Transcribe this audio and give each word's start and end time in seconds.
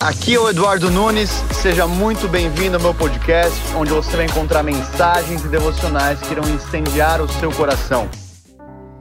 Aqui 0.00 0.36
é 0.36 0.38
o 0.38 0.48
Eduardo 0.48 0.92
Nunes, 0.92 1.28
seja 1.60 1.84
muito 1.84 2.28
bem-vindo 2.28 2.76
ao 2.76 2.80
meu 2.80 2.94
podcast, 2.94 3.58
onde 3.74 3.90
você 3.90 4.16
vai 4.16 4.26
encontrar 4.26 4.62
mensagens 4.62 5.44
e 5.44 5.48
devocionais 5.48 6.20
que 6.20 6.30
irão 6.30 6.48
incendiar 6.48 7.20
o 7.20 7.28
seu 7.28 7.50
coração. 7.50 8.08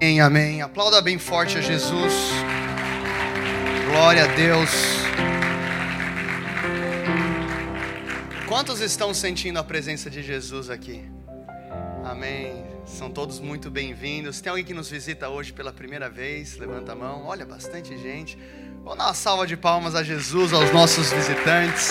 Amém, 0.02 0.20
amém. 0.20 0.62
Aplauda 0.64 1.00
bem 1.00 1.20
forte 1.20 1.56
a 1.56 1.62
Jesus. 1.62 2.14
Glória 3.92 4.24
a 4.24 4.28
Deus. 4.36 4.72
Quantos 8.48 8.82
estão 8.82 9.14
sentindo 9.14 9.60
a 9.60 9.64
presença 9.64 10.10
de 10.10 10.24
Jesus 10.24 10.68
aqui? 10.68 11.06
Amém. 12.04 12.66
São 12.88 13.12
todos 13.12 13.40
muito 13.40 13.70
bem-vindos. 13.70 14.42
Tem 14.42 14.50
alguém 14.50 14.66
que 14.66 14.74
nos 14.74 14.90
visita 14.90 15.30
hoje 15.30 15.54
pela 15.54 15.72
primeira 15.72 16.10
vez? 16.10 16.58
Levanta 16.58 16.94
a 16.94 16.96
mão. 16.96 17.26
Olha, 17.28 17.46
bastante 17.46 17.96
gente. 18.00 18.36
Vamos 18.88 19.00
dar 19.00 19.08
uma 19.08 19.14
salva 19.14 19.46
de 19.46 19.58
palmas 19.58 19.96
a 19.96 20.02
Jesus, 20.02 20.54
aos 20.54 20.72
nossos 20.72 21.12
visitantes. 21.12 21.90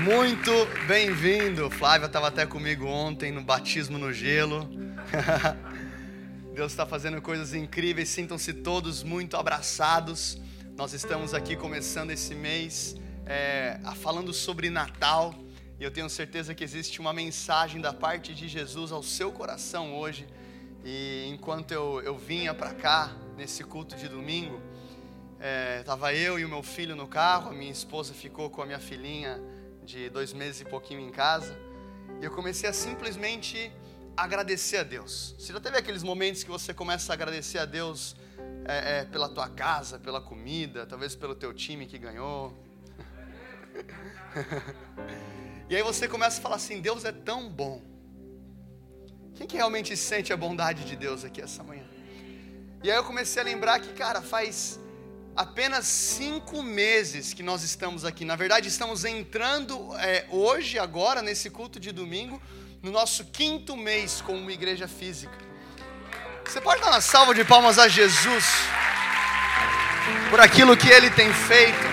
Muito 0.00 0.50
bem-vindo. 0.88 1.70
Flávia 1.70 2.06
estava 2.06 2.26
até 2.26 2.44
comigo 2.44 2.84
ontem 2.84 3.30
no 3.30 3.40
batismo 3.40 3.98
no 3.98 4.12
gelo. 4.12 4.68
Deus 6.56 6.72
está 6.72 6.84
fazendo 6.84 7.22
coisas 7.22 7.54
incríveis. 7.54 8.08
Sintam-se 8.08 8.52
todos 8.52 9.04
muito 9.04 9.36
abraçados. 9.36 10.40
Nós 10.76 10.92
estamos 10.92 11.34
aqui 11.34 11.54
começando 11.54 12.10
esse 12.10 12.34
mês 12.34 12.96
é, 13.24 13.78
falando 14.00 14.32
sobre 14.32 14.70
Natal. 14.70 15.32
E 15.78 15.84
eu 15.84 15.90
tenho 15.92 16.10
certeza 16.10 16.52
que 16.52 16.64
existe 16.64 17.00
uma 17.00 17.12
mensagem 17.12 17.80
da 17.80 17.92
parte 17.92 18.34
de 18.34 18.48
Jesus 18.48 18.90
ao 18.90 19.04
seu 19.04 19.30
coração 19.30 19.94
hoje. 19.94 20.26
E 20.84 21.28
enquanto 21.32 21.72
eu, 21.72 22.00
eu 22.02 22.16
vinha 22.16 22.52
para 22.52 22.74
cá, 22.74 23.14
nesse 23.36 23.62
culto 23.62 23.94
de 23.96 24.08
domingo, 24.08 24.60
é, 25.38 25.84
eu 26.14 26.38
e 26.38 26.44
o 26.44 26.48
meu 26.48 26.62
filho 26.62 26.96
no 26.96 27.06
carro, 27.06 27.50
a 27.50 27.52
minha 27.52 27.70
esposa 27.70 28.12
ficou 28.12 28.50
com 28.50 28.62
a 28.62 28.66
minha 28.66 28.78
filhinha 28.78 29.40
de 29.84 30.08
dois 30.08 30.32
meses 30.32 30.60
e 30.60 30.64
pouquinho 30.64 31.00
em 31.00 31.10
casa, 31.10 31.56
e 32.20 32.24
eu 32.24 32.30
comecei 32.30 32.68
a 32.68 32.72
simplesmente 32.72 33.72
agradecer 34.16 34.78
a 34.78 34.82
Deus. 34.82 35.34
Você 35.38 35.52
já 35.52 35.60
teve 35.60 35.76
aqueles 35.76 36.02
momentos 36.02 36.42
que 36.44 36.50
você 36.50 36.72
começa 36.74 37.12
a 37.12 37.14
agradecer 37.14 37.58
a 37.58 37.64
Deus 37.64 38.16
é, 38.64 39.00
é, 39.00 39.04
pela 39.04 39.28
tua 39.28 39.48
casa, 39.48 39.98
pela 39.98 40.20
comida, 40.20 40.86
talvez 40.86 41.14
pelo 41.14 41.34
teu 41.34 41.52
time 41.52 41.86
que 41.86 41.98
ganhou? 41.98 42.56
e 45.68 45.76
aí 45.76 45.82
você 45.82 46.06
começa 46.06 46.38
a 46.38 46.42
falar 46.42 46.56
assim: 46.56 46.80
Deus 46.80 47.04
é 47.04 47.12
tão 47.12 47.48
bom. 47.48 47.91
Quem 49.34 49.46
que 49.46 49.56
realmente 49.56 49.96
sente 49.96 50.32
a 50.32 50.36
bondade 50.36 50.84
de 50.84 50.94
Deus 50.94 51.24
aqui 51.24 51.40
essa 51.40 51.62
manhã? 51.62 51.84
E 52.84 52.90
aí 52.90 52.96
eu 52.96 53.04
comecei 53.04 53.40
a 53.40 53.44
lembrar 53.44 53.80
que, 53.80 53.92
cara, 53.92 54.20
faz 54.20 54.78
apenas 55.34 55.86
cinco 55.86 56.62
meses 56.62 57.32
que 57.32 57.42
nós 57.42 57.62
estamos 57.62 58.04
aqui. 58.04 58.24
Na 58.24 58.36
verdade, 58.36 58.68
estamos 58.68 59.04
entrando 59.04 59.96
é, 59.96 60.26
hoje, 60.30 60.78
agora, 60.78 61.22
nesse 61.22 61.48
culto 61.48 61.80
de 61.80 61.92
domingo, 61.92 62.40
no 62.82 62.90
nosso 62.90 63.24
quinto 63.26 63.76
mês 63.76 64.20
como 64.20 64.50
igreja 64.50 64.86
física. 64.86 65.36
Você 66.44 66.60
pode 66.60 66.80
dar 66.82 66.90
uma 66.90 67.00
salva 67.00 67.34
de 67.34 67.44
palmas 67.44 67.78
a 67.78 67.88
Jesus 67.88 68.44
por 70.28 70.40
aquilo 70.40 70.76
que 70.76 70.90
Ele 70.90 71.08
tem 71.10 71.32
feito. 71.32 71.92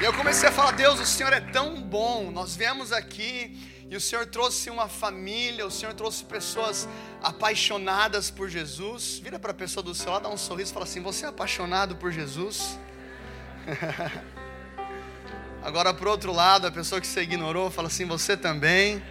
E 0.00 0.04
eu 0.04 0.12
comecei 0.14 0.48
a 0.48 0.52
falar, 0.52 0.72
Deus, 0.72 0.98
o 0.98 1.06
Senhor 1.06 1.32
é 1.32 1.40
tão 1.40 1.80
bom. 1.80 2.32
Nós 2.32 2.56
viemos 2.56 2.92
aqui 2.92 3.56
e 3.92 3.96
o 3.96 4.00
Senhor 4.00 4.24
trouxe 4.24 4.70
uma 4.70 4.88
família, 4.88 5.66
o 5.66 5.70
Senhor 5.70 5.92
trouxe 5.92 6.24
pessoas 6.24 6.88
apaixonadas 7.22 8.30
por 8.30 8.48
Jesus. 8.48 9.18
Vira 9.18 9.38
para 9.38 9.50
a 9.50 9.54
pessoa 9.54 9.84
do 9.84 9.94
seu 9.94 10.10
lado, 10.10 10.22
dá 10.22 10.30
um 10.30 10.36
sorriso 10.38 10.70
e 10.70 10.72
fala 10.72 10.86
assim: 10.86 11.02
Você 11.02 11.26
é 11.26 11.28
apaixonado 11.28 11.94
por 11.96 12.10
Jesus? 12.10 12.78
Agora, 15.62 15.92
o 15.92 16.08
outro 16.08 16.32
lado, 16.32 16.66
a 16.66 16.70
pessoa 16.70 17.02
que 17.02 17.06
você 17.06 17.20
ignorou 17.20 17.70
fala 17.70 17.88
assim: 17.88 18.06
Você 18.06 18.34
também. 18.34 19.02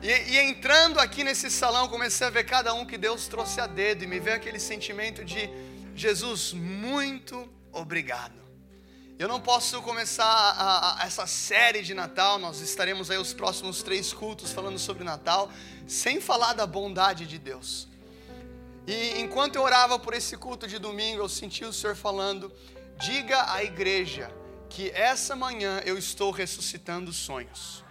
E, 0.00 0.08
e, 0.08 0.38
entrando 0.38 0.98
aqui 0.98 1.22
nesse 1.22 1.50
salão, 1.50 1.86
comecei 1.86 2.26
a 2.26 2.30
ver 2.30 2.44
cada 2.44 2.72
um 2.72 2.86
que 2.86 2.96
Deus 2.96 3.28
trouxe 3.28 3.60
a 3.60 3.66
dedo, 3.66 4.04
e 4.04 4.06
me 4.06 4.18
veio 4.18 4.36
aquele 4.36 4.58
sentimento 4.58 5.22
de: 5.22 5.50
Jesus, 5.94 6.54
muito 6.54 7.46
obrigado. 7.70 8.47
Eu 9.18 9.26
não 9.26 9.40
posso 9.40 9.82
começar 9.82 10.24
a, 10.24 11.02
a, 11.02 11.04
essa 11.04 11.26
série 11.26 11.82
de 11.82 11.92
Natal, 11.92 12.38
nós 12.38 12.60
estaremos 12.60 13.10
aí 13.10 13.18
os 13.18 13.34
próximos 13.34 13.82
três 13.82 14.12
cultos 14.12 14.52
falando 14.52 14.78
sobre 14.78 15.02
Natal, 15.02 15.50
sem 15.88 16.20
falar 16.20 16.52
da 16.52 16.64
bondade 16.64 17.26
de 17.26 17.36
Deus. 17.36 17.88
E 18.86 19.18
enquanto 19.18 19.56
eu 19.56 19.62
orava 19.62 19.98
por 19.98 20.14
esse 20.14 20.36
culto 20.36 20.68
de 20.68 20.78
domingo, 20.78 21.20
eu 21.20 21.28
senti 21.28 21.64
o 21.64 21.72
Senhor 21.72 21.96
falando: 21.96 22.52
diga 22.96 23.52
à 23.52 23.64
igreja 23.64 24.30
que 24.70 24.88
essa 24.90 25.34
manhã 25.34 25.82
eu 25.84 25.98
estou 25.98 26.30
ressuscitando 26.30 27.12
sonhos. 27.12 27.84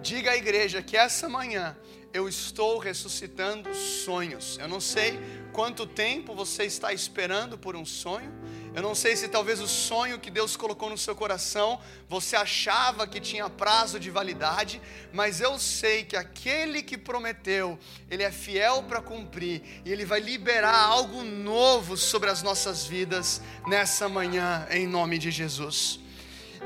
Diga 0.00 0.30
à 0.30 0.36
igreja 0.38 0.82
que 0.82 0.96
essa 0.96 1.28
manhã 1.28 1.76
eu 2.14 2.26
estou 2.26 2.78
ressuscitando 2.78 3.74
sonhos. 3.74 4.56
Eu 4.58 4.68
não 4.68 4.80
sei 4.80 5.20
quanto 5.52 5.86
tempo 5.86 6.34
você 6.34 6.64
está 6.64 6.90
esperando 6.90 7.58
por 7.58 7.76
um 7.76 7.84
sonho. 7.84 8.32
Eu 8.74 8.82
não 8.82 8.92
sei 8.92 9.14
se 9.14 9.28
talvez 9.28 9.60
o 9.60 9.68
sonho 9.68 10.18
que 10.18 10.28
Deus 10.28 10.56
colocou 10.56 10.90
no 10.90 10.98
seu 10.98 11.14
coração 11.14 11.80
você 12.08 12.34
achava 12.34 13.06
que 13.06 13.20
tinha 13.20 13.48
prazo 13.48 14.00
de 14.00 14.10
validade, 14.10 14.82
mas 15.12 15.40
eu 15.40 15.60
sei 15.60 16.02
que 16.02 16.16
aquele 16.16 16.82
que 16.82 16.98
prometeu, 16.98 17.78
ele 18.10 18.24
é 18.24 18.32
fiel 18.32 18.82
para 18.82 19.00
cumprir 19.00 19.62
e 19.84 19.92
ele 19.92 20.04
vai 20.04 20.18
liberar 20.18 20.76
algo 20.76 21.22
novo 21.22 21.96
sobre 21.96 22.28
as 22.28 22.42
nossas 22.42 22.84
vidas 22.84 23.40
nessa 23.64 24.08
manhã, 24.08 24.66
em 24.68 24.88
nome 24.88 25.18
de 25.18 25.30
Jesus. 25.30 26.00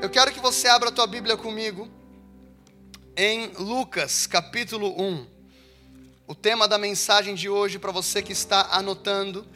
Eu 0.01 0.09
quero 0.09 0.31
que 0.31 0.39
você 0.39 0.67
abra 0.67 0.89
a 0.89 0.91
tua 0.91 1.05
Bíblia 1.05 1.37
comigo 1.37 1.87
em 3.15 3.51
Lucas 3.59 4.25
capítulo 4.25 4.99
1. 4.99 5.27
O 6.25 6.33
tema 6.33 6.67
da 6.67 6.79
mensagem 6.79 7.35
de 7.35 7.47
hoje, 7.47 7.77
para 7.77 7.91
você 7.91 8.19
que 8.19 8.31
está 8.31 8.69
anotando, 8.71 9.47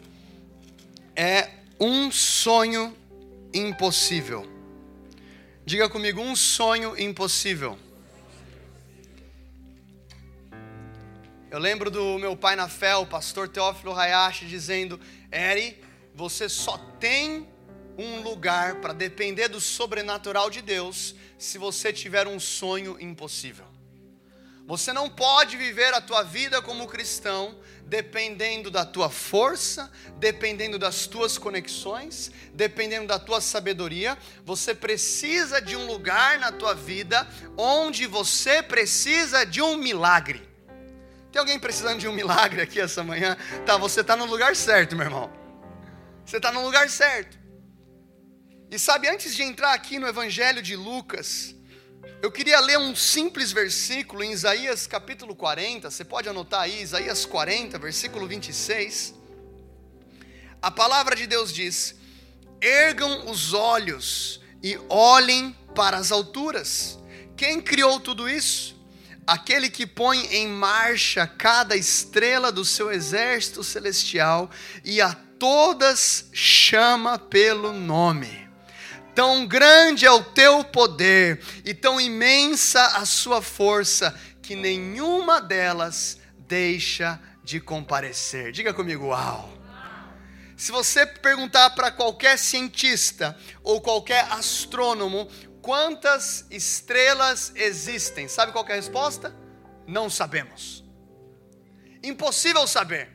é 1.16 1.63
um 1.80 2.12
sonho 2.12 2.96
impossível. 3.54 4.48
Diga 5.66 5.90
comigo, 5.90 6.22
um 6.22 6.36
sonho 6.36 7.00
impossível. 7.00 7.78
Eu 11.50 11.60
lembro 11.60 11.92
do 11.92 12.18
meu 12.18 12.36
pai 12.36 12.56
na 12.56 12.68
fé, 12.68 12.96
o 12.96 13.06
pastor 13.06 13.48
Teófilo 13.48 13.94
Hayashi, 13.94 14.46
dizendo: 14.46 15.00
Eri, 15.32 15.82
você 16.16 16.50
só 16.50 16.78
tem 17.00 17.48
um 17.98 18.22
lugar 18.22 18.82
para 18.82 18.92
depender 18.92 19.48
do 19.48 19.62
sobrenatural 19.62 20.50
de 20.50 20.62
Deus 20.62 21.16
se 21.38 21.58
você 21.58 21.94
tiver 21.94 22.28
um 22.28 22.40
sonho 22.40 22.98
impossível. 23.00 23.73
Você 24.66 24.94
não 24.94 25.10
pode 25.10 25.58
viver 25.58 25.94
a 25.94 26.00
tua 26.00 26.24
vida 26.24 26.62
como 26.62 26.88
cristão 26.88 27.58
dependendo 27.86 28.72
da 28.72 28.86
tua 28.86 29.10
força, 29.10 29.92
dependendo 30.18 30.80
das 30.80 31.06
tuas 31.06 31.38
conexões, 31.38 32.32
dependendo 32.54 33.08
da 33.08 33.20
tua 33.20 33.42
sabedoria. 33.42 34.18
Você 34.46 34.74
precisa 34.74 35.62
de 35.62 35.76
um 35.76 35.86
lugar 35.86 36.40
na 36.40 36.52
tua 36.52 36.74
vida 36.74 37.28
onde 37.58 38.08
você 38.08 38.64
precisa 38.64 39.46
de 39.46 39.62
um 39.62 39.78
milagre. 39.78 40.42
Tem 41.32 41.40
alguém 41.40 41.60
precisando 41.60 42.00
de 42.00 42.08
um 42.08 42.14
milagre 42.14 42.62
aqui 42.62 42.80
essa 42.80 43.04
manhã? 43.04 43.38
Tá, 43.66 43.78
você 43.78 44.02
está 44.02 44.16
no 44.16 44.26
lugar 44.26 44.56
certo, 44.56 44.96
meu 44.96 45.06
irmão. 45.06 45.32
Você 46.26 46.38
está 46.38 46.52
no 46.52 46.64
lugar 46.64 46.90
certo. 46.90 47.38
E 48.72 48.80
sabe, 48.80 49.08
antes 49.08 49.36
de 49.36 49.44
entrar 49.44 49.74
aqui 49.74 50.00
no 50.00 50.08
Evangelho 50.08 50.62
de 50.62 50.76
Lucas, 50.76 51.56
eu 52.24 52.32
queria 52.32 52.58
ler 52.62 52.80
um 52.80 52.96
simples 52.96 53.52
versículo 53.52 54.24
em 54.24 54.32
Isaías 54.32 54.88
capítulo 54.88 55.36
40, 55.36 55.92
você 55.92 56.06
pode 56.06 56.30
anotar 56.30 56.62
aí, 56.62 56.82
Isaías 56.82 57.26
40, 57.26 57.78
versículo 57.78 58.26
26. 58.26 59.14
A 60.62 60.72
palavra 60.72 61.18
de 61.18 61.28
Deus 61.28 61.54
diz: 61.54 61.96
Ergam 62.62 63.30
os 63.30 63.52
olhos 63.52 64.40
e 64.64 64.80
olhem 64.88 65.54
para 65.76 65.98
as 65.98 66.14
alturas. 66.14 66.98
Quem 67.36 67.60
criou 67.60 68.00
tudo 68.00 68.30
isso? 68.30 68.82
Aquele 69.28 69.70
que 69.70 69.86
põe 69.86 70.26
em 70.28 70.48
marcha 70.48 71.28
cada 71.28 71.76
estrela 71.76 72.54
do 72.54 72.64
seu 72.64 72.90
exército 72.90 73.66
celestial 73.66 74.50
e 74.82 75.02
a 75.02 75.14
todas 75.14 76.30
chama 76.32 77.20
pelo 77.20 77.74
nome. 77.74 78.43
Tão 79.16 79.46
grande 79.46 80.06
é 80.06 80.12
o 80.12 80.24
teu 80.24 80.64
poder 80.64 81.44
e 81.64 81.74
tão 81.74 82.02
imensa 82.02 82.84
a 82.98 83.06
sua 83.06 83.42
força, 83.42 84.20
que 84.42 84.56
nenhuma 84.56 85.40
delas 85.40 86.18
deixa 86.38 87.20
de 87.44 87.60
comparecer. 87.60 88.52
Diga 88.52 88.74
comigo, 88.74 89.08
uau! 89.08 89.54
Se 90.58 90.72
você 90.72 91.06
perguntar 91.06 91.72
para 91.72 91.92
qualquer 91.92 92.38
cientista 92.38 93.38
ou 93.64 93.82
qualquer 93.82 94.26
astrônomo 94.32 95.28
quantas 95.62 96.46
estrelas 96.50 97.52
existem, 97.56 98.28
sabe 98.28 98.52
qual 98.52 98.66
é 98.68 98.74
a 98.74 98.76
resposta? 98.76 99.36
Não 99.88 100.10
sabemos. 100.10 100.84
Impossível 102.04 102.68
saber. 102.68 103.10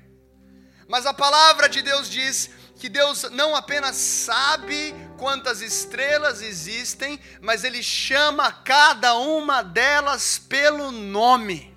Mas 0.89 1.07
a 1.07 1.13
palavra 1.13 1.69
de 1.69 1.83
Deus 1.83 2.09
diz 2.09 2.51
que 2.77 2.89
Deus 2.89 3.25
não 3.31 3.55
apenas 3.55 3.97
sabe 3.97 4.95
quantas 5.19 5.61
estrelas 5.61 6.41
existem, 6.41 7.21
mas 7.43 7.65
Ele 7.65 7.83
chama 7.83 8.51
cada 8.51 9.15
uma 9.15 9.63
delas 9.63 10.39
pelo 10.39 10.91
nome. 10.91 11.77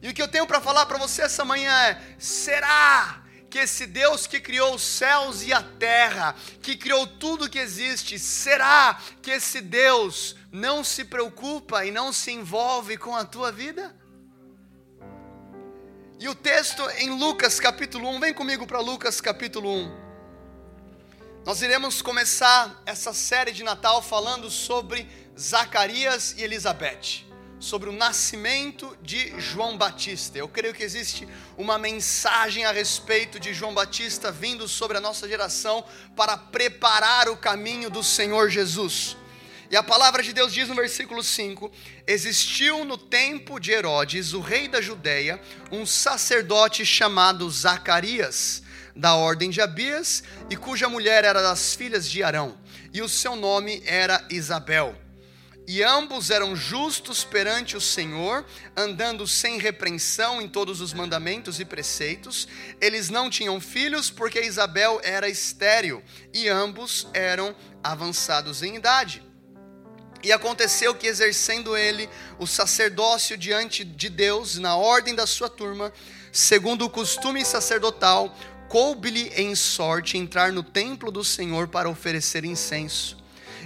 E 0.00 0.08
o 0.08 0.14
que 0.14 0.22
eu 0.22 0.28
tenho 0.28 0.46
para 0.46 0.60
falar 0.60 0.86
para 0.86 0.96
você 0.96 1.22
essa 1.22 1.44
manhã 1.44 1.74
é: 1.82 2.00
será 2.18 3.22
que 3.50 3.58
esse 3.58 3.86
Deus 3.86 4.26
que 4.26 4.40
criou 4.40 4.74
os 4.74 4.82
céus 4.82 5.42
e 5.42 5.52
a 5.52 5.62
terra, 5.62 6.34
que 6.62 6.76
criou 6.76 7.06
tudo 7.06 7.50
que 7.50 7.58
existe, 7.58 8.18
será 8.18 8.98
que 9.20 9.32
esse 9.32 9.60
Deus 9.60 10.36
não 10.52 10.84
se 10.84 11.04
preocupa 11.04 11.84
e 11.84 11.90
não 11.90 12.12
se 12.12 12.30
envolve 12.30 12.96
com 12.96 13.16
a 13.16 13.24
tua 13.24 13.50
vida? 13.50 13.94
E 16.20 16.28
o 16.28 16.34
texto 16.34 16.82
em 16.98 17.10
Lucas 17.10 17.58
capítulo 17.58 18.08
1, 18.08 18.20
vem 18.20 18.34
comigo 18.34 18.66
para 18.66 18.80
Lucas 18.80 19.20
capítulo 19.20 19.72
1. 19.72 20.07
Nós 21.48 21.62
iremos 21.62 22.02
começar 22.02 22.82
essa 22.84 23.14
série 23.14 23.52
de 23.52 23.64
Natal 23.64 24.02
falando 24.02 24.50
sobre 24.50 25.08
Zacarias 25.34 26.34
e 26.36 26.42
Elizabeth 26.42 27.24
sobre 27.58 27.88
o 27.88 27.92
nascimento 27.92 28.94
de 29.00 29.32
João 29.40 29.78
Batista. 29.78 30.36
Eu 30.36 30.46
creio 30.46 30.74
que 30.74 30.82
existe 30.82 31.26
uma 31.56 31.78
mensagem 31.78 32.66
a 32.66 32.70
respeito 32.70 33.40
de 33.40 33.54
João 33.54 33.72
Batista 33.72 34.30
vindo 34.30 34.68
sobre 34.68 34.98
a 34.98 35.00
nossa 35.00 35.26
geração 35.26 35.82
para 36.14 36.36
preparar 36.36 37.30
o 37.30 37.36
caminho 37.38 37.88
do 37.88 38.04
Senhor 38.04 38.50
Jesus. 38.50 39.16
E 39.70 39.76
a 39.76 39.82
palavra 39.82 40.22
de 40.22 40.34
Deus 40.34 40.52
diz 40.52 40.68
no 40.68 40.74
versículo 40.74 41.22
5: 41.22 41.72
Existiu 42.06 42.84
no 42.84 42.98
tempo 42.98 43.58
de 43.58 43.70
Herodes, 43.70 44.34
o 44.34 44.40
rei 44.42 44.68
da 44.68 44.82
Judéia, 44.82 45.40
um 45.72 45.86
sacerdote 45.86 46.84
chamado 46.84 47.48
Zacarias, 47.50 48.62
da 48.98 49.14
ordem 49.14 49.48
de 49.48 49.62
Abias, 49.62 50.22
e 50.50 50.56
cuja 50.56 50.88
mulher 50.88 51.24
era 51.24 51.40
das 51.40 51.74
filhas 51.74 52.06
de 52.06 52.22
Arão, 52.22 52.58
e 52.92 53.00
o 53.00 53.08
seu 53.08 53.34
nome 53.34 53.82
era 53.86 54.22
Isabel 54.28 54.94
e 55.68 55.82
ambos 55.82 56.30
eram 56.30 56.56
justos 56.56 57.24
perante 57.24 57.76
o 57.76 57.80
Senhor, 57.80 58.42
andando 58.74 59.28
sem 59.28 59.58
repreensão 59.58 60.40
em 60.40 60.48
todos 60.48 60.80
os 60.80 60.94
mandamentos 60.94 61.60
e 61.60 61.64
preceitos. 61.64 62.48
Eles 62.80 63.10
não 63.10 63.28
tinham 63.28 63.60
filhos, 63.60 64.08
porque 64.08 64.40
Isabel 64.40 64.98
era 65.04 65.28
estéril, 65.28 66.02
e 66.32 66.48
ambos 66.48 67.06
eram 67.12 67.54
avançados 67.84 68.62
em 68.62 68.76
idade. 68.76 69.22
E 70.22 70.32
aconteceu 70.32 70.94
que, 70.94 71.06
exercendo 71.06 71.76
ele 71.76 72.08
o 72.38 72.46
sacerdócio 72.46 73.36
diante 73.36 73.84
de 73.84 74.08
Deus, 74.08 74.56
na 74.56 74.74
ordem 74.74 75.14
da 75.14 75.26
sua 75.26 75.50
turma, 75.50 75.92
segundo 76.32 76.86
o 76.86 76.90
costume 76.90 77.44
sacerdotal, 77.44 78.34
coube-lhe 78.68 79.32
em 79.36 79.54
sorte 79.54 80.16
entrar 80.16 80.52
no 80.52 80.62
templo 80.62 81.10
do 81.10 81.24
Senhor 81.24 81.68
para 81.68 81.88
oferecer 81.88 82.44
incenso 82.44 83.18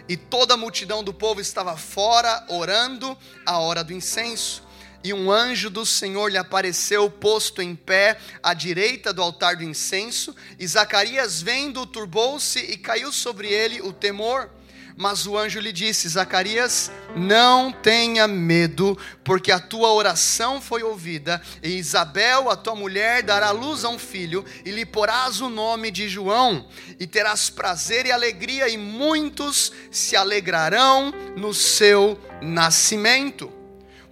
e 0.09 0.17
toda 0.17 0.55
a 0.55 0.57
multidão 0.57 1.03
do 1.03 1.13
povo 1.13 1.41
estava 1.41 1.77
fora, 1.77 2.45
orando 2.49 3.17
a 3.47 3.59
hora 3.59 3.85
do 3.85 3.93
incenso. 3.93 4.63
E 5.05 5.13
um 5.13 5.33
anjo 5.33 5.69
do 5.69 5.85
Senhor 5.85 6.31
lhe 6.31 6.39
apareceu, 6.39 7.11
posto 7.11 7.61
em 7.61 7.75
pé, 7.75 8.19
à 8.43 8.55
direita 8.55 9.13
do 9.13 9.21
altar 9.21 9.57
do 9.57 9.65
incenso. 9.65 10.35
E 10.59 10.67
Zacarias, 10.67 11.43
vendo, 11.43 11.85
turbou-se 11.87 12.59
e 12.59 12.77
caiu 12.77 13.13
sobre 13.13 13.49
ele 13.49 13.81
o 13.81 13.93
temor. 13.93 14.49
Mas 14.97 15.27
o 15.27 15.37
anjo 15.37 15.61
lhe 15.61 15.73
disse: 15.73 16.09
Zacarias, 16.09 16.91
não 17.17 17.73
tenha 17.73 18.29
medo, 18.29 18.99
porque 19.25 19.51
a 19.51 19.59
tua 19.59 19.93
oração 19.93 20.61
foi 20.61 20.83
ouvida, 20.83 21.41
e 21.63 21.71
Isabel, 21.71 22.51
a 22.51 22.57
tua 22.57 22.75
mulher, 22.75 23.23
dará 23.23 23.51
luz 23.51 23.85
a 23.85 23.89
um 23.89 23.99
filho, 23.99 24.45
e 24.65 24.71
lhe 24.71 24.85
porás 24.85 25.41
o 25.41 25.49
nome 25.49 25.91
de 25.91 26.09
João, 26.09 26.69
e 26.99 27.07
terás 27.07 27.49
prazer 27.49 28.07
e 28.07 28.13
alegria, 28.13 28.69
e 28.69 28.77
muitos 28.77 29.73
se 29.91 30.17
alegrarão 30.17 31.13
no 31.37 31.55
seu 31.55 32.19
nascimento. 32.41 33.53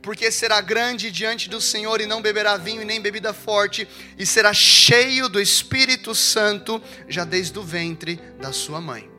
Porque 0.03 0.31
será 0.31 0.63
grande 0.63 1.11
diante 1.11 1.51
do 1.51 1.61
Senhor, 1.61 2.01
e 2.01 2.07
não 2.07 2.23
beberá 2.23 2.57
vinho 2.57 2.81
e 2.81 2.87
nem 2.87 3.03
bebida 3.03 3.35
forte, 3.35 3.87
e 4.17 4.25
será 4.25 4.55
cheio 4.55 5.29
do 5.29 5.39
Espírito 5.39 6.15
Santo, 6.15 6.83
já 7.07 7.23
desde 7.23 7.59
o 7.59 7.63
ventre 7.63 8.17
da 8.41 8.51
sua 8.51 8.81
mãe 8.81 9.10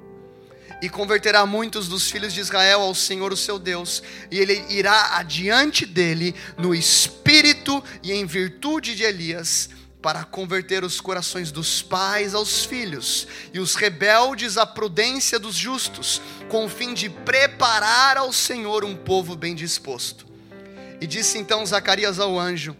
e 0.81 0.89
converterá 0.89 1.45
muitos 1.45 1.87
dos 1.87 2.09
filhos 2.09 2.33
de 2.33 2.39
Israel 2.39 2.81
ao 2.81 2.95
Senhor, 2.95 3.31
o 3.31 3.37
seu 3.37 3.59
Deus, 3.59 4.01
e 4.31 4.39
ele 4.39 4.65
irá 4.69 5.17
adiante 5.17 5.85
dele 5.85 6.33
no 6.57 6.73
espírito 6.73 7.83
e 8.01 8.11
em 8.11 8.25
virtude 8.25 8.95
de 8.95 9.03
Elias, 9.03 9.69
para 10.01 10.23
converter 10.23 10.83
os 10.83 10.99
corações 10.99 11.51
dos 11.51 11.81
pais 11.83 12.33
aos 12.33 12.65
filhos 12.65 13.27
e 13.53 13.59
os 13.59 13.75
rebeldes 13.75 14.57
à 14.57 14.65
prudência 14.65 15.37
dos 15.37 15.55
justos, 15.55 16.19
com 16.49 16.65
o 16.65 16.69
fim 16.69 16.95
de 16.95 17.07
preparar 17.07 18.17
ao 18.17 18.33
Senhor 18.33 18.83
um 18.83 18.95
povo 18.95 19.35
bem 19.35 19.53
disposto. 19.53 20.25
E 20.99 21.05
disse 21.05 21.37
então 21.37 21.63
Zacarias 21.65 22.19
ao 22.19 22.39
anjo: 22.39 22.75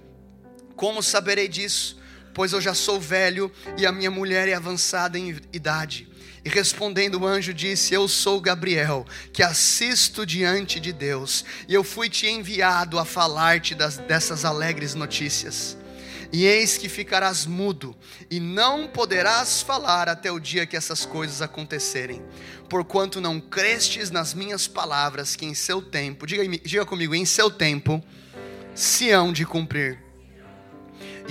Como 0.76 1.04
saberei 1.04 1.48
disso? 1.48 2.00
Pois 2.34 2.54
eu 2.54 2.62
já 2.62 2.74
sou 2.74 3.00
velho 3.00 3.52
e 3.78 3.86
a 3.86 3.92
minha 3.92 4.10
mulher 4.10 4.48
é 4.48 4.54
avançada 4.54 5.20
em 5.20 5.40
idade. 5.54 6.11
E 6.44 6.50
respondendo 6.50 7.20
o 7.20 7.28
anjo 7.28 7.54
disse: 7.54 7.94
Eu 7.94 8.08
sou 8.08 8.42
Gabriel, 8.42 9.06
que 9.32 9.44
assisto 9.44 10.26
diante 10.26 10.80
de 10.80 10.92
Deus, 10.92 11.46
e 11.68 11.74
eu 11.74 11.84
fui 11.84 12.10
te 12.10 12.28
enviado 12.28 12.98
a 12.98 13.06
falar-te 13.06 13.76
dessas 13.76 14.44
alegres 14.44 14.96
notícias. 14.96 15.78
E 16.34 16.46
eis 16.46 16.78
que 16.78 16.88
ficarás 16.88 17.46
mudo, 17.46 17.96
e 18.30 18.40
não 18.40 18.88
poderás 18.88 19.62
falar 19.62 20.08
até 20.08 20.32
o 20.32 20.40
dia 20.40 20.66
que 20.66 20.78
essas 20.78 21.06
coisas 21.06 21.42
acontecerem, 21.42 22.22
porquanto 22.70 23.20
não 23.20 23.40
crestes 23.40 24.10
nas 24.10 24.34
minhas 24.34 24.66
palavras, 24.66 25.36
que 25.36 25.46
em 25.46 25.54
seu 25.54 25.82
tempo, 25.82 26.26
diga, 26.26 26.48
diga 26.48 26.86
comigo, 26.86 27.14
em 27.14 27.26
seu 27.26 27.52
tempo, 27.52 28.02
se 28.74 29.12
hão 29.12 29.34
de 29.34 29.46
cumprir. 29.46 30.11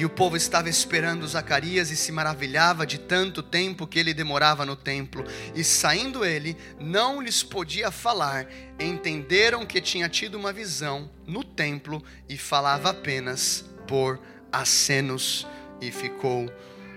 E 0.01 0.05
o 0.07 0.09
povo 0.09 0.35
estava 0.35 0.71
esperando 0.71 1.29
Zacarias 1.29 1.91
e 1.91 1.97
se 1.97 2.11
maravilhava 2.11 2.87
de 2.87 2.97
tanto 2.97 3.43
tempo 3.43 3.87
que 3.87 3.99
ele 3.99 4.15
demorava 4.15 4.65
no 4.65 4.75
templo. 4.75 5.23
E 5.55 5.63
saindo 5.63 6.25
ele, 6.25 6.57
não 6.79 7.21
lhes 7.21 7.43
podia 7.43 7.91
falar. 7.91 8.47
Entenderam 8.79 9.67
que 9.67 9.79
tinha 9.79 10.09
tido 10.09 10.37
uma 10.37 10.55
visão 10.55 11.11
no 11.27 11.45
templo 11.45 12.03
e 12.27 12.39
falava 12.39 12.89
apenas 12.89 13.67
por 13.87 14.19
acenos 14.51 15.47
e 15.83 15.93
ficou 15.93 16.51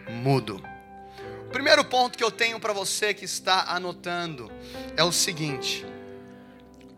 mudo. 0.10 0.64
O 1.48 1.50
primeiro 1.52 1.84
ponto 1.84 2.18
que 2.18 2.24
eu 2.24 2.32
tenho 2.32 2.58
para 2.58 2.72
você 2.72 3.14
que 3.14 3.26
está 3.26 3.66
anotando 3.68 4.50
é 4.96 5.04
o 5.04 5.12
seguinte: 5.12 5.86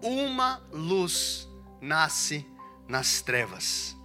uma 0.03 0.61
luz 0.71 1.49
nasce 1.81 2.45
nas 2.87 3.23
trevas. 3.23 3.95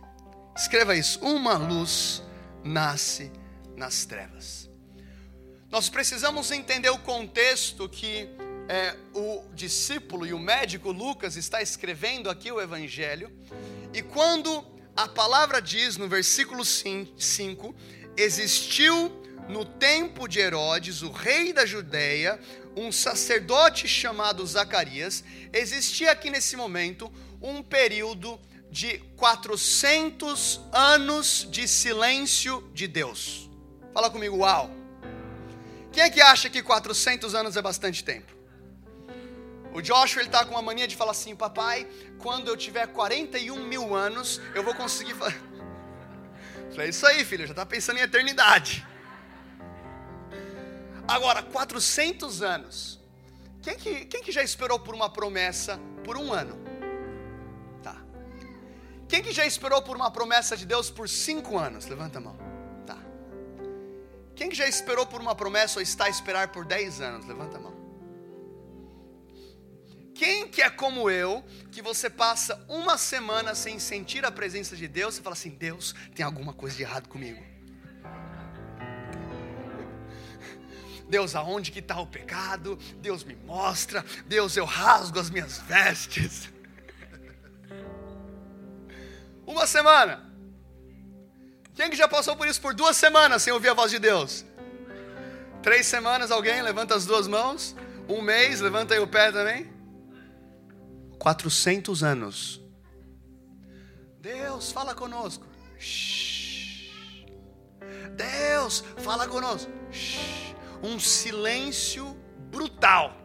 Escreva 0.60 0.94
isso: 0.94 1.18
uma 1.20 1.56
luz 1.56 2.22
nasce 2.62 3.32
nas 3.74 4.04
trevas. 4.04 4.68
Nós 5.70 5.88
precisamos 5.88 6.50
entender 6.50 6.90
o 6.90 6.98
contexto 6.98 7.88
que 7.88 8.28
é, 8.68 8.94
o 9.14 9.42
discípulo 9.54 10.26
e 10.26 10.34
o 10.34 10.38
médico 10.38 10.92
Lucas 10.92 11.36
está 11.36 11.62
escrevendo 11.62 12.28
aqui 12.28 12.52
o 12.52 12.60
Evangelho, 12.60 13.32
e 13.94 14.02
quando 14.02 14.62
a 14.94 15.08
palavra 15.08 15.62
diz 15.62 15.96
no 15.96 16.06
versículo 16.06 16.62
5: 16.62 17.74
existiu 18.14 19.10
no 19.48 19.64
tempo 19.64 20.28
de 20.28 20.40
Herodes, 20.40 21.00
o 21.00 21.10
rei 21.10 21.54
da 21.54 21.64
Judéia, 21.64 22.38
um 22.76 22.92
sacerdote 22.92 23.88
chamado 23.88 24.46
Zacarias, 24.46 25.24
existia 25.54 26.12
aqui 26.12 26.28
nesse 26.28 26.54
momento 26.54 27.10
um 27.40 27.62
período 27.62 28.38
de 28.70 28.98
400 29.16 30.60
anos 30.72 31.46
de 31.50 31.66
silêncio 31.66 32.70
de 32.72 32.86
Deus. 32.86 33.50
Fala 33.92 34.08
comigo, 34.08 34.36
uau. 34.38 34.70
Quem 35.92 36.04
é 36.04 36.10
que 36.10 36.20
acha 36.20 36.48
que 36.48 36.62
400 36.62 37.34
anos 37.34 37.56
é 37.56 37.62
bastante 37.62 38.04
tempo? 38.04 38.32
O 39.72 39.80
Joshua 39.80 40.22
ele 40.22 40.28
está 40.28 40.44
com 40.44 40.52
uma 40.52 40.62
mania 40.62 40.86
de 40.86 40.96
falar 40.96 41.12
assim, 41.12 41.34
papai, 41.34 41.86
quando 42.18 42.48
eu 42.48 42.56
tiver 42.56 42.86
41 42.88 43.64
mil 43.66 43.94
anos, 43.94 44.40
eu 44.54 44.62
vou 44.62 44.74
conseguir. 44.74 45.14
Falei, 46.70 46.90
isso 46.90 47.06
aí, 47.06 47.24
filho, 47.24 47.46
já 47.46 47.52
está 47.52 47.66
pensando 47.66 47.98
em 47.98 48.02
eternidade. 48.02 48.86
Agora, 51.06 51.42
400 51.42 52.42
anos. 52.42 53.00
Quem 53.62 53.76
que, 53.76 54.04
quem 54.06 54.22
que 54.22 54.30
já 54.30 54.42
esperou 54.42 54.78
por 54.78 54.94
uma 54.94 55.10
promessa 55.10 55.78
por 56.04 56.16
um 56.16 56.32
ano? 56.32 56.69
Quem 59.10 59.20
que 59.20 59.32
já 59.32 59.44
esperou 59.44 59.82
por 59.82 59.96
uma 59.96 60.08
promessa 60.08 60.56
de 60.56 60.64
Deus 60.64 60.88
por 60.88 61.08
cinco 61.08 61.58
anos? 61.58 61.84
Levanta 61.86 62.18
a 62.18 62.20
mão. 62.20 62.38
Tá. 62.86 62.96
Quem 64.36 64.48
que 64.48 64.54
já 64.54 64.68
esperou 64.68 65.04
por 65.04 65.20
uma 65.20 65.34
promessa 65.34 65.80
ou 65.80 65.82
está 65.82 66.04
a 66.04 66.08
esperar 66.08 66.52
por 66.52 66.64
dez 66.64 67.00
anos? 67.00 67.26
Levanta 67.26 67.56
a 67.56 67.60
mão. 67.60 67.74
Quem 70.14 70.46
que 70.46 70.62
é 70.62 70.70
como 70.70 71.10
eu, 71.10 71.44
que 71.72 71.82
você 71.82 72.08
passa 72.08 72.64
uma 72.68 72.96
semana 72.96 73.52
sem 73.52 73.80
sentir 73.80 74.24
a 74.24 74.30
presença 74.30 74.76
de 74.76 74.86
Deus 74.86 75.18
e 75.18 75.22
fala 75.22 75.34
assim: 75.34 75.50
Deus, 75.50 75.92
tem 76.14 76.24
alguma 76.24 76.52
coisa 76.52 76.76
de 76.76 76.82
errado 76.84 77.08
comigo? 77.08 77.44
Deus, 81.08 81.34
aonde 81.34 81.72
que 81.72 81.80
está 81.80 82.00
o 82.00 82.06
pecado? 82.06 82.76
Deus 82.98 83.24
me 83.24 83.34
mostra. 83.34 84.04
Deus, 84.26 84.56
eu 84.56 84.64
rasgo 84.64 85.18
as 85.18 85.30
minhas 85.30 85.58
vestes. 85.58 86.48
Uma 89.50 89.66
semana. 89.66 90.24
Quem 91.74 91.90
que 91.90 91.96
já 91.96 92.06
passou 92.06 92.36
por 92.36 92.46
isso 92.46 92.60
por 92.60 92.72
duas 92.72 92.96
semanas 92.96 93.42
sem 93.42 93.52
ouvir 93.52 93.70
a 93.70 93.74
voz 93.74 93.90
de 93.90 93.98
Deus? 93.98 94.44
Três 95.60 95.86
semanas, 95.86 96.30
alguém? 96.30 96.62
Levanta 96.62 96.94
as 96.94 97.04
duas 97.04 97.26
mãos. 97.26 97.74
Um 98.08 98.22
mês, 98.22 98.60
levanta 98.60 98.94
aí 98.94 99.00
o 99.00 99.08
pé 99.08 99.32
também. 99.32 99.68
400 101.18 102.04
anos. 102.04 102.60
Deus, 104.20 104.70
fala 104.70 104.94
conosco. 104.94 105.44
Deus, 108.14 108.84
fala 108.98 109.26
conosco. 109.26 109.70
Um 110.80 111.00
silêncio 111.00 112.16
brutal. 112.52 113.16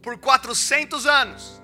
Por 0.00 0.16
400 0.16 1.04
anos. 1.04 1.62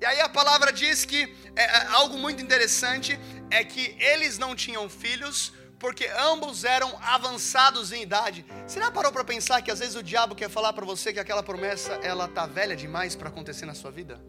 E 0.00 0.06
aí 0.06 0.20
a 0.20 0.28
palavra 0.28 0.72
diz 0.72 1.04
que 1.04 1.36
é, 1.54 1.62
é, 1.62 1.86
algo 1.88 2.16
muito 2.16 2.42
interessante 2.42 3.20
é 3.50 3.62
que 3.62 3.94
eles 3.98 4.38
não 4.38 4.56
tinham 4.56 4.88
filhos 4.88 5.52
porque 5.78 6.06
ambos 6.18 6.64
eram 6.64 6.98
avançados 7.02 7.92
em 7.92 8.02
idade. 8.02 8.44
Você 8.66 8.80
já 8.80 8.90
parou 8.90 9.12
para 9.12 9.24
pensar 9.24 9.60
que 9.62 9.70
às 9.70 9.78
vezes 9.78 9.96
o 9.96 10.02
diabo 10.02 10.34
quer 10.34 10.48
falar 10.48 10.72
para 10.72 10.86
você 10.86 11.12
que 11.12 11.20
aquela 11.20 11.42
promessa 11.42 11.92
ela 12.02 12.26
tá 12.28 12.46
velha 12.46 12.74
demais 12.74 13.14
para 13.14 13.28
acontecer 13.28 13.66
na 13.66 13.74
sua 13.74 13.90
vida? 13.90 14.20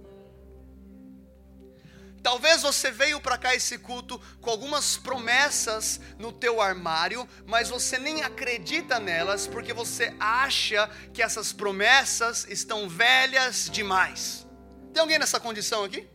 Talvez 2.21 2.61
você 2.61 2.91
veio 2.91 3.19
para 3.19 3.37
cá 3.37 3.55
esse 3.55 3.77
culto 3.77 4.21
com 4.41 4.49
algumas 4.49 4.95
promessas 4.97 5.99
no 6.19 6.31
teu 6.31 6.61
armário, 6.61 7.27
mas 7.47 7.69
você 7.69 7.97
nem 7.97 8.23
acredita 8.23 8.99
nelas 8.99 9.47
porque 9.47 9.73
você 9.73 10.13
acha 10.19 10.89
que 11.13 11.23
essas 11.23 11.51
promessas 11.51 12.45
estão 12.47 12.87
velhas 12.87 13.69
demais. 13.71 14.45
Tem 14.93 15.01
alguém 15.01 15.19
nessa 15.19 15.39
condição 15.39 15.83
aqui? 15.83 16.07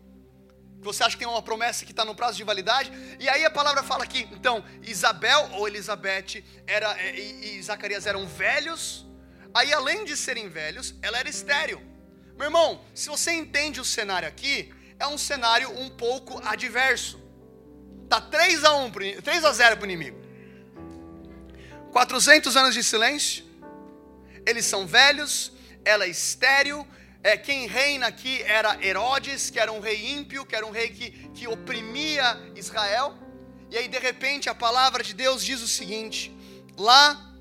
você 0.86 1.02
acha 1.02 1.16
que 1.16 1.24
tem 1.24 1.28
uma 1.28 1.42
promessa 1.42 1.84
que 1.84 1.90
está 1.90 2.04
no 2.04 2.14
prazo 2.14 2.36
de 2.36 2.44
validade, 2.44 2.90
e 3.18 3.28
aí 3.28 3.44
a 3.44 3.50
palavra 3.50 3.82
fala 3.82 4.04
aqui, 4.04 4.28
então, 4.32 4.64
Isabel 4.82 5.50
ou 5.54 5.66
Elizabeth 5.66 6.44
era, 6.66 6.96
é, 7.00 7.18
e, 7.18 7.58
e 7.58 7.62
Zacarias 7.62 8.06
eram 8.06 8.26
velhos, 8.26 9.04
aí 9.52 9.72
além 9.72 10.04
de 10.04 10.16
serem 10.16 10.48
velhos, 10.48 10.94
ela 11.02 11.18
era 11.18 11.28
estéril. 11.28 11.80
Meu 12.36 12.46
irmão, 12.46 12.84
se 12.94 13.08
você 13.08 13.32
entende 13.32 13.80
o 13.80 13.84
cenário 13.84 14.28
aqui, 14.28 14.72
é 14.98 15.06
um 15.06 15.18
cenário 15.18 15.70
um 15.78 15.90
pouco 15.90 16.40
adverso. 16.46 17.20
Tá 18.08 18.20
3 18.20 18.64
a 18.64 18.74
1, 18.74 18.90
3 19.22 19.44
a 19.44 19.52
0 19.52 19.76
para 19.76 19.82
o 19.82 19.90
inimigo. 19.90 20.18
400 21.92 22.56
anos 22.56 22.74
de 22.74 22.84
silêncio. 22.84 23.44
Eles 24.46 24.66
são 24.66 24.86
velhos, 24.86 25.52
ela 25.84 26.04
é 26.04 26.08
estéril, 26.08 26.86
é, 27.26 27.36
quem 27.36 27.66
reina 27.66 28.06
aqui 28.06 28.40
era 28.42 28.80
Herodes, 28.80 29.50
que 29.50 29.58
era 29.58 29.72
um 29.72 29.80
rei 29.80 30.12
ímpio, 30.12 30.46
que 30.46 30.54
era 30.54 30.64
um 30.64 30.70
rei 30.70 30.90
que, 30.90 31.10
que 31.30 31.48
oprimia 31.48 32.38
Israel. 32.54 33.18
E 33.68 33.76
aí, 33.76 33.88
de 33.88 33.98
repente, 33.98 34.48
a 34.48 34.54
palavra 34.54 35.02
de 35.02 35.12
Deus 35.12 35.44
diz 35.44 35.60
o 35.60 35.66
seguinte, 35.66 36.32
lá 36.78 37.34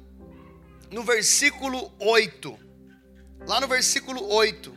no 0.90 1.04
versículo 1.04 1.94
8, 2.00 2.58
lá 3.46 3.62
no 3.62 3.68
versículo 3.68 4.28
8, 4.28 4.76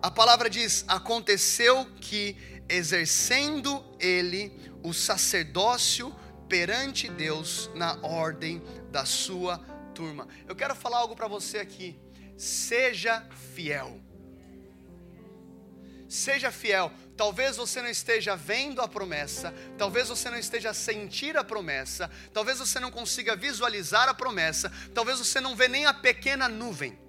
a 0.00 0.10
palavra 0.10 0.48
diz: 0.48 0.86
Aconteceu 0.88 1.84
que, 2.00 2.34
exercendo 2.66 3.84
ele 4.00 4.50
o 4.82 4.94
sacerdócio 4.94 6.16
perante 6.48 7.10
Deus 7.10 7.68
na 7.74 7.98
ordem 8.02 8.62
da 8.90 9.04
sua 9.04 9.58
turma. 9.94 10.26
Eu 10.48 10.56
quero 10.56 10.74
falar 10.74 11.00
algo 11.00 11.14
para 11.14 11.28
você 11.28 11.58
aqui. 11.58 12.00
Seja 12.38 13.22
fiel. 13.54 14.05
Seja 16.08 16.50
fiel. 16.50 16.92
Talvez 17.16 17.56
você 17.56 17.80
não 17.80 17.88
esteja 17.88 18.36
vendo 18.36 18.82
a 18.82 18.88
promessa, 18.88 19.52
talvez 19.78 20.08
você 20.08 20.28
não 20.28 20.38
esteja 20.38 20.70
a 20.70 20.74
sentir 20.74 21.36
a 21.36 21.42
promessa, 21.42 22.10
talvez 22.32 22.58
você 22.58 22.78
não 22.78 22.90
consiga 22.90 23.34
visualizar 23.34 24.08
a 24.08 24.14
promessa, 24.14 24.70
talvez 24.94 25.18
você 25.18 25.40
não 25.40 25.56
vê 25.56 25.66
nem 25.66 25.86
a 25.86 25.94
pequena 25.94 26.46
nuvem. 26.48 27.05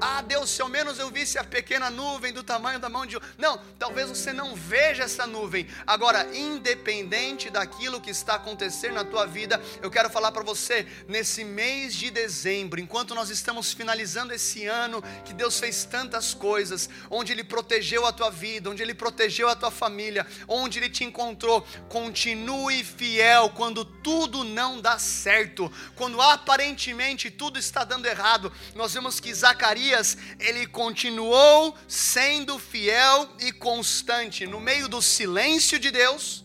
Ah, 0.00 0.22
Deus, 0.22 0.50
se 0.50 0.62
ao 0.62 0.68
menos 0.68 0.98
eu 0.98 1.10
visse 1.10 1.38
a 1.38 1.44
pequena 1.44 1.90
nuvem 1.90 2.32
do 2.32 2.42
tamanho 2.42 2.78
da 2.78 2.88
mão 2.88 3.04
de. 3.04 3.18
Não, 3.36 3.58
talvez 3.78 4.08
você 4.08 4.32
não 4.32 4.54
veja 4.54 5.04
essa 5.04 5.26
nuvem. 5.26 5.68
Agora, 5.86 6.26
independente 6.36 7.50
daquilo 7.50 8.00
que 8.00 8.10
está 8.10 8.34
acontecendo 8.34 8.94
na 8.94 9.04
tua 9.04 9.26
vida, 9.26 9.60
eu 9.82 9.90
quero 9.90 10.08
falar 10.10 10.30
para 10.30 10.42
você, 10.42 10.86
nesse 11.08 11.44
mês 11.44 11.94
de 11.94 12.10
dezembro, 12.10 12.80
enquanto 12.80 13.14
nós 13.14 13.30
estamos 13.30 13.72
finalizando 13.72 14.32
esse 14.32 14.66
ano, 14.66 15.02
que 15.24 15.32
Deus 15.32 15.58
fez 15.58 15.84
tantas 15.84 16.34
coisas, 16.34 16.88
onde 17.10 17.32
Ele 17.32 17.44
protegeu 17.44 18.06
a 18.06 18.12
tua 18.12 18.30
vida, 18.30 18.70
onde 18.70 18.82
Ele 18.82 18.94
protegeu 18.94 19.48
a 19.48 19.56
tua 19.56 19.70
família, 19.70 20.26
onde 20.46 20.78
Ele 20.78 20.90
te 20.90 21.04
encontrou, 21.04 21.66
continue 21.88 22.84
fiel 22.84 23.50
quando 23.50 23.84
tudo 23.84 24.44
não 24.44 24.80
dá 24.80 24.98
certo, 24.98 25.70
quando 25.96 26.20
aparentemente 26.20 27.30
tudo 27.30 27.58
está 27.58 27.84
dando 27.84 28.06
errado. 28.06 28.52
Nós 28.74 28.94
vemos 28.94 29.18
que 29.18 29.34
Zacarias 29.34 29.63
Zacarias, 29.64 30.18
ele 30.38 30.66
continuou 30.66 31.74
sendo 31.88 32.58
fiel 32.58 33.26
e 33.40 33.50
constante 33.50 34.46
no 34.46 34.60
meio 34.60 34.88
do 34.88 35.00
silêncio 35.00 35.78
de 35.78 35.90
Deus, 35.90 36.44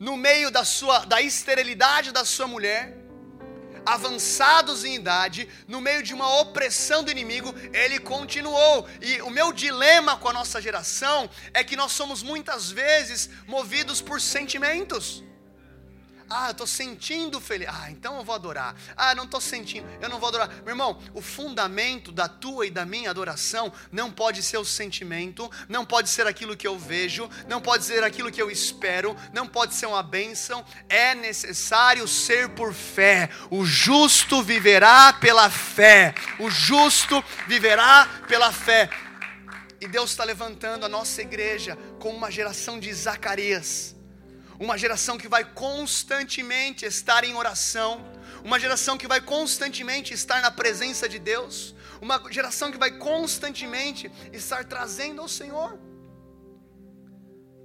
no 0.00 0.16
meio 0.16 0.50
da 0.50 0.64
sua 0.64 1.00
da 1.04 1.20
esterilidade 1.20 2.12
da 2.12 2.24
sua 2.24 2.46
mulher, 2.46 2.96
avançados 3.84 4.82
em 4.82 4.94
idade, 4.94 5.46
no 5.68 5.78
meio 5.78 6.02
de 6.02 6.14
uma 6.14 6.40
opressão 6.40 7.04
do 7.04 7.10
inimigo, 7.10 7.54
ele 7.74 7.98
continuou. 7.98 8.88
E 9.02 9.20
o 9.20 9.28
meu 9.28 9.52
dilema 9.52 10.16
com 10.16 10.30
a 10.30 10.32
nossa 10.32 10.60
geração 10.60 11.28
é 11.52 11.62
que 11.62 11.76
nós 11.76 11.92
somos 11.92 12.22
muitas 12.22 12.70
vezes 12.70 13.28
movidos 13.46 14.00
por 14.00 14.22
sentimentos. 14.22 15.22
Ah, 16.28 16.48
eu 16.48 16.52
estou 16.52 16.66
sentindo 16.66 17.40
feliz. 17.40 17.68
Ah, 17.70 17.90
então 17.90 18.16
eu 18.16 18.24
vou 18.24 18.34
adorar. 18.34 18.74
Ah, 18.96 19.14
não 19.14 19.24
estou 19.24 19.40
sentindo, 19.40 19.86
eu 20.00 20.08
não 20.08 20.18
vou 20.18 20.28
adorar. 20.28 20.48
Meu 20.64 20.70
irmão, 20.70 21.00
o 21.14 21.22
fundamento 21.22 22.10
da 22.10 22.28
tua 22.28 22.66
e 22.66 22.70
da 22.70 22.84
minha 22.84 23.10
adoração 23.10 23.72
não 23.92 24.10
pode 24.10 24.42
ser 24.42 24.58
o 24.58 24.64
sentimento, 24.64 25.48
não 25.68 25.84
pode 25.84 26.08
ser 26.08 26.26
aquilo 26.26 26.56
que 26.56 26.66
eu 26.66 26.76
vejo, 26.76 27.30
não 27.48 27.60
pode 27.60 27.84
ser 27.84 28.02
aquilo 28.02 28.30
que 28.30 28.42
eu 28.42 28.50
espero, 28.50 29.16
não 29.32 29.46
pode 29.46 29.74
ser 29.74 29.86
uma 29.86 30.02
bênção. 30.02 30.64
É 30.88 31.14
necessário 31.14 32.08
ser 32.08 32.48
por 32.50 32.74
fé. 32.74 33.30
O 33.48 33.64
justo 33.64 34.42
viverá 34.42 35.12
pela 35.12 35.48
fé. 35.48 36.12
O 36.40 36.50
justo 36.50 37.22
viverá 37.46 38.08
pela 38.26 38.50
fé. 38.50 38.90
E 39.80 39.86
Deus 39.86 40.10
está 40.10 40.24
levantando 40.24 40.86
a 40.86 40.88
nossa 40.88 41.22
igreja 41.22 41.78
como 42.00 42.16
uma 42.16 42.30
geração 42.30 42.80
de 42.80 42.92
Zacarias 42.92 43.95
uma 44.58 44.76
geração 44.78 45.18
que 45.18 45.28
vai 45.28 45.44
constantemente 45.44 46.84
estar 46.84 47.24
em 47.24 47.34
oração, 47.34 48.04
uma 48.44 48.58
geração 48.58 48.96
que 48.96 49.06
vai 49.06 49.20
constantemente 49.20 50.14
estar 50.14 50.40
na 50.40 50.50
presença 50.50 51.08
de 51.08 51.18
Deus, 51.18 51.74
uma 52.00 52.20
geração 52.30 52.70
que 52.70 52.78
vai 52.78 52.90
constantemente 52.90 54.10
estar 54.32 54.64
trazendo 54.64 55.20
ao 55.20 55.28
Senhor. 55.28 55.78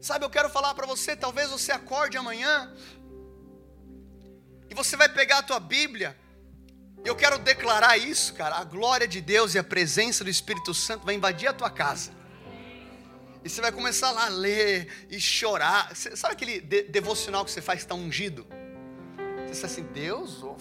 Sabe, 0.01 0.25
eu 0.25 0.29
quero 0.29 0.49
falar 0.49 0.73
para 0.73 0.87
você, 0.87 1.15
talvez 1.15 1.49
você 1.49 1.71
acorde 1.71 2.17
amanhã 2.17 2.73
e 4.69 4.73
você 4.73 4.97
vai 4.97 5.07
pegar 5.07 5.39
a 5.39 5.43
tua 5.43 5.59
Bíblia. 5.59 6.17
Eu 7.03 7.15
quero 7.15 7.37
declarar 7.37 7.97
isso, 7.97 8.33
cara, 8.33 8.57
a 8.57 8.63
glória 8.63 9.07
de 9.07 9.21
Deus 9.21 9.53
e 9.53 9.59
a 9.59 9.63
presença 9.63 10.23
do 10.23 10.29
Espírito 10.29 10.73
Santo 10.73 11.05
vai 11.05 11.15
invadir 11.15 11.47
a 11.47 11.53
tua 11.53 11.69
casa. 11.69 12.20
E 13.43 13.49
você 13.49 13.59
vai 13.59 13.71
começar 13.71 14.11
lá 14.11 14.25
a 14.25 14.29
ler 14.29 14.87
e 15.09 15.19
chorar. 15.19 15.95
Sabe 15.95 16.33
aquele 16.33 16.61
de 16.61 16.83
devocional 16.83 17.43
que 17.43 17.51
você 17.51 17.61
faz 17.61 17.79
que 17.79 17.85
está 17.85 17.95
ungido? 17.95 18.45
Você 19.45 19.51
está 19.51 19.67
assim, 19.67 19.83
Deus, 19.83 20.43
oh. 20.43 20.55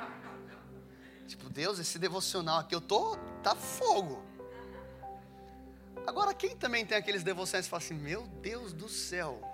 tipo, 1.26 1.50
Deus, 1.50 1.78
esse 1.78 1.98
devocional 1.98 2.60
aqui 2.60 2.74
eu 2.74 2.80
tô, 2.80 3.16
tá 3.42 3.56
fogo. 3.56 4.22
Agora, 6.06 6.32
quem 6.32 6.56
também 6.56 6.86
tem 6.86 6.96
aqueles 6.96 7.24
devocionais 7.24 7.66
que 7.66 7.70
fala 7.70 7.82
assim, 7.82 7.94
meu 7.94 8.22
Deus 8.40 8.72
do 8.72 8.88
céu. 8.88 9.40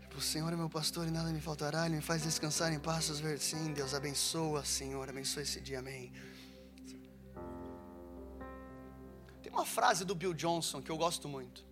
Tipo, 0.00 0.18
o 0.18 0.20
Senhor 0.20 0.52
é 0.52 0.56
meu 0.56 0.70
pastor 0.70 1.06
e 1.06 1.10
nada 1.10 1.30
me 1.30 1.40
faltará, 1.40 1.86
Ele 1.86 1.96
me 1.96 2.02
faz 2.02 2.22
descansar 2.22 2.72
em 2.72 2.78
passos 2.78 3.20
verdes. 3.20 3.44
Sim, 3.44 3.72
Deus 3.72 3.94
abençoa, 3.94 4.64
Senhor, 4.64 5.08
abençoa 5.08 5.42
esse 5.42 5.60
dia, 5.60 5.80
amém. 5.80 6.12
Tem 9.50 9.58
uma 9.58 9.66
frase 9.66 10.04
do 10.04 10.14
Bill 10.14 10.32
Johnson 10.32 10.80
que 10.80 10.90
eu 10.90 10.96
gosto 10.96 11.28
muito. 11.28 11.66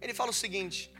Ele 0.00 0.14
fala 0.14 0.30
o 0.30 0.34
seguinte: 0.34 0.90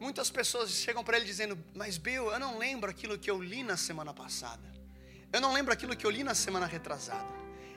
Muitas 0.00 0.30
pessoas 0.30 0.70
chegam 0.70 1.04
para 1.04 1.18
ele 1.18 1.26
dizendo, 1.26 1.58
mas 1.74 1.98
Bill, 1.98 2.32
eu 2.32 2.40
não 2.40 2.56
lembro 2.56 2.88
aquilo 2.88 3.18
que 3.18 3.30
eu 3.30 3.42
li 3.42 3.62
na 3.62 3.76
semana 3.76 4.14
passada. 4.14 4.66
Eu 5.30 5.40
não 5.40 5.52
lembro 5.52 5.70
aquilo 5.70 5.94
que 5.94 6.06
eu 6.06 6.10
li 6.10 6.24
na 6.24 6.34
semana 6.34 6.64
retrasada. 6.64 7.28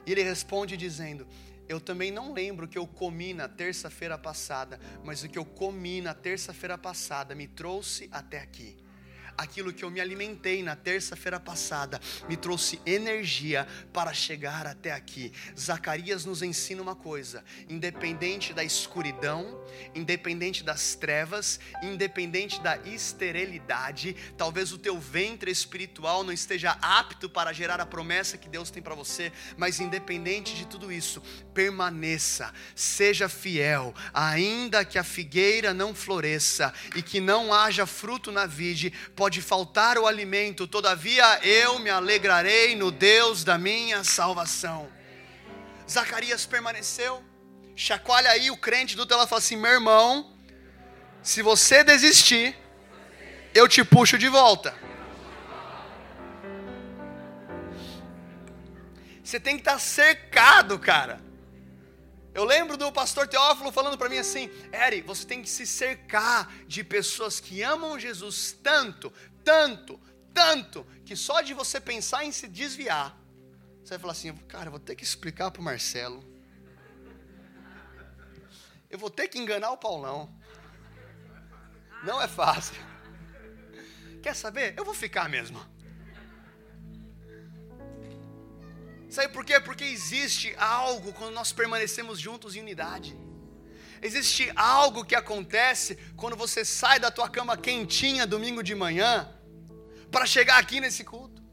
E 0.05 0.13
ele 0.13 0.23
responde 0.23 0.77
dizendo: 0.77 1.27
eu 1.67 1.81
também 1.81 2.09
não 2.09 2.31
lembro 2.31 2.65
o 2.65 2.69
que 2.69 2.77
eu 2.77 2.87
comi 2.87 3.33
na 3.33 3.49
terça-feira 3.49 4.17
passada, 4.17 4.79
mas 5.03 5.23
o 5.23 5.27
que 5.27 5.37
eu 5.37 5.43
comi 5.43 5.99
na 5.99 6.13
terça-feira 6.13 6.77
passada 6.77 7.35
me 7.35 7.47
trouxe 7.47 8.07
até 8.13 8.39
aqui 8.39 8.77
aquilo 9.37 9.73
que 9.73 9.83
eu 9.83 9.91
me 9.91 9.99
alimentei 9.99 10.63
na 10.63 10.75
terça-feira 10.75 11.39
passada 11.39 11.99
me 12.27 12.35
trouxe 12.35 12.79
energia 12.85 13.67
para 13.93 14.13
chegar 14.13 14.67
até 14.67 14.91
aqui. 14.91 15.31
Zacarias 15.57 16.25
nos 16.25 16.41
ensina 16.41 16.81
uma 16.81 16.95
coisa: 16.95 17.43
independente 17.69 18.53
da 18.53 18.63
escuridão, 18.63 19.59
independente 19.95 20.63
das 20.63 20.95
trevas, 20.95 21.59
independente 21.81 22.61
da 22.61 22.77
esterilidade, 22.77 24.15
talvez 24.37 24.71
o 24.71 24.77
teu 24.77 24.99
ventre 24.99 25.51
espiritual 25.51 26.23
não 26.23 26.33
esteja 26.33 26.77
apto 26.81 27.29
para 27.29 27.53
gerar 27.53 27.79
a 27.79 27.85
promessa 27.85 28.37
que 28.37 28.49
Deus 28.49 28.69
tem 28.69 28.81
para 28.81 28.95
você, 28.95 29.31
mas 29.57 29.79
independente 29.79 30.55
de 30.55 30.65
tudo 30.65 30.91
isso, 30.91 31.21
permaneça, 31.53 32.53
seja 32.75 33.29
fiel, 33.29 33.93
ainda 34.13 34.83
que 34.85 34.97
a 34.97 35.03
figueira 35.03 35.73
não 35.73 35.93
floresça 35.93 36.73
e 36.95 37.01
que 37.01 37.19
não 37.19 37.53
haja 37.53 37.85
fruto 37.85 38.31
na 38.31 38.45
vide, 38.45 38.91
pode 39.15 39.30
faltar 39.39 39.99
o 39.99 40.07
alimento, 40.07 40.65
todavia 40.65 41.39
eu 41.45 41.77
me 41.77 41.91
alegrarei 41.91 42.75
no 42.75 42.89
Deus 42.89 43.43
da 43.43 43.55
minha 43.55 44.03
salvação. 44.03 44.91
Zacarias 45.87 46.47
permaneceu. 46.47 47.23
Chacoalha 47.75 48.31
aí 48.31 48.49
o 48.49 48.57
crente 48.57 48.95
do 48.95 49.05
tela 49.05 49.25
e 49.25 49.27
fala 49.27 49.37
assim: 49.37 49.55
meu 49.55 49.71
irmão, 49.71 50.35
se 51.21 51.43
você 51.43 51.83
desistir, 51.83 52.57
eu 53.53 53.67
te 53.67 53.83
puxo 53.83 54.17
de 54.17 54.27
volta. 54.27 54.73
Você 59.23 59.39
tem 59.39 59.55
que 59.55 59.61
estar 59.61 59.79
cercado, 59.79 60.79
cara. 60.79 61.21
Eu 62.33 62.45
lembro 62.45 62.77
do 62.77 62.91
pastor 62.91 63.27
Teófilo 63.27 63.71
falando 63.71 63.97
para 63.97 64.09
mim 64.09 64.17
assim: 64.17 64.49
Eri, 64.71 65.01
você 65.01 65.25
tem 65.25 65.41
que 65.41 65.49
se 65.49 65.67
cercar 65.67 66.51
de 66.65 66.83
pessoas 66.83 67.39
que 67.39 67.61
amam 67.61 67.99
Jesus 67.99 68.55
tanto, 68.63 69.11
tanto, 69.43 69.99
tanto, 70.33 70.85
que 71.05 71.15
só 71.15 71.41
de 71.41 71.53
você 71.53 71.79
pensar 71.79 72.23
em 72.23 72.31
se 72.31 72.47
desviar, 72.47 73.17
você 73.83 73.95
vai 73.95 73.99
falar 73.99 74.13
assim: 74.13 74.33
cara, 74.47 74.67
eu 74.67 74.71
vou 74.71 74.79
ter 74.79 74.95
que 74.95 75.03
explicar 75.03 75.51
para 75.51 75.59
o 75.59 75.63
Marcelo. 75.63 76.23
Eu 78.89 78.97
vou 78.97 79.09
ter 79.09 79.27
que 79.27 79.37
enganar 79.37 79.71
o 79.71 79.77
Paulão. 79.77 80.33
Não 82.03 82.21
é 82.21 82.27
fácil. 82.27 82.75
Quer 84.21 84.35
saber? 84.35 84.73
Eu 84.77 84.85
vou 84.85 84.93
ficar 84.93 85.29
mesmo. 85.29 85.59
Sabe 89.11 89.27
por 89.27 89.43
quê? 89.43 89.59
Porque 89.59 89.83
existe 89.83 90.55
algo 90.57 91.11
quando 91.11 91.33
nós 91.33 91.51
permanecemos 91.51 92.17
juntos 92.17 92.55
em 92.55 92.61
unidade. 92.61 93.13
Existe 94.01 94.49
algo 94.55 95.03
que 95.03 95.13
acontece 95.13 95.97
quando 96.15 96.37
você 96.37 96.63
sai 96.63 96.97
da 96.97 97.11
tua 97.11 97.27
cama 97.27 97.57
quentinha 97.57 98.25
domingo 98.25 98.63
de 98.63 98.73
manhã 98.73 99.29
para 100.09 100.25
chegar 100.25 100.57
aqui 100.59 100.79
nesse 100.79 101.03
culto. 101.03 101.43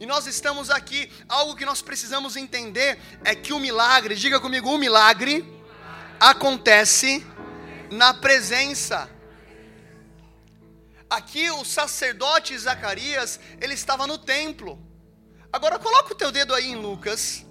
E 0.00 0.06
nós 0.06 0.26
estamos 0.26 0.70
aqui, 0.70 1.12
algo 1.28 1.54
que 1.54 1.66
nós 1.66 1.82
precisamos 1.82 2.34
entender 2.34 2.98
é 3.22 3.34
que 3.34 3.52
o 3.52 3.60
milagre, 3.60 4.14
diga 4.14 4.40
comigo, 4.40 4.70
o 4.70 4.78
milagre 4.78 5.44
acontece 6.18 7.22
na 7.90 8.14
presença. 8.14 9.06
Aqui 11.10 11.50
o 11.50 11.62
sacerdote 11.62 12.56
Zacarias, 12.56 13.38
ele 13.60 13.74
estava 13.74 14.06
no 14.06 14.16
templo. 14.16 14.89
Agora 15.52 15.80
coloca 15.80 16.12
o 16.12 16.16
teu 16.16 16.30
dedo 16.30 16.54
aí 16.54 16.66
em 16.66 16.76
Lucas. 16.76 17.44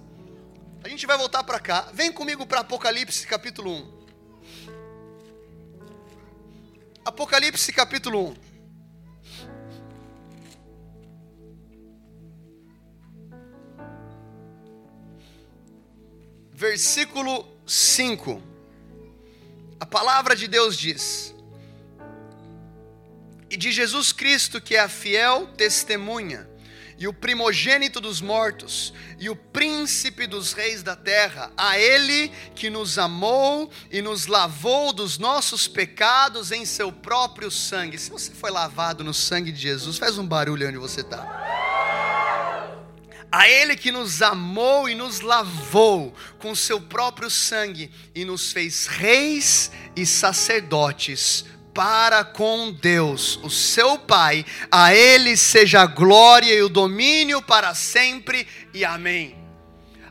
A 0.82 0.88
gente 0.88 1.06
vai 1.06 1.18
voltar 1.18 1.44
para 1.44 1.60
cá. 1.60 1.90
Vem 1.92 2.10
comigo 2.10 2.46
para 2.46 2.60
Apocalipse 2.60 3.26
capítulo 3.26 3.70
1. 3.70 4.00
Apocalipse 7.04 7.70
capítulo 7.72 8.30
1. 8.30 8.36
Versículo 16.52 17.46
5. 17.66 18.42
A 19.78 19.84
palavra 19.84 20.34
de 20.34 20.48
Deus 20.48 20.76
diz: 20.76 21.34
E 23.50 23.58
de 23.58 23.70
Jesus 23.70 24.10
Cristo, 24.10 24.58
que 24.58 24.74
é 24.74 24.80
a 24.80 24.88
fiel 24.88 25.46
testemunha, 25.48 26.49
e 27.00 27.08
o 27.08 27.14
primogênito 27.14 27.98
dos 27.98 28.20
mortos, 28.20 28.92
e 29.18 29.30
o 29.30 29.34
príncipe 29.34 30.26
dos 30.26 30.52
reis 30.52 30.82
da 30.82 30.94
terra, 30.94 31.50
a 31.56 31.78
Ele 31.78 32.30
que 32.54 32.68
nos 32.68 32.98
amou 32.98 33.70
e 33.90 34.02
nos 34.02 34.26
lavou 34.26 34.92
dos 34.92 35.16
nossos 35.16 35.66
pecados 35.66 36.52
em 36.52 36.66
seu 36.66 36.92
próprio 36.92 37.50
sangue. 37.50 37.96
Se 37.96 38.10
você 38.10 38.30
foi 38.32 38.50
lavado 38.50 39.02
no 39.02 39.14
sangue 39.14 39.50
de 39.50 39.62
Jesus, 39.62 39.96
faz 39.96 40.18
um 40.18 40.26
barulho 40.26 40.68
onde 40.68 40.76
você 40.76 41.00
está. 41.00 41.26
A 43.32 43.48
Ele 43.48 43.76
que 43.76 43.90
nos 43.90 44.20
amou 44.20 44.86
e 44.86 44.94
nos 44.94 45.20
lavou 45.20 46.14
com 46.38 46.54
seu 46.54 46.82
próprio 46.82 47.30
sangue 47.30 47.90
e 48.14 48.26
nos 48.26 48.52
fez 48.52 48.86
reis 48.86 49.70
e 49.96 50.04
sacerdotes 50.04 51.46
para 51.80 52.22
com 52.24 52.70
Deus, 52.70 53.40
o 53.42 53.48
seu 53.48 53.96
Pai, 53.96 54.44
a 54.70 54.94
Ele 54.94 55.34
seja 55.34 55.80
a 55.80 55.86
glória 55.86 56.52
e 56.52 56.60
o 56.60 56.68
domínio 56.68 57.40
para 57.40 57.74
sempre, 57.74 58.46
e 58.74 58.84
amém. 58.84 59.34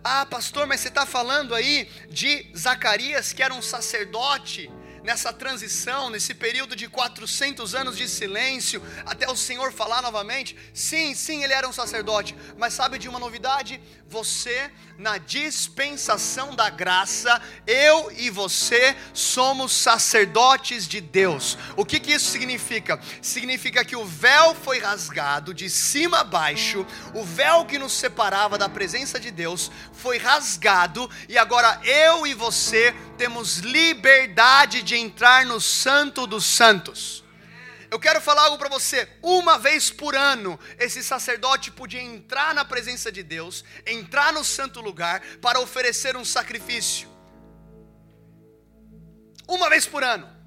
Ah, 0.04 0.26
pastor, 0.26 0.66
mas 0.66 0.80
você 0.80 0.88
está 0.88 1.06
falando 1.06 1.54
aí 1.54 1.88
de 2.10 2.48
Zacarias, 2.58 3.34
que 3.34 3.44
era 3.44 3.54
um 3.54 3.62
sacerdote, 3.62 4.68
nessa 5.04 5.32
transição, 5.32 6.10
nesse 6.10 6.34
período 6.34 6.76
de 6.76 6.88
400 6.88 7.76
anos 7.76 7.98
de 7.98 8.08
silêncio, 8.08 8.82
até 9.06 9.30
o 9.30 9.36
Senhor 9.36 9.72
falar 9.72 10.02
novamente? 10.02 10.56
Sim, 10.74 11.14
sim, 11.14 11.44
ele 11.44 11.54
era 11.54 11.68
um 11.68 11.74
sacerdote, 11.74 12.36
mas 12.58 12.74
sabe 12.74 12.98
de 12.98 13.08
uma 13.08 13.20
novidade? 13.20 13.82
Você, 14.08 14.72
na 14.98 15.18
dispensação 15.18 16.56
da 16.56 16.70
graça, 16.70 17.42
eu 17.68 18.12
e 18.12 18.30
você 18.30 18.96
somos 19.14 19.72
sacerdotes 19.72 20.88
de 20.88 21.00
Deus. 21.00 21.58
O 21.78 21.86
que, 21.86 22.00
que 22.00 22.14
isso 22.14 22.32
significa? 22.32 23.00
Significa 23.22 23.86
que 23.86 23.96
o 23.96 24.06
véu 24.06 24.56
foi 24.56 24.80
rasgado 24.80 25.54
de 25.54 25.70
cima 25.70 26.20
a 26.20 26.24
baixo, 26.24 26.86
o 27.14 27.24
véu 27.24 27.66
que 27.66 27.78
nos 27.78 27.94
separava 27.94 28.58
da 28.58 28.68
presença 28.68 29.20
de 29.20 29.32
Deus 29.32 29.72
foi 29.94 30.18
rasgado, 30.18 31.10
e 31.28 31.38
agora 31.38 31.80
eu 31.84 32.26
e 32.26 32.34
você 32.34 32.96
temos 33.20 33.58
liberdade 33.58 34.82
de 34.82 34.96
entrar 34.96 35.46
no 35.46 35.60
Santo 35.60 36.26
dos 36.26 36.46
Santos. 36.46 37.22
Eu 37.92 38.00
quero 38.00 38.22
falar 38.22 38.44
algo 38.44 38.58
para 38.58 38.70
você. 38.70 39.10
Uma 39.22 39.58
vez 39.60 39.92
por 39.92 40.16
ano, 40.16 40.58
esse 40.78 41.04
sacerdote 41.04 41.70
podia 41.70 42.02
entrar 42.02 42.54
na 42.54 42.64
presença 42.64 43.12
de 43.12 43.22
Deus, 43.22 43.66
entrar 43.86 44.32
no 44.32 44.46
santo 44.46 44.80
lugar 44.80 45.22
para 45.42 45.60
oferecer 45.60 46.16
um 46.16 46.24
sacrifício. 46.24 47.10
Uma 49.46 49.70
vez 49.70 49.86
por 49.86 50.02
ano. 50.02 50.38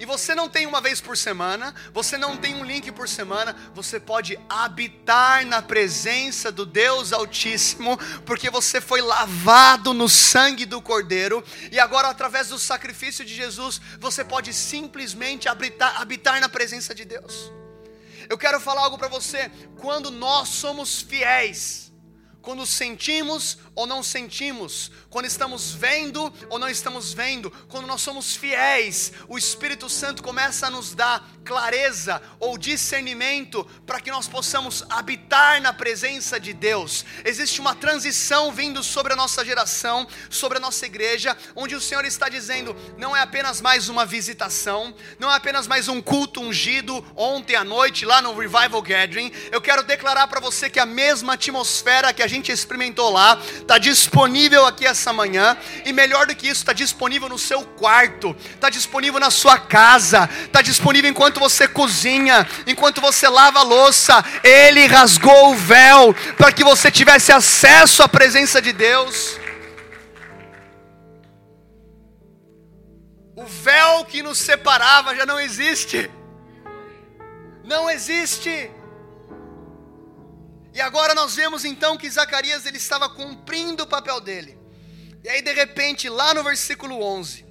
E 0.00 0.06
você 0.06 0.34
não 0.34 0.48
tem 0.48 0.66
uma 0.66 0.80
vez 0.80 0.98
por 0.98 1.14
semana, 1.14 1.74
você 1.92 2.16
não 2.16 2.34
tem 2.34 2.54
um 2.54 2.64
link 2.64 2.90
por 2.90 3.06
semana, 3.06 3.54
você 3.74 4.00
pode 4.00 4.40
habitar 4.48 5.44
na 5.44 5.60
presença 5.60 6.50
do 6.50 6.64
Deus 6.64 7.12
Altíssimo, 7.12 7.98
porque 8.24 8.48
você 8.48 8.80
foi 8.80 9.02
lavado 9.02 9.92
no 9.92 10.08
sangue 10.08 10.64
do 10.64 10.80
Cordeiro, 10.80 11.44
e 11.70 11.78
agora, 11.78 12.08
através 12.08 12.48
do 12.48 12.58
sacrifício 12.58 13.26
de 13.26 13.34
Jesus, 13.34 13.78
você 13.98 14.24
pode 14.24 14.54
simplesmente 14.54 15.50
habitar, 15.50 16.00
habitar 16.00 16.40
na 16.40 16.48
presença 16.48 16.94
de 16.94 17.04
Deus. 17.04 17.52
Eu 18.26 18.38
quero 18.38 18.58
falar 18.58 18.80
algo 18.80 18.96
para 18.96 19.08
você, 19.08 19.52
quando 19.76 20.10
nós 20.10 20.48
somos 20.48 21.02
fiéis, 21.02 21.89
quando 22.42 22.64
sentimos 22.66 23.58
ou 23.74 23.86
não 23.86 24.02
sentimos, 24.02 24.90
quando 25.08 25.26
estamos 25.26 25.72
vendo 25.72 26.32
ou 26.48 26.58
não 26.58 26.68
estamos 26.68 27.12
vendo, 27.12 27.50
quando 27.68 27.86
nós 27.86 28.00
somos 28.00 28.34
fiéis, 28.34 29.12
o 29.28 29.36
Espírito 29.36 29.88
Santo 29.88 30.22
começa 30.22 30.66
a 30.66 30.70
nos 30.70 30.94
dar 30.94 31.28
clareza 31.44 32.22
ou 32.38 32.56
discernimento 32.56 33.64
para 33.86 34.00
que 34.00 34.10
nós 34.10 34.28
possamos 34.28 34.84
habitar 34.88 35.60
na 35.60 35.72
presença 35.72 36.38
de 36.38 36.52
Deus. 36.52 37.04
Existe 37.24 37.60
uma 37.60 37.74
transição 37.74 38.52
vindo 38.52 38.82
sobre 38.82 39.12
a 39.12 39.16
nossa 39.16 39.44
geração, 39.44 40.06
sobre 40.28 40.58
a 40.58 40.60
nossa 40.60 40.86
igreja, 40.86 41.36
onde 41.54 41.74
o 41.74 41.80
Senhor 41.80 42.04
está 42.04 42.28
dizendo: 42.28 42.74
não 42.96 43.16
é 43.16 43.20
apenas 43.20 43.60
mais 43.60 43.88
uma 43.88 44.06
visitação, 44.06 44.94
não 45.18 45.30
é 45.30 45.34
apenas 45.34 45.66
mais 45.66 45.88
um 45.88 46.00
culto 46.00 46.40
ungido 46.40 47.04
ontem 47.16 47.56
à 47.56 47.64
noite 47.64 48.04
lá 48.04 48.22
no 48.22 48.36
Revival 48.36 48.82
Gathering. 48.82 49.32
Eu 49.50 49.60
quero 49.60 49.82
declarar 49.82 50.26
para 50.28 50.40
você 50.40 50.70
que 50.70 50.78
a 50.78 50.86
mesma 50.86 51.34
atmosfera 51.34 52.12
que 52.12 52.22
a 52.22 52.29
gente 52.30 52.52
experimentou 52.52 53.10
lá, 53.10 53.38
está 53.60 53.78
disponível 53.78 54.64
aqui 54.64 54.86
essa 54.86 55.12
manhã, 55.12 55.56
e 55.84 55.92
melhor 55.92 56.26
do 56.26 56.34
que 56.34 56.46
isso, 56.46 56.62
está 56.62 56.72
disponível 56.72 57.28
no 57.28 57.38
seu 57.38 57.62
quarto, 57.62 58.34
está 58.54 58.70
disponível 58.70 59.20
na 59.20 59.30
sua 59.30 59.58
casa, 59.58 60.28
está 60.44 60.62
disponível 60.62 61.10
enquanto 61.10 61.38
você 61.40 61.68
cozinha, 61.68 62.46
enquanto 62.66 63.00
você 63.00 63.28
lava 63.28 63.60
a 63.60 63.62
louça. 63.62 64.24
Ele 64.42 64.86
rasgou 64.86 65.50
o 65.50 65.54
véu 65.54 66.14
para 66.36 66.52
que 66.52 66.64
você 66.64 66.90
tivesse 66.90 67.32
acesso 67.32 68.02
à 68.02 68.08
presença 68.08 68.62
de 68.62 68.72
Deus. 68.72 69.38
O 73.36 73.44
véu 73.44 74.04
que 74.04 74.22
nos 74.22 74.38
separava 74.38 75.14
já 75.16 75.24
não 75.24 75.40
existe. 75.40 76.10
Não 77.64 77.88
existe. 77.90 78.70
E 80.72 80.80
agora 80.80 81.14
nós 81.14 81.34
vemos 81.34 81.64
então 81.64 81.96
que 81.96 82.08
Zacarias 82.08 82.64
ele 82.64 82.76
estava 82.76 83.08
cumprindo 83.08 83.82
o 83.82 83.86
papel 83.86 84.20
dele. 84.20 84.58
E 85.22 85.28
aí 85.28 85.42
de 85.42 85.52
repente, 85.52 86.08
lá 86.08 86.32
no 86.32 86.42
versículo 86.42 87.02
11, 87.02 87.44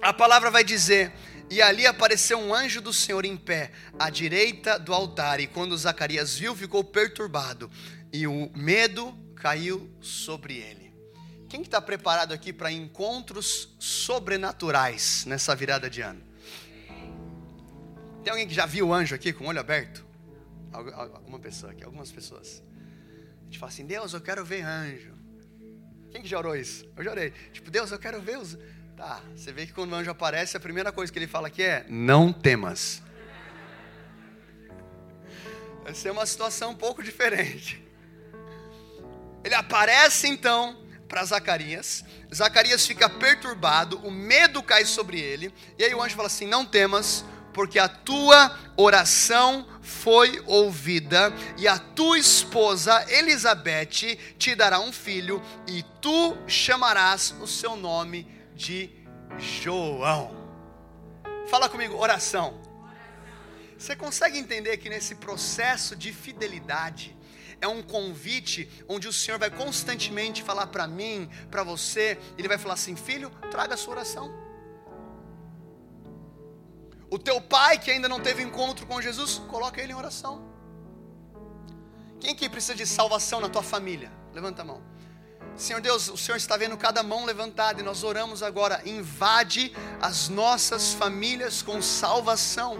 a 0.00 0.12
palavra 0.12 0.50
vai 0.50 0.64
dizer: 0.64 1.12
E 1.50 1.60
ali 1.60 1.86
apareceu 1.86 2.38
um 2.38 2.54
anjo 2.54 2.80
do 2.80 2.92
Senhor 2.92 3.24
em 3.24 3.36
pé, 3.36 3.70
à 3.98 4.10
direita 4.10 4.78
do 4.78 4.94
altar. 4.94 5.40
E 5.40 5.46
quando 5.46 5.76
Zacarias 5.76 6.36
viu, 6.36 6.56
ficou 6.56 6.82
perturbado, 6.82 7.70
e 8.12 8.26
o 8.26 8.50
medo 8.54 9.16
caiu 9.36 9.90
sobre 10.00 10.56
ele. 10.56 10.88
Quem 11.48 11.62
está 11.62 11.80
preparado 11.80 12.32
aqui 12.32 12.52
para 12.52 12.70
encontros 12.70 13.74
sobrenaturais 13.78 15.24
nessa 15.26 15.54
virada 15.54 15.88
de 15.88 16.02
ano? 16.02 16.22
Tem 18.22 18.30
alguém 18.30 18.46
que 18.46 18.54
já 18.54 18.66
viu 18.66 18.88
o 18.88 18.94
anjo 18.94 19.14
aqui 19.14 19.32
com 19.32 19.44
o 19.44 19.48
olho 19.48 19.60
aberto? 19.60 20.07
Alguma 20.72 21.38
pessoa 21.38 21.72
aqui, 21.72 21.84
algumas 21.84 22.12
pessoas. 22.12 22.62
A 23.40 23.44
gente 23.44 23.58
fala 23.58 23.72
assim: 23.72 23.86
Deus, 23.86 24.12
eu 24.12 24.20
quero 24.20 24.44
ver 24.44 24.62
anjo. 24.62 25.12
Quem 26.10 26.22
que 26.22 26.28
já 26.28 26.38
orou 26.38 26.56
isso? 26.56 26.86
Eu 26.96 27.04
já 27.04 27.10
orei. 27.10 27.32
Tipo, 27.52 27.70
Deus, 27.70 27.90
eu 27.90 27.98
quero 27.98 28.20
ver 28.20 28.38
os. 28.38 28.58
Tá, 28.96 29.22
você 29.34 29.52
vê 29.52 29.66
que 29.66 29.72
quando 29.72 29.92
o 29.92 29.94
anjo 29.94 30.10
aparece, 30.10 30.56
a 30.56 30.60
primeira 30.60 30.90
coisa 30.90 31.12
que 31.12 31.18
ele 31.18 31.26
fala 31.26 31.48
aqui 31.48 31.62
é: 31.62 31.86
Não 31.88 32.32
temas. 32.32 33.02
Vai 35.82 35.94
ser 35.94 36.10
uma 36.10 36.26
situação 36.26 36.72
um 36.72 36.76
pouco 36.76 37.02
diferente. 37.02 37.82
Ele 39.42 39.54
aparece 39.54 40.28
então 40.28 40.84
para 41.08 41.24
Zacarias. 41.24 42.04
Zacarias 42.34 42.86
fica 42.86 43.08
perturbado, 43.08 43.98
o 44.06 44.10
medo 44.10 44.62
cai 44.62 44.84
sobre 44.84 45.18
ele. 45.18 45.54
E 45.78 45.84
aí 45.84 45.94
o 45.94 46.02
anjo 46.02 46.14
fala 46.14 46.26
assim: 46.26 46.46
Não 46.46 46.66
temas, 46.66 47.24
porque 47.54 47.78
a 47.78 47.88
tua 47.88 48.54
oração 48.76 49.66
foi 49.88 50.42
ouvida, 50.46 51.32
e 51.56 51.66
a 51.66 51.78
tua 51.78 52.18
esposa 52.18 53.04
Elizabeth 53.10 54.18
te 54.36 54.54
dará 54.54 54.78
um 54.80 54.92
filho, 54.92 55.42
e 55.66 55.82
tu 56.00 56.36
chamarás 56.46 57.34
o 57.40 57.46
seu 57.46 57.74
nome 57.74 58.28
de 58.54 58.90
João. 59.38 60.36
Fala 61.48 61.70
comigo, 61.70 61.96
oração. 61.96 62.60
Você 63.78 63.96
consegue 63.96 64.38
entender 64.38 64.76
que 64.76 64.90
nesse 64.90 65.14
processo 65.14 65.96
de 65.96 66.12
fidelidade, 66.12 67.16
é 67.60 67.66
um 67.66 67.82
convite 67.82 68.68
onde 68.86 69.08
o 69.08 69.12
Senhor 69.12 69.38
vai 69.38 69.50
constantemente 69.50 70.42
falar 70.42 70.66
para 70.66 70.86
mim, 70.86 71.30
para 71.50 71.64
você, 71.64 72.18
Ele 72.36 72.46
vai 72.46 72.58
falar 72.58 72.74
assim: 72.74 72.94
filho, 72.94 73.30
traga 73.50 73.74
a 73.74 73.76
sua 73.76 73.94
oração. 73.94 74.47
O 77.10 77.18
teu 77.18 77.40
pai 77.40 77.78
que 77.78 77.90
ainda 77.90 78.08
não 78.08 78.20
teve 78.20 78.42
encontro 78.42 78.86
com 78.86 79.00
Jesus, 79.00 79.40
coloca 79.48 79.80
ele 79.80 79.92
em 79.92 79.96
oração. 79.96 80.46
Quem 82.20 82.34
que 82.34 82.48
precisa 82.48 82.74
de 82.74 82.86
salvação 82.86 83.40
na 83.40 83.48
tua 83.48 83.62
família? 83.62 84.10
Levanta 84.34 84.62
a 84.62 84.64
mão. 84.64 84.82
Senhor 85.56 85.80
Deus, 85.80 86.08
o 86.08 86.16
Senhor 86.16 86.36
está 86.36 86.56
vendo 86.56 86.76
cada 86.76 87.02
mão 87.02 87.24
levantada 87.24 87.80
e 87.80 87.84
nós 87.84 88.04
oramos 88.04 88.42
agora. 88.42 88.82
Invade 88.84 89.74
as 90.00 90.28
nossas 90.28 90.92
famílias 90.92 91.62
com 91.62 91.80
salvação 91.80 92.78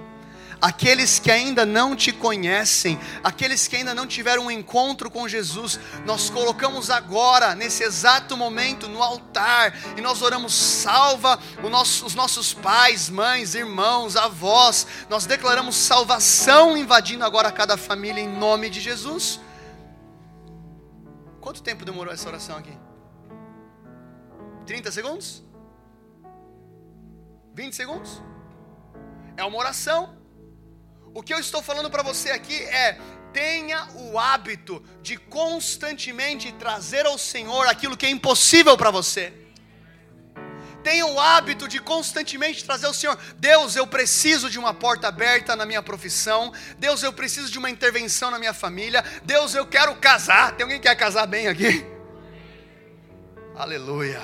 aqueles 0.61 1.18
que 1.18 1.31
ainda 1.31 1.64
não 1.64 1.94
te 1.94 2.12
conhecem, 2.12 2.99
aqueles 3.23 3.68
que 3.68 3.77
ainda 3.77 3.94
não 3.94 4.07
tiveram 4.07 4.47
um 4.47 4.51
encontro 4.51 5.11
com 5.11 5.29
Jesus, 5.29 5.79
nós 6.05 6.29
colocamos 6.31 6.90
agora, 6.90 7.55
nesse 7.55 7.85
exato 7.85 8.37
momento, 8.37 8.88
no 8.88 9.03
altar, 9.03 9.75
e 9.97 10.01
nós 10.01 10.23
oramos, 10.23 10.53
salva 10.55 11.38
nosso, 11.71 12.07
os 12.07 12.14
nossos 12.14 12.53
pais, 12.53 13.09
mães, 13.09 13.55
irmãos, 13.55 14.16
avós, 14.16 14.87
nós 15.09 15.27
declaramos 15.27 15.77
salvação 15.77 16.77
invadindo 16.77 17.25
agora 17.25 17.53
cada 17.53 17.77
família 17.77 18.21
em 18.21 18.29
nome 18.29 18.68
de 18.68 18.81
Jesus. 18.81 19.40
Quanto 21.40 21.62
tempo 21.62 21.85
demorou 21.85 22.12
essa 22.12 22.29
oração 22.29 22.57
aqui? 22.57 22.77
30 24.66 24.90
segundos? 24.90 25.42
20 27.55 27.75
segundos? 27.75 28.23
É 29.37 29.44
uma 29.44 29.57
oração. 29.57 30.17
O 31.14 31.23
que 31.23 31.33
eu 31.33 31.38
estou 31.38 31.62
falando 31.62 31.90
para 31.90 32.03
você 32.03 32.31
aqui 32.31 32.55
é: 32.55 32.99
tenha 33.33 33.88
o 33.94 34.18
hábito 34.18 34.83
de 35.03 35.16
constantemente 35.16 36.53
trazer 36.53 37.07
ao 37.07 37.18
Senhor 37.18 37.66
aquilo 37.66 37.97
que 37.97 38.07
é 38.07 38.11
impossível 38.11 38.77
para 38.77 38.90
você. 38.90 39.33
Tenha 40.83 41.07
o 41.07 41.18
hábito 41.18 41.66
de 41.66 41.81
constantemente 41.81 42.64
trazer 42.64 42.87
ao 42.87 42.94
Senhor: 42.94 43.18
Deus, 43.37 43.77
eu 43.77 43.87
preciso 43.87 44.49
de 44.49 44.59
uma 44.59 44.73
porta 44.73 45.09
aberta 45.09 45.57
na 45.57 45.66
minha 45.66 45.83
profissão. 45.83 46.53
Deus, 46.79 47.03
eu 47.03 47.12
preciso 47.12 47.51
de 47.51 47.59
uma 47.59 47.68
intervenção 47.68 48.31
na 48.31 48.38
minha 48.38 48.55
família. 48.55 49.05
Deus, 49.25 49.55
eu 49.55 49.66
quero 49.66 49.94
casar. 49.97 50.53
Tem 50.53 50.64
alguém 50.64 50.81
que 50.81 50.88
quer 50.88 50.97
casar 50.97 51.27
bem 51.27 51.49
aqui? 51.49 51.85
Aleluia. 53.57 54.23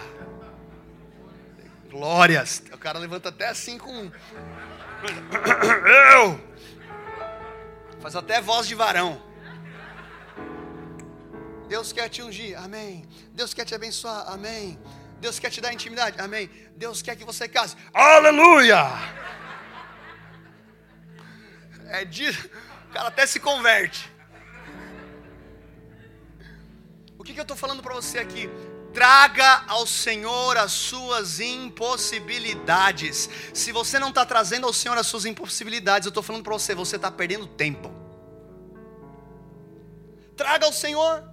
Glórias. 1.91 2.63
O 2.73 2.79
cara 2.79 2.99
levanta 2.99 3.29
até 3.29 3.49
assim 3.49 3.79
com. 3.79 4.11
Eu. 6.15 6.54
Faz 8.05 8.15
até 8.17 8.39
voz 8.39 8.69
de 8.69 8.75
varão. 8.75 9.11
Deus 11.67 11.91
quer 11.91 12.11
te 12.11 12.21
ungir, 12.21 12.55
amém. 12.63 13.09
Deus 13.33 13.55
quer 13.55 13.65
te 13.65 13.75
abençoar, 13.75 14.31
amém. 14.31 14.79
Deus 15.23 15.39
quer 15.39 15.49
te 15.49 15.59
dar 15.59 15.73
intimidade, 15.73 16.21
amém. 16.21 16.51
Deus 16.77 17.01
quer 17.01 17.17
que 17.17 17.25
você 17.25 17.49
case, 17.49 17.75
aleluia. 17.95 18.83
É 21.87 22.05
de, 22.05 22.29
o 22.29 22.93
cara 22.93 23.09
até 23.09 23.25
se 23.25 23.41
converte. 23.41 24.13
O 27.19 27.25
que, 27.25 27.33
que 27.33 27.41
eu 27.41 27.49
estou 27.49 27.57
falando 27.57 27.83
para 27.83 27.95
você 27.95 28.19
aqui? 28.19 28.51
Traga 28.93 29.65
ao 29.67 29.87
Senhor 29.87 30.59
as 30.59 30.73
suas 30.73 31.41
impossibilidades. 31.41 33.31
Se 33.55 33.73
você 33.73 33.99
não 33.99 34.11
está 34.11 34.27
trazendo 34.27 34.67
ao 34.67 34.75
Senhor 34.75 34.99
as 34.99 35.07
suas 35.07 35.25
impossibilidades, 35.25 36.05
eu 36.05 36.11
estou 36.11 36.23
falando 36.23 36.43
para 36.45 36.53
você, 36.53 36.75
você 36.75 36.97
está 36.97 37.11
perdendo 37.11 37.47
tempo. 37.47 37.94
Traga 40.37 40.67
ao 40.67 40.73
Senhor. 40.73 41.25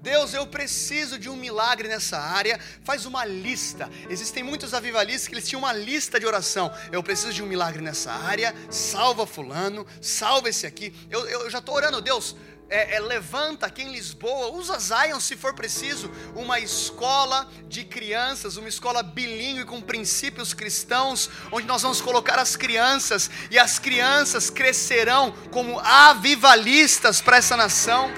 Deus, 0.00 0.34
eu 0.34 0.46
preciso 0.46 1.18
de 1.18 1.28
um 1.28 1.36
milagre 1.36 1.88
nessa 1.88 2.18
área. 2.18 2.60
Faz 2.84 3.06
uma 3.06 3.24
lista. 3.24 3.90
Existem 4.08 4.42
muitos 4.42 4.72
avivalistas 4.72 5.26
que 5.26 5.34
eles 5.34 5.48
tinham 5.48 5.60
uma 5.60 5.72
lista 5.72 6.20
de 6.20 6.26
oração. 6.26 6.72
Eu 6.92 7.02
preciso 7.02 7.32
de 7.32 7.42
um 7.42 7.46
milagre 7.46 7.82
nessa 7.82 8.12
área. 8.12 8.54
Salva 8.70 9.26
fulano, 9.26 9.86
salva 10.00 10.48
esse 10.48 10.66
aqui. 10.66 10.94
Eu, 11.10 11.26
eu 11.28 11.50
já 11.50 11.58
estou 11.58 11.74
orando, 11.74 12.00
Deus 12.00 12.36
é, 12.68 12.96
é, 12.96 13.00
levanta 13.00 13.66
aqui 13.66 13.82
em 13.82 13.92
Lisboa, 13.92 14.48
usa 14.48 14.78
Zion 14.78 15.20
se 15.20 15.36
for 15.36 15.54
preciso, 15.54 16.10
uma 16.34 16.58
escola 16.58 17.48
de 17.68 17.84
crianças, 17.84 18.56
uma 18.56 18.68
escola 18.68 19.02
bilíngue 19.02 19.64
com 19.64 19.80
princípios 19.80 20.52
cristãos, 20.52 21.30
onde 21.52 21.66
nós 21.66 21.82
vamos 21.82 22.00
colocar 22.00 22.38
as 22.38 22.56
crianças 22.56 23.30
e 23.50 23.58
as 23.58 23.78
crianças 23.78 24.50
crescerão 24.50 25.32
como 25.52 25.78
avivalistas 25.78 27.20
para 27.20 27.36
essa 27.36 27.56
nação. 27.56 28.10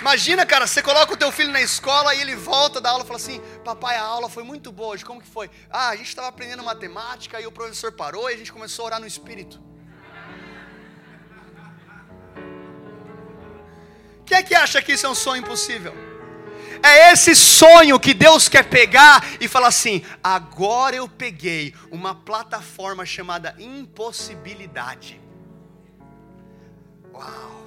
Imagina, 0.00 0.46
cara, 0.46 0.66
você 0.66 0.80
coloca 0.82 1.12
o 1.12 1.16
teu 1.16 1.30
filho 1.30 1.52
na 1.52 1.60
escola 1.60 2.14
e 2.14 2.22
ele 2.22 2.34
volta 2.34 2.80
da 2.80 2.90
aula 2.90 3.04
e 3.04 3.06
fala 3.06 3.18
assim: 3.18 3.40
Papai, 3.62 3.96
a 3.96 4.02
aula 4.02 4.30
foi 4.30 4.42
muito 4.42 4.72
boa 4.72 4.94
hoje, 4.94 5.04
como 5.04 5.20
que 5.20 5.28
foi? 5.28 5.50
Ah, 5.68 5.90
a 5.90 5.96
gente 5.96 6.08
estava 6.08 6.28
aprendendo 6.28 6.62
matemática 6.62 7.38
e 7.38 7.46
o 7.46 7.52
professor 7.52 7.92
parou 7.92 8.30
e 8.30 8.34
a 8.34 8.36
gente 8.36 8.50
começou 8.50 8.84
a 8.84 8.86
orar 8.86 9.00
no 9.00 9.06
espírito. 9.06 9.60
Quem 14.24 14.38
é 14.38 14.42
que 14.42 14.54
acha 14.54 14.80
que 14.80 14.92
isso 14.92 15.06
é 15.06 15.10
um 15.10 15.14
sonho 15.14 15.42
impossível? 15.42 15.92
É 16.82 17.12
esse 17.12 17.36
sonho 17.36 18.00
que 18.00 18.14
Deus 18.14 18.48
quer 18.48 18.64
pegar 18.64 19.22
e 19.38 19.46
falar 19.46 19.68
assim: 19.68 20.02
agora 20.24 20.96
eu 20.96 21.06
peguei 21.06 21.74
uma 21.90 22.14
plataforma 22.14 23.04
chamada 23.04 23.54
impossibilidade. 23.58 25.20
Uau! 27.12 27.66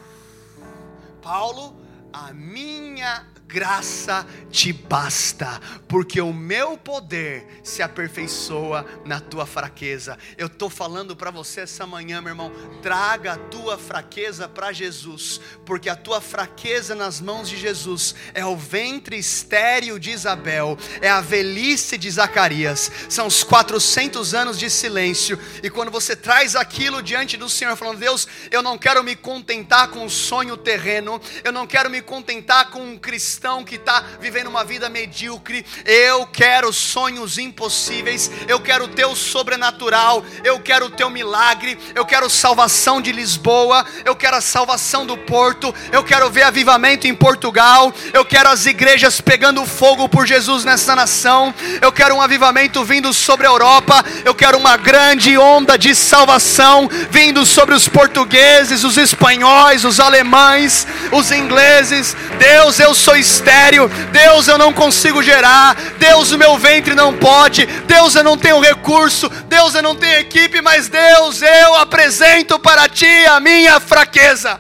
Paulo, 1.21 1.82
a 2.13 2.31
minha 2.31 3.25
graça 3.53 4.25
te 4.49 4.73
basta, 4.73 5.61
porque 5.87 6.19
o 6.19 6.33
meu 6.33 6.75
poder 6.75 7.61
se 7.63 7.83
aperfeiçoa 7.83 8.83
na 9.05 9.19
tua 9.19 9.45
fraqueza. 9.45 10.17
Eu 10.39 10.47
estou 10.47 10.71
falando 10.71 11.15
para 11.15 11.29
você 11.29 11.61
essa 11.61 11.85
manhã, 11.85 12.19
meu 12.19 12.31
irmão, 12.31 12.51
traga 12.81 13.33
a 13.33 13.37
tua 13.37 13.77
fraqueza 13.77 14.47
para 14.47 14.71
Jesus, 14.71 15.39
porque 15.67 15.87
a 15.87 15.95
tua 15.95 16.19
fraqueza 16.19 16.95
nas 16.95 17.21
mãos 17.21 17.47
de 17.47 17.55
Jesus 17.55 18.15
é 18.33 18.43
o 18.43 18.57
ventre 18.57 19.17
estéril 19.17 19.99
de 19.99 20.09
Isabel, 20.09 20.75
é 20.99 21.09
a 21.09 21.21
velhice 21.21 21.95
de 21.95 22.09
Zacarias, 22.09 22.91
são 23.07 23.27
os 23.27 23.43
400 23.43 24.33
anos 24.33 24.57
de 24.57 24.67
silêncio, 24.67 25.39
e 25.61 25.69
quando 25.69 25.91
você 25.91 26.15
traz 26.15 26.55
aquilo 26.55 27.03
diante 27.03 27.37
do 27.37 27.47
Senhor, 27.47 27.75
falando, 27.75 27.99
Deus, 27.99 28.27
eu 28.49 28.63
não 28.63 28.79
quero 28.79 29.03
me 29.03 29.15
contentar 29.15 29.89
com 29.89 30.05
um 30.05 30.09
sonho 30.09 30.57
terreno, 30.57 31.21
eu 31.43 31.51
não 31.51 31.67
quero 31.67 31.87
me 31.87 32.01
contentar 32.01 32.71
com 32.71 32.81
um 32.81 32.97
cristão 32.97 33.42
cristão 33.43 33.65
que 33.65 33.75
está 33.75 34.01
vivendo 34.21 34.47
uma 34.47 34.63
vida 34.63 34.87
medíocre. 34.87 35.65
Eu 35.83 36.25
quero 36.25 36.71
sonhos 36.71 37.37
impossíveis. 37.37 38.31
Eu 38.47 38.57
quero 38.57 38.85
o 38.85 38.87
teu 38.87 39.13
sobrenatural. 39.17 40.23
Eu 40.45 40.61
quero 40.61 40.85
o 40.85 40.89
teu 40.89 41.09
milagre. 41.09 41.77
Eu 41.93 42.05
quero 42.05 42.29
salvação 42.29 43.01
de 43.01 43.11
Lisboa. 43.11 43.85
Eu 44.05 44.15
quero 44.15 44.37
a 44.37 44.41
salvação 44.41 45.05
do 45.05 45.17
Porto. 45.17 45.75
Eu 45.91 46.05
quero 46.05 46.29
ver 46.29 46.43
avivamento 46.43 47.05
em 47.05 47.13
Portugal. 47.13 47.93
Eu 48.13 48.23
quero 48.23 48.47
as 48.47 48.65
igrejas 48.65 49.19
pegando 49.19 49.65
fogo 49.65 50.07
por 50.07 50.25
Jesus 50.25 50.63
nessa 50.63 50.95
nação. 50.95 51.53
Eu 51.81 51.91
quero 51.91 52.15
um 52.15 52.21
avivamento 52.21 52.81
vindo 52.85 53.13
sobre 53.13 53.45
a 53.45 53.49
Europa. 53.49 54.05
Eu 54.23 54.33
quero 54.33 54.57
uma 54.57 54.77
grande 54.77 55.37
onda 55.37 55.77
de 55.77 55.93
salvação 55.93 56.87
vindo 57.09 57.45
sobre 57.45 57.75
os 57.75 57.89
portugueses, 57.89 58.85
os 58.85 58.95
espanhóis, 58.95 59.83
os 59.83 59.99
alemães, 59.99 60.87
os 61.11 61.29
ingleses. 61.29 62.15
Deus, 62.39 62.79
eu 62.79 62.95
sou 62.95 63.17
estéreo. 63.33 63.89
Deus, 64.11 64.47
eu 64.47 64.57
não 64.57 64.71
consigo 64.71 65.21
gerar. 65.23 65.75
Deus, 65.97 66.31
o 66.31 66.37
meu 66.37 66.57
ventre 66.57 66.95
não 66.95 67.13
pode. 67.13 67.65
Deus, 67.65 68.15
eu 68.15 68.23
não 68.23 68.37
tenho 68.37 68.59
recurso. 68.59 69.29
Deus, 69.47 69.75
eu 69.75 69.83
não 69.83 69.95
tenho 69.95 70.19
equipe, 70.19 70.61
mas 70.61 70.87
Deus, 70.87 71.41
eu 71.41 71.75
apresento 71.75 72.59
para 72.59 72.87
ti 72.87 73.25
a 73.25 73.39
minha 73.39 73.79
fraqueza. 73.79 74.59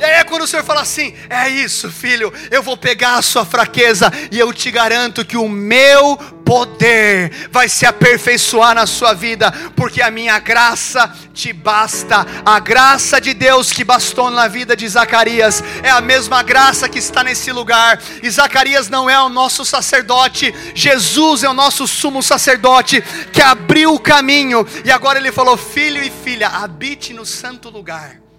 E 0.00 0.04
aí 0.04 0.12
é 0.12 0.24
quando 0.24 0.42
o 0.42 0.46
Senhor 0.46 0.64
fala 0.64 0.80
assim: 0.80 1.14
é 1.28 1.46
isso, 1.50 1.92
filho, 1.92 2.32
eu 2.50 2.62
vou 2.62 2.74
pegar 2.74 3.16
a 3.16 3.22
sua 3.22 3.44
fraqueza 3.44 4.10
e 4.30 4.38
eu 4.38 4.50
te 4.50 4.70
garanto 4.70 5.26
que 5.26 5.36
o 5.36 5.46
meu 5.46 6.16
poder 6.42 7.48
vai 7.52 7.68
se 7.68 7.84
aperfeiçoar 7.84 8.74
na 8.74 8.86
sua 8.86 9.12
vida, 9.12 9.52
porque 9.76 10.00
a 10.00 10.10
minha 10.10 10.38
graça 10.38 11.12
te 11.34 11.52
basta. 11.52 12.26
A 12.46 12.58
graça 12.58 13.20
de 13.20 13.34
Deus 13.34 13.72
que 13.72 13.84
bastou 13.84 14.30
na 14.30 14.48
vida 14.48 14.74
de 14.74 14.88
Zacarias 14.88 15.62
é 15.82 15.90
a 15.90 16.00
mesma 16.00 16.42
graça 16.42 16.88
que 16.88 16.98
está 16.98 17.22
nesse 17.22 17.52
lugar. 17.52 18.00
E 18.22 18.30
Zacarias 18.30 18.88
não 18.88 19.08
é 19.08 19.20
o 19.20 19.28
nosso 19.28 19.66
sacerdote, 19.66 20.54
Jesus 20.74 21.44
é 21.44 21.48
o 21.50 21.54
nosso 21.54 21.86
sumo 21.86 22.22
sacerdote 22.22 23.02
que 23.34 23.42
abriu 23.42 23.92
o 23.92 24.00
caminho. 24.00 24.66
E 24.82 24.90
agora 24.90 25.18
ele 25.18 25.30
falou: 25.30 25.58
Filho 25.58 26.02
e 26.02 26.10
filha, 26.10 26.48
habite 26.48 27.12
no 27.12 27.26
santo 27.26 27.68
lugar. 27.68 28.29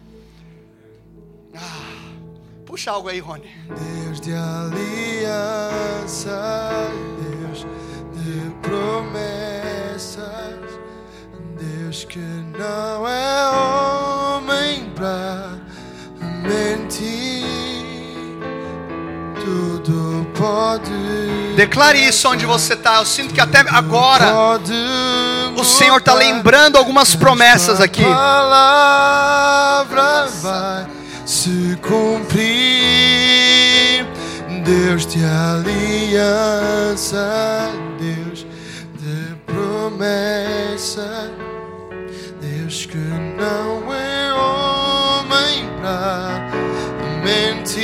Puxa 2.65 2.91
algo 2.91 3.09
aí, 3.09 3.19
Rony. 3.19 3.49
Deus 3.67 4.21
de 4.21 4.33
aliança, 4.33 5.69
Deus 7.19 7.65
de 8.13 8.49
promessas, 8.61 10.21
Deus 11.59 12.05
que 12.05 12.19
não 12.19 13.07
é 13.07 13.49
homem 13.49 14.89
para 14.95 15.59
mentir, 16.43 17.43
tudo 19.43 20.25
pode. 20.37 20.91
Declare 21.55 21.99
isso 21.99 22.29
onde 22.29 22.45
você 22.45 22.73
está. 22.73 22.95
Eu 22.97 23.05
sinto 23.05 23.33
que 23.33 23.41
até 23.41 23.59
agora 23.67 24.59
o 25.57 25.63
Senhor 25.65 25.97
está 25.97 26.13
lembrando 26.13 26.77
algumas 26.77 27.15
promessas 27.15 27.81
aqui. 27.81 28.03
palavra 28.03 29.01
vai 30.41 30.90
se 31.32 31.78
cumprir. 31.82 32.44
Deus 34.65 35.06
de 35.06 35.24
aliança, 35.24 36.52
Deus 37.98 38.46
de 39.00 39.36
promessa, 39.46 41.32
Deus 42.41 42.86
que 42.86 42.98
não 42.98 43.94
é 43.94 44.34
homem 44.34 45.70
para 45.80 46.50
mentir, 47.24 47.82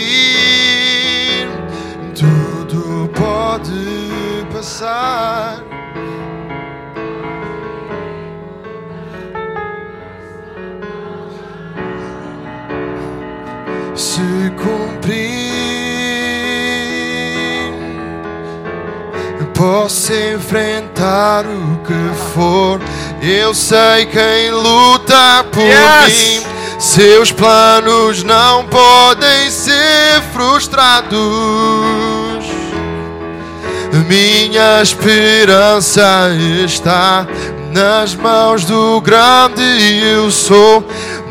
tudo 2.13 3.09
pode 3.15 4.45
passar. 4.51 5.66
Se 13.97 14.21
cumprir. 14.57 15.37
Posso 19.53 20.13
enfrentar 20.13 21.43
o 21.45 21.79
que 21.83 22.33
for, 22.33 22.79
eu 23.23 23.55
sei 23.55 24.05
quem 24.05 24.51
luta 24.51 25.43
por 25.51 25.63
Yes! 25.63 26.13
mim. 26.13 26.45
Seus 26.77 27.31
planos 27.31 28.21
não 28.21 28.67
podem 28.67 29.49
ser 29.49 30.21
frustrados. 30.31 31.17
Minha 34.07 34.83
esperança 34.83 36.29
está 36.63 37.25
nas 37.71 38.13
mãos 38.13 38.63
do 38.63 39.01
grande 39.01 39.63
eu 40.03 40.29
sou. 40.29 40.85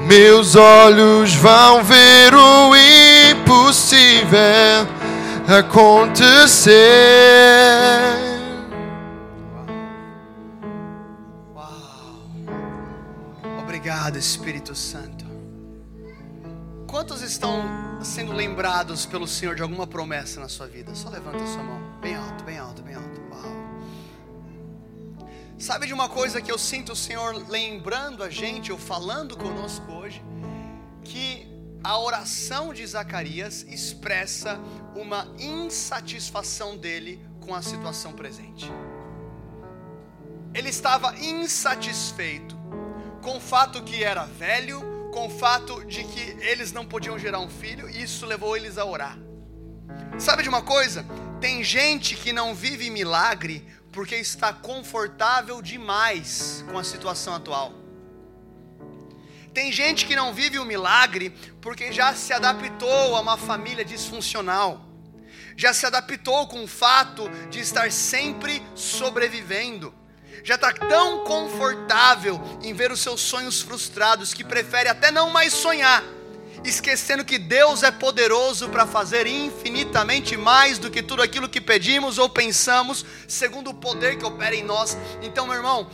Meus 0.07 0.55
olhos 0.55 1.35
vão 1.35 1.83
ver 1.83 2.33
o 2.33 2.73
impossível 3.33 4.39
acontecer. 5.49 6.77
Obrigado, 13.59 14.17
Espírito 14.17 14.77
Santo. 14.77 15.25
Quantos 16.87 17.21
estão 17.21 17.65
sendo 18.01 18.33
lembrados 18.33 19.07
pelo 19.07 19.27
Senhor 19.27 19.57
de 19.57 19.63
alguma 19.63 19.89
promessa 19.89 20.39
na 20.39 20.49
sua 20.49 20.69
vida? 20.69 20.95
Só 20.95 21.09
levanta 21.09 21.43
a 21.43 21.47
sua 21.49 21.65
mão. 21.65 21.81
Bem 22.01 22.15
alto, 22.15 22.45
bem 22.45 22.59
alto, 22.59 22.81
bem 22.81 22.95
alto. 22.95 23.16
Sabe 25.59 25.87
de 25.87 25.95
uma 25.95 26.07
coisa 26.07 26.43
que 26.43 26.53
eu 26.53 26.59
sinto 26.59 26.93
o 26.93 26.97
Senhor 26.97 27.35
lembrando 27.49 28.23
a 28.23 28.29
gente, 28.29 28.71
ou 28.71 28.77
falando 28.77 29.39
conosco 29.39 29.91
hoje? 29.91 30.23
Que 31.03 31.49
a 31.83 31.99
oração 31.99 32.75
de 32.75 32.87
Zacarias 32.87 33.65
expressa 33.67 34.61
uma 34.95 35.27
insatisfação 35.39 36.77
dele 36.77 37.25
com 37.41 37.55
a 37.55 37.63
situação 37.63 38.13
presente. 38.13 38.71
Ele 40.53 40.69
estava 40.69 41.17
insatisfeito 41.17 42.55
com 43.23 43.39
o 43.39 43.41
fato 43.41 43.83
que 43.83 44.05
era 44.05 44.27
velho, 44.27 44.83
com 45.11 45.27
o 45.27 45.31
fato 45.31 45.83
de 45.87 46.05
que 46.05 46.37
eles 46.45 46.71
não 46.71 46.85
podiam 46.85 47.19
gerar 47.19 47.41
um 47.41 47.49
filho, 47.49 47.89
e 47.89 48.03
isso 48.03 48.27
levou 48.27 48.59
eles 48.59 48.77
a 48.77 48.85
orar. 48.85 49.19
Sabe 50.19 50.43
de 50.43 50.51
uma 50.51 50.61
coisa? 50.61 51.03
Tem 51.41 51.65
gente 51.65 52.15
que 52.15 52.31
não 52.31 52.55
vive 52.55 52.91
milagre 52.91 53.67
porque 53.97 54.15
está 54.17 54.53
confortável 54.53 55.63
demais 55.63 56.63
com 56.71 56.79
a 56.79 56.85
situação 56.85 57.35
atual. 57.35 57.73
Tem 59.55 59.73
gente 59.73 60.05
que 60.05 60.15
não 60.15 60.35
vive 60.35 60.59
o 60.59 60.67
milagre 60.67 61.31
porque 61.63 61.91
já 61.91 62.15
se 62.15 62.31
adaptou 62.35 63.17
a 63.17 63.21
uma 63.23 63.39
família 63.39 63.87
disfuncional, 63.87 64.85
já 65.57 65.73
se 65.73 65.87
adaptou 65.87 66.47
com 66.47 66.63
o 66.63 66.69
fato 66.69 67.27
de 67.49 67.61
estar 67.61 67.91
sempre 67.91 68.63
sobrevivendo 68.75 69.95
já 70.45 70.55
está 70.55 70.73
tão 70.73 71.25
confortável 71.25 72.41
em 72.63 72.73
ver 72.73 72.93
os 72.93 73.01
seus 73.01 73.21
sonhos 73.21 73.61
frustrados 73.63 74.33
que 74.33 74.45
prefere 74.45 74.89
até 74.89 75.11
não 75.11 75.31
mais 75.31 75.53
sonhar, 75.53 76.05
esquecendo 76.65 77.25
que 77.25 77.39
Deus 77.39 77.83
é 77.83 77.91
poderoso 77.91 78.69
para 78.69 78.87
fazer 78.87 79.27
infinitamente 79.27 80.37
mais 80.37 80.79
do 80.79 80.91
que 80.91 81.03
tudo 81.03 81.23
aquilo 81.23 81.49
que 81.49 81.61
pedimos 81.61 82.19
ou 82.19 82.29
pensamos, 82.29 83.05
segundo 83.29 83.71
o 83.71 83.75
poder 83.75 84.19
que 84.19 84.25
opera 84.25 84.55
em 84.55 84.65
nós. 84.65 84.97
Então, 85.23 85.47
meu 85.47 85.57
irmão, 85.57 85.91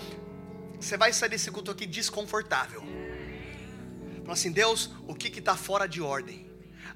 você 0.81 0.97
vai 0.97 1.13
sair 1.13 1.29
desse 1.29 1.51
culto 1.51 1.71
aqui 1.71 1.87
desconfortável. 1.87 2.83
Fala 4.23 4.35
assim, 4.35 4.53
Deus, 4.53 4.91
o 5.07 5.15
que 5.15 5.29
está 5.39 5.57
fora 5.57 5.87
de 5.87 6.01
ordem? 6.01 6.53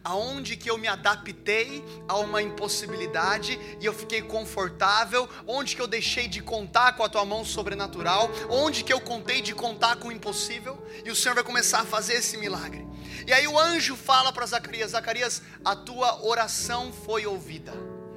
aonde 0.06 0.56
que 0.56 0.70
eu 0.70 0.78
me 0.78 0.86
adaptei 0.86 1.84
a 2.06 2.16
uma 2.18 2.40
impossibilidade 2.40 3.58
e 3.80 3.84
eu 3.84 3.92
fiquei 3.92 4.22
confortável, 4.22 5.28
onde 5.48 5.74
que 5.74 5.82
eu 5.82 5.88
deixei 5.88 6.28
de 6.28 6.40
contar 6.40 6.92
com 6.92 7.02
a 7.02 7.08
tua 7.08 7.24
mão 7.24 7.44
sobrenatural, 7.44 8.30
onde 8.48 8.84
que 8.84 8.92
eu 8.92 9.00
contei 9.00 9.42
de 9.42 9.52
contar 9.52 9.96
com 9.96 10.06
o 10.06 10.12
impossível, 10.12 10.80
e 11.04 11.10
o 11.10 11.16
Senhor 11.16 11.34
vai 11.34 11.42
começar 11.42 11.80
a 11.80 11.84
fazer 11.84 12.14
esse 12.14 12.36
milagre. 12.36 12.86
E 13.26 13.32
aí 13.32 13.48
o 13.48 13.58
anjo 13.58 13.96
fala 13.96 14.32
para 14.32 14.46
Zacarias: 14.46 14.92
Zacarias, 14.92 15.42
a 15.64 15.74
tua 15.74 16.24
oração 16.24 16.92
foi 16.92 17.26
ouvida. 17.26 17.72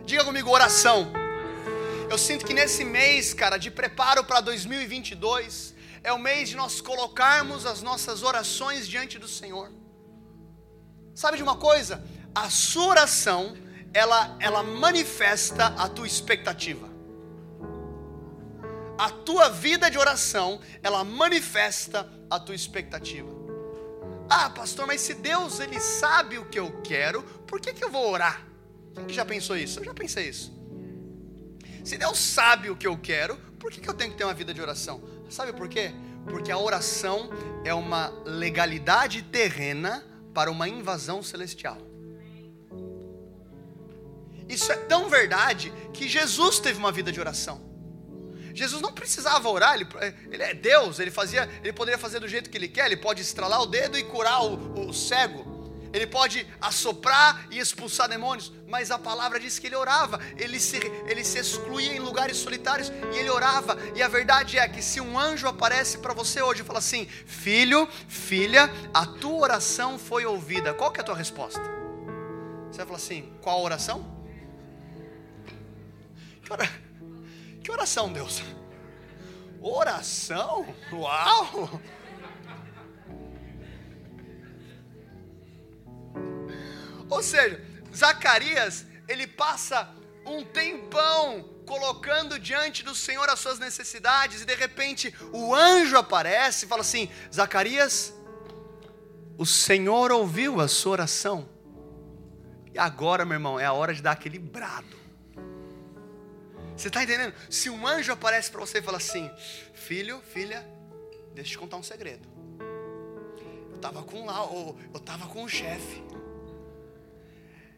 Diga 0.05 0.23
comigo, 0.23 0.51
oração. 0.51 1.11
Eu 2.09 2.17
sinto 2.17 2.45
que 2.45 2.53
nesse 2.53 2.83
mês, 2.83 3.33
cara, 3.33 3.57
de 3.57 3.71
preparo 3.71 4.23
para 4.23 4.41
2022, 4.41 5.73
é 6.03 6.13
o 6.13 6.19
mês 6.19 6.49
de 6.49 6.55
nós 6.55 6.79
colocarmos 6.79 7.65
as 7.65 7.81
nossas 7.81 8.23
orações 8.23 8.87
diante 8.87 9.17
do 9.17 9.27
Senhor. 9.27 9.71
Sabe 11.15 11.37
de 11.37 11.43
uma 11.43 11.55
coisa? 11.55 12.03
A 12.33 12.49
sua 12.49 12.85
oração, 12.85 13.57
ela, 13.93 14.37
ela 14.39 14.63
manifesta 14.63 15.67
a 15.77 15.89
tua 15.89 16.07
expectativa. 16.07 16.87
A 18.97 19.09
tua 19.09 19.49
vida 19.49 19.89
de 19.89 19.97
oração, 19.97 20.59
ela 20.83 21.03
manifesta 21.03 22.07
a 22.29 22.39
tua 22.39 22.55
expectativa. 22.55 23.38
Ah, 24.29 24.49
pastor, 24.49 24.85
mas 24.85 25.01
se 25.01 25.15
Deus 25.15 25.59
ele 25.59 25.79
sabe 25.79 26.37
o 26.37 26.45
que 26.45 26.59
eu 26.59 26.81
quero, 26.83 27.23
por 27.47 27.59
que, 27.59 27.73
que 27.73 27.83
eu 27.83 27.89
vou 27.89 28.11
orar? 28.11 28.45
Quem 28.93 29.05
que 29.05 29.13
já 29.13 29.25
pensou 29.25 29.57
isso? 29.57 29.79
Eu 29.79 29.85
já 29.85 29.93
pensei 29.93 30.29
isso. 30.29 30.53
Se 31.83 31.97
Deus 31.97 32.19
sabe 32.19 32.69
o 32.69 32.75
que 32.75 32.85
eu 32.85 32.97
quero, 32.97 33.35
por 33.59 33.71
que, 33.71 33.81
que 33.81 33.89
eu 33.89 33.93
tenho 33.93 34.11
que 34.11 34.17
ter 34.17 34.25
uma 34.25 34.33
vida 34.33 34.53
de 34.53 34.61
oração? 34.61 35.01
Sabe 35.29 35.51
por 35.53 35.67
quê? 35.67 35.91
Porque 36.25 36.51
a 36.51 36.57
oração 36.57 37.29
é 37.63 37.73
uma 37.73 38.09
legalidade 38.25 39.23
terrena 39.23 40.05
para 40.33 40.51
uma 40.51 40.69
invasão 40.69 41.23
celestial. 41.23 41.77
Isso 44.47 44.71
é 44.71 44.75
tão 44.75 45.09
verdade 45.09 45.71
que 45.93 46.07
Jesus 46.07 46.59
teve 46.59 46.77
uma 46.77 46.91
vida 46.91 47.11
de 47.11 47.19
oração. 47.19 47.68
Jesus 48.59 48.81
não 48.81 48.91
precisava 48.91 49.47
orar, 49.47 49.75
ele, 49.75 49.87
ele, 50.29 50.43
é 50.43 50.53
Deus, 50.53 50.99
ele 50.99 51.11
fazia, 51.11 51.49
ele 51.63 51.71
poderia 51.71 51.97
fazer 51.97 52.19
do 52.19 52.27
jeito 52.27 52.49
que 52.49 52.57
ele 52.57 52.67
quer, 52.67 52.87
ele 52.87 52.97
pode 52.97 53.21
estralar 53.21 53.61
o 53.61 53.65
dedo 53.65 53.97
e 53.97 54.03
curar 54.03 54.43
o, 54.43 54.89
o 54.89 54.93
cego 54.93 55.59
ele 55.91 56.05
pode 56.05 56.45
assoprar 56.61 57.47
e 57.49 57.57
expulsar 57.59 58.07
demônios, 58.07 58.51
mas 58.67 58.91
a 58.91 58.99
palavra 58.99 59.39
diz 59.39 59.57
que 59.57 59.67
ele 59.67 59.75
orava, 59.75 60.19
ele 60.37 60.59
se, 60.59 60.77
ele 61.07 61.23
se 61.23 61.39
excluía 61.39 61.93
em 61.93 61.99
lugares 61.99 62.37
solitários 62.37 62.91
e 63.13 63.17
ele 63.17 63.29
orava. 63.29 63.75
E 63.95 64.01
a 64.03 64.07
verdade 64.07 64.59
é 64.59 64.67
que 64.67 64.81
se 64.81 65.01
um 65.01 65.17
anjo 65.17 65.47
aparece 65.47 65.97
para 65.97 66.13
você 66.13 66.41
hoje 66.41 66.61
e 66.61 66.65
fala 66.65 66.79
assim: 66.79 67.05
Filho, 67.25 67.87
filha, 68.07 68.69
a 68.93 69.05
tua 69.05 69.39
oração 69.39 69.97
foi 69.97 70.25
ouvida, 70.25 70.73
qual 70.73 70.91
que 70.91 70.99
é 70.99 71.01
a 71.01 71.05
tua 71.05 71.15
resposta? 71.15 71.61
Você 72.69 72.77
vai 72.77 72.85
falar 72.85 72.97
assim: 72.97 73.33
Qual 73.41 73.63
oração? 73.63 74.19
Ora, 76.51 76.69
que 77.69 77.73
oração, 77.73 78.11
Deus? 78.11 78.41
Oração? 79.61 80.73
Uau! 80.91 81.79
Ou 87.07 87.21
seja, 87.21 87.63
Zacarias, 87.95 88.87
ele 89.07 89.27
passa 89.27 89.87
um 90.25 90.43
tempão 90.43 91.43
colocando 91.67 92.39
diante 92.39 92.83
do 92.83 92.95
Senhor 92.95 93.29
as 93.29 93.39
suas 93.39 93.59
necessidades, 93.59 94.41
e 94.41 94.45
de 94.45 94.55
repente 94.55 95.13
o 95.31 95.53
anjo 95.53 95.95
aparece 95.95 96.65
e 96.65 96.67
fala 96.67 96.81
assim: 96.81 97.07
Zacarias, 97.31 98.11
o 99.37 99.45
Senhor 99.45 100.11
ouviu 100.11 100.59
a 100.59 100.67
sua 100.67 100.93
oração, 100.93 101.47
e 102.73 102.79
agora, 102.79 103.25
meu 103.25 103.35
irmão, 103.35 103.59
é 103.59 103.65
a 103.65 103.73
hora 103.73 103.93
de 103.93 104.01
dar 104.01 104.13
aquele 104.13 104.39
brado. 104.39 104.98
Você 106.79 106.87
está 106.87 107.03
entendendo? 107.03 107.33
Se 107.49 107.69
um 107.69 107.85
anjo 107.85 108.13
aparece 108.13 108.49
para 108.49 108.61
você 108.61 108.77
e 108.77 108.81
fala 108.81 108.95
assim: 108.95 109.29
Filho, 109.73 110.21
filha, 110.33 110.65
deixa 111.35 111.49
eu 111.49 111.51
te 111.51 111.57
contar 111.57 111.75
um 111.75 111.83
segredo. 111.83 112.25
Eu 113.69 113.75
estava 113.75 114.01
com 114.01 114.25
lá, 114.25 114.37
eu 114.45 114.77
estava 114.95 115.27
com 115.27 115.43
o 115.43 115.49
chefe. 115.49 116.01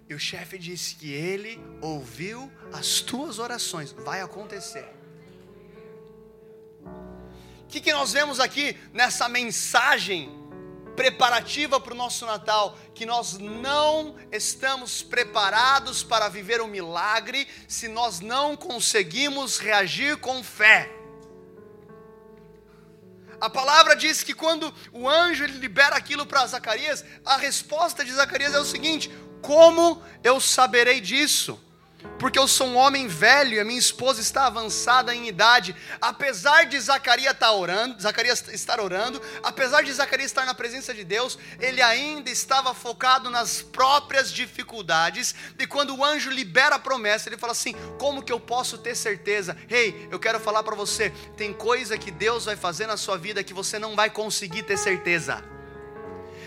E 0.08 0.14
o 0.14 0.20
chefe 0.20 0.60
disse 0.60 0.94
que 0.94 1.12
ele 1.12 1.60
ouviu 1.82 2.52
as 2.72 3.02
tuas 3.02 3.40
orações. 3.40 3.92
Vai 3.92 4.22
acontecer. 4.22 4.86
O 7.64 7.68
que, 7.70 7.82
que 7.82 7.92
nós 7.92 8.14
vemos 8.14 8.40
aqui 8.40 8.78
nessa 8.94 9.28
mensagem 9.28 10.30
preparativa 10.96 11.80
para 11.80 11.94
o 11.94 11.98
nosso 11.98 12.26
Natal? 12.26 12.78
Que 12.94 13.06
nós 13.06 13.38
não 13.38 14.16
estamos 14.32 15.02
preparados 15.02 16.04
para 16.04 16.30
viver 16.30 16.62
o 16.62 16.66
um 16.66 16.68
milagre 16.68 17.48
se 17.68 17.88
nós 17.88 18.20
não 18.20 18.56
conseguimos 18.56 19.58
reagir 19.58 20.18
com 20.18 20.44
fé. 20.44 20.90
A 23.40 23.50
palavra 23.50 23.96
diz 23.96 24.22
que 24.22 24.36
quando 24.36 24.72
o 24.92 25.10
anjo 25.10 25.46
libera 25.46 25.96
aquilo 25.96 26.28
para 26.28 26.46
Zacarias, 26.46 27.04
a 27.26 27.38
resposta 27.38 28.06
de 28.06 28.14
Zacarias 28.14 28.54
é 28.54 28.60
o 28.60 28.66
seguinte: 28.66 29.10
como 29.42 30.02
eu 30.24 30.40
saberei 30.40 31.02
disso? 31.02 31.60
Porque 32.20 32.38
eu 32.38 32.48
sou 32.48 32.68
um 32.68 32.78
homem 32.78 33.08
velho 33.08 33.54
e 33.54 33.60
a 33.60 33.66
minha 33.66 33.80
esposa 33.80 34.22
está 34.22 34.46
avançada 34.46 35.14
em 35.14 35.28
idade. 35.28 35.76
Apesar 36.00 36.66
de 36.66 36.80
Zacarias 36.80 37.34
estar 37.34 37.52
orando, 37.52 38.02
Zacarias 38.02 38.48
estar 38.50 38.80
orando, 38.80 39.22
apesar 39.44 39.84
de 39.84 39.92
Zacarias 39.92 40.32
estar 40.32 40.46
na 40.46 40.54
presença 40.54 40.94
de 40.94 41.04
Deus, 41.04 41.38
ele 41.60 41.82
ainda 41.82 42.30
estava 42.30 42.74
focado 42.74 43.30
nas 43.30 43.62
próprias 43.62 44.32
dificuldades. 44.32 45.36
E 45.58 45.68
quando 45.68 45.96
o 45.96 46.04
anjo 46.04 46.30
libera 46.30 46.76
a 46.76 46.80
promessa, 46.80 47.30
ele 47.30 47.38
fala 47.38 47.52
assim: 47.52 47.74
"Como 47.98 48.24
que 48.24 48.32
eu 48.32 48.40
posso 48.40 48.78
ter 48.78 48.96
certeza? 48.96 49.58
Ei, 49.70 49.90
hey, 49.90 50.08
eu 50.12 50.20
quero 50.20 50.40
falar 50.40 50.64
para 50.64 50.76
você, 50.76 51.12
tem 51.38 51.54
coisa 51.54 51.98
que 51.98 52.12
Deus 52.12 52.46
vai 52.46 52.56
fazer 52.56 52.88
na 52.88 52.98
sua 52.98 53.18
vida 53.18 53.44
que 53.44 53.54
você 53.54 53.80
não 53.80 53.96
vai 53.96 54.10
conseguir 54.10 54.64
ter 54.64 54.78
certeza 54.78 55.44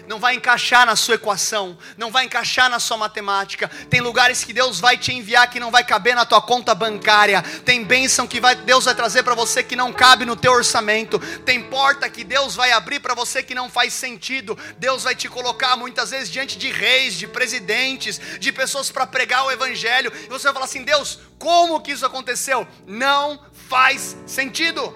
não 0.07 0.19
vai 0.19 0.35
encaixar 0.35 0.87
na 0.87 0.97
sua 0.97 1.15
equação, 1.15 1.77
não 1.97 2.11
vai 2.11 2.25
encaixar 2.25 2.69
na 2.69 2.79
sua 2.79 2.97
matemática. 2.97 3.69
Tem 3.89 4.01
lugares 4.01 4.45
que 4.45 4.53
Deus 4.53 4.81
vai 4.81 4.97
te 4.97 5.13
enviar 5.13 5.49
que 5.49 5.61
não 5.61 5.71
vai 5.71 5.85
caber 5.85 6.15
na 6.15 6.25
tua 6.25 6.41
conta 6.41 6.75
bancária. 6.75 7.43
Tem 7.65 7.83
bênção 7.85 8.27
que 8.27 8.41
vai, 8.41 8.55
Deus 8.55 8.85
vai 8.85 8.95
trazer 8.95 9.23
para 9.23 9.35
você 9.35 9.63
que 9.63 9.77
não 9.77 9.93
cabe 9.93 10.25
no 10.25 10.37
teu 10.37 10.53
orçamento. 10.53 11.19
Tem 11.45 11.63
porta 11.63 12.09
que 12.09 12.25
Deus 12.25 12.55
vai 12.55 12.73
abrir 12.73 13.01
para 13.01 13.15
você 13.15 13.43
que 13.43 13.55
não 13.55 13.71
faz 13.71 13.93
sentido. 13.93 14.59
Deus 14.79 15.05
vai 15.05 15.15
te 15.15 15.29
colocar 15.29 15.77
muitas 15.77 16.11
vezes 16.11 16.31
diante 16.31 16.59
de 16.59 16.71
reis, 16.71 17.15
de 17.15 17.27
presidentes, 17.27 18.21
de 18.39 18.53
pessoas 18.53 18.91
para 18.91 19.07
pregar 19.07 19.45
o 19.47 19.51
evangelho. 19.51 20.13
E 20.15 20.29
você 20.29 20.45
vai 20.45 20.53
falar 20.53 20.67
assim: 20.67 20.83
Deus, 20.83 21.19
como 21.39 21.81
que 21.81 21.93
isso 21.93 22.07
aconteceu? 22.07 22.67
Não 22.87 23.41
faz 23.69 24.17
sentido. 24.27 24.95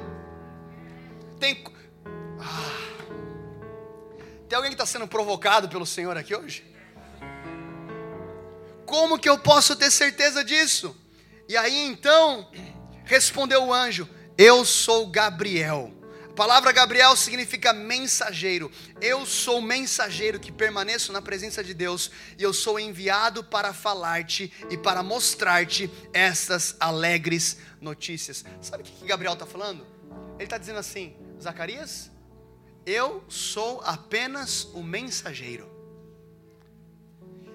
Tem. 1.38 1.64
Ah. 2.40 2.77
Tem 4.48 4.56
alguém 4.56 4.70
que 4.70 4.74
está 4.74 4.87
sendo 4.87 5.06
provocado 5.06 5.68
pelo 5.68 5.84
Senhor 5.84 6.16
aqui 6.16 6.34
hoje? 6.34 6.64
Como 8.87 9.18
que 9.18 9.28
eu 9.28 9.38
posso 9.38 9.76
ter 9.76 9.90
certeza 9.90 10.42
disso? 10.42 10.96
E 11.46 11.54
aí 11.56 11.84
então, 11.84 12.50
respondeu 13.04 13.64
o 13.64 13.74
anjo: 13.74 14.08
Eu 14.38 14.64
sou 14.64 15.06
Gabriel. 15.06 15.92
A 16.30 16.32
palavra 16.38 16.72
Gabriel 16.72 17.14
significa 17.14 17.74
mensageiro. 17.74 18.72
Eu 19.02 19.26
sou 19.26 19.61
mensageiro 19.61 20.40
que 20.40 20.50
permaneço 20.50 21.12
na 21.12 21.20
presença 21.20 21.62
de 21.62 21.74
Deus 21.74 22.11
e 22.38 22.42
eu 22.42 22.54
sou 22.54 22.80
enviado 22.80 23.44
para 23.44 23.74
falar-te 23.74 24.50
e 24.70 24.78
para 24.78 25.02
mostrar-te 25.02 25.90
estas 26.14 26.74
alegres 26.80 27.58
notícias. 27.80 28.44
Sabe 28.62 28.84
o 28.84 28.87
que 28.87 29.04
Gabriel 29.04 29.34
está 29.34 29.44
falando? 29.44 29.87
Ele 30.37 30.44
está 30.44 30.56
dizendo 30.56 30.78
assim: 30.78 31.14
Zacarias, 31.42 32.11
eu 32.88 33.22
sou 33.29 33.83
apenas 33.85 34.64
o 34.72 34.83
mensageiro. 34.83 35.68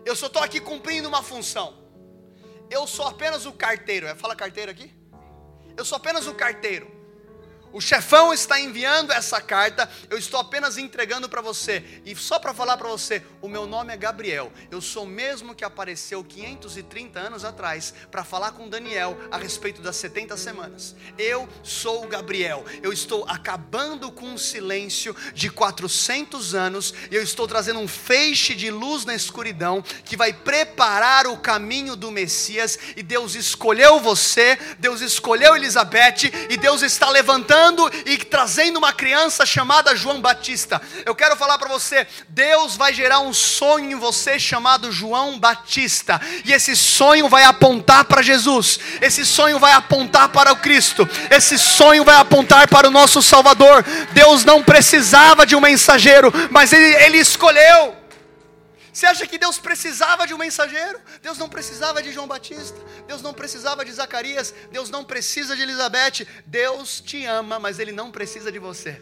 Eu 0.05 0.15
só 0.15 0.27
estou 0.27 0.43
aqui 0.43 0.59
cumprindo 0.59 1.07
uma 1.07 1.23
função. 1.23 1.73
Eu 2.69 2.85
sou 2.85 3.07
apenas 3.07 3.45
o 3.47 3.51
carteiro. 3.51 4.15
Fala 4.15 4.35
carteiro 4.35 4.69
aqui? 4.69 4.93
Eu 5.75 5.83
sou 5.83 5.95
apenas 5.95 6.27
o 6.27 6.35
carteiro. 6.35 6.85
O 7.73 7.81
chefão 7.81 8.31
está 8.31 8.59
enviando 8.59 9.11
essa 9.11 9.41
carta, 9.41 9.89
eu 10.07 10.15
estou 10.15 10.39
apenas 10.39 10.77
entregando 10.77 11.27
para 11.27 11.41
você. 11.41 11.83
E 12.05 12.15
só 12.15 12.37
para 12.37 12.53
falar 12.53 12.77
para 12.77 12.87
você, 12.87 13.23
o 13.41 13.47
meu 13.47 13.65
nome 13.65 13.91
é 13.91 13.97
Gabriel. 13.97 14.53
Eu 14.69 14.79
sou 14.79 15.05
o 15.05 15.07
mesmo 15.07 15.55
que 15.55 15.65
apareceu 15.65 16.23
530 16.23 17.19
anos 17.19 17.43
atrás 17.43 17.91
para 18.11 18.23
falar 18.23 18.51
com 18.51 18.69
Daniel 18.69 19.17
a 19.31 19.37
respeito 19.39 19.81
das 19.81 19.95
70 19.95 20.37
semanas. 20.37 20.95
Eu 21.17 21.49
sou 21.63 22.03
o 22.03 22.07
Gabriel. 22.07 22.63
Eu 22.83 22.93
estou 22.93 23.25
acabando 23.27 24.11
com 24.11 24.27
um 24.27 24.37
silêncio 24.37 25.15
de 25.33 25.49
400 25.49 26.53
anos 26.53 26.93
e 27.09 27.15
eu 27.15 27.23
estou 27.23 27.47
trazendo 27.47 27.79
um 27.79 27.87
feixe 27.87 28.53
de 28.53 28.69
luz 28.69 29.03
na 29.03 29.15
escuridão 29.15 29.81
que 30.05 30.15
vai 30.15 30.31
preparar 30.31 31.25
o 31.25 31.37
caminho 31.37 31.95
do 31.95 32.11
Messias. 32.11 32.77
E 32.95 33.01
Deus 33.01 33.33
escolheu 33.33 33.99
você, 33.99 34.59
Deus 34.77 35.01
escolheu 35.01 35.55
Elizabeth 35.55 36.31
e 36.51 36.55
Deus 36.55 36.83
está 36.83 37.09
levantando 37.09 37.62
e 38.05 38.17
trazendo 38.17 38.77
uma 38.77 38.91
criança 38.91 39.45
chamada 39.45 39.95
João 39.95 40.21
Batista. 40.21 40.81
Eu 41.05 41.15
quero 41.15 41.35
falar 41.35 41.57
para 41.57 41.69
você: 41.69 42.05
Deus 42.29 42.75
vai 42.75 42.93
gerar 42.93 43.19
um 43.19 43.33
sonho 43.33 43.91
em 43.91 43.95
você 43.95 44.37
chamado 44.39 44.91
João 44.91 45.39
Batista, 45.39 46.19
e 46.43 46.51
esse 46.51 46.75
sonho 46.75 47.29
vai 47.29 47.43
apontar 47.43 48.05
para 48.05 48.21
Jesus, 48.21 48.79
esse 49.01 49.25
sonho 49.25 49.59
vai 49.59 49.73
apontar 49.73 50.29
para 50.29 50.51
o 50.51 50.57
Cristo, 50.57 51.07
esse 51.29 51.57
sonho 51.57 52.03
vai 52.03 52.15
apontar 52.15 52.67
para 52.67 52.87
o 52.87 52.91
nosso 52.91 53.21
Salvador. 53.21 53.83
Deus 54.11 54.43
não 54.43 54.61
precisava 54.61 55.45
de 55.45 55.55
um 55.55 55.61
mensageiro, 55.61 56.33
mas 56.49 56.73
Ele, 56.73 56.95
ele 57.03 57.17
escolheu. 57.17 58.02
Você 58.93 59.07
acha 59.07 59.25
que 59.25 59.39
Deus 59.39 59.57
precisava 59.57 60.27
de 60.27 60.35
um 60.35 60.37
mensageiro? 60.37 61.01
Deus 61.19 61.37
não 61.39 61.49
precisava 61.49 62.01
de 62.01 62.13
João 62.13 62.27
Batista. 62.27 62.79
Deus 63.07 63.23
não 63.23 63.33
precisava 63.33 63.83
de 63.83 63.91
Zacarias. 63.91 64.53
Deus 64.71 64.91
não 64.91 65.03
precisa 65.03 65.55
de 65.55 65.63
Elizabeth. 65.63 66.27
Deus 66.45 67.01
te 67.01 67.25
ama, 67.25 67.57
mas 67.57 67.79
Ele 67.79 67.91
não 67.91 68.11
precisa 68.11 68.51
de 68.51 68.59
você. 68.59 69.01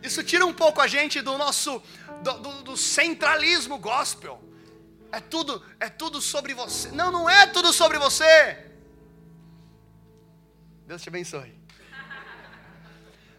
Isso 0.00 0.22
tira 0.22 0.46
um 0.46 0.54
pouco 0.54 0.80
a 0.80 0.86
gente 0.86 1.20
do 1.20 1.36
nosso 1.36 1.82
do, 2.22 2.32
do, 2.34 2.62
do 2.62 2.76
centralismo 2.76 3.76
gospel. 3.76 4.40
É 5.10 5.18
tudo, 5.18 5.60
é 5.80 5.88
tudo 5.88 6.20
sobre 6.20 6.54
você. 6.54 6.90
Não, 6.92 7.10
não 7.10 7.28
é 7.28 7.44
tudo 7.48 7.72
sobre 7.72 7.98
você. 7.98 8.66
Deus 10.86 11.02
te 11.02 11.08
abençoe. 11.08 11.58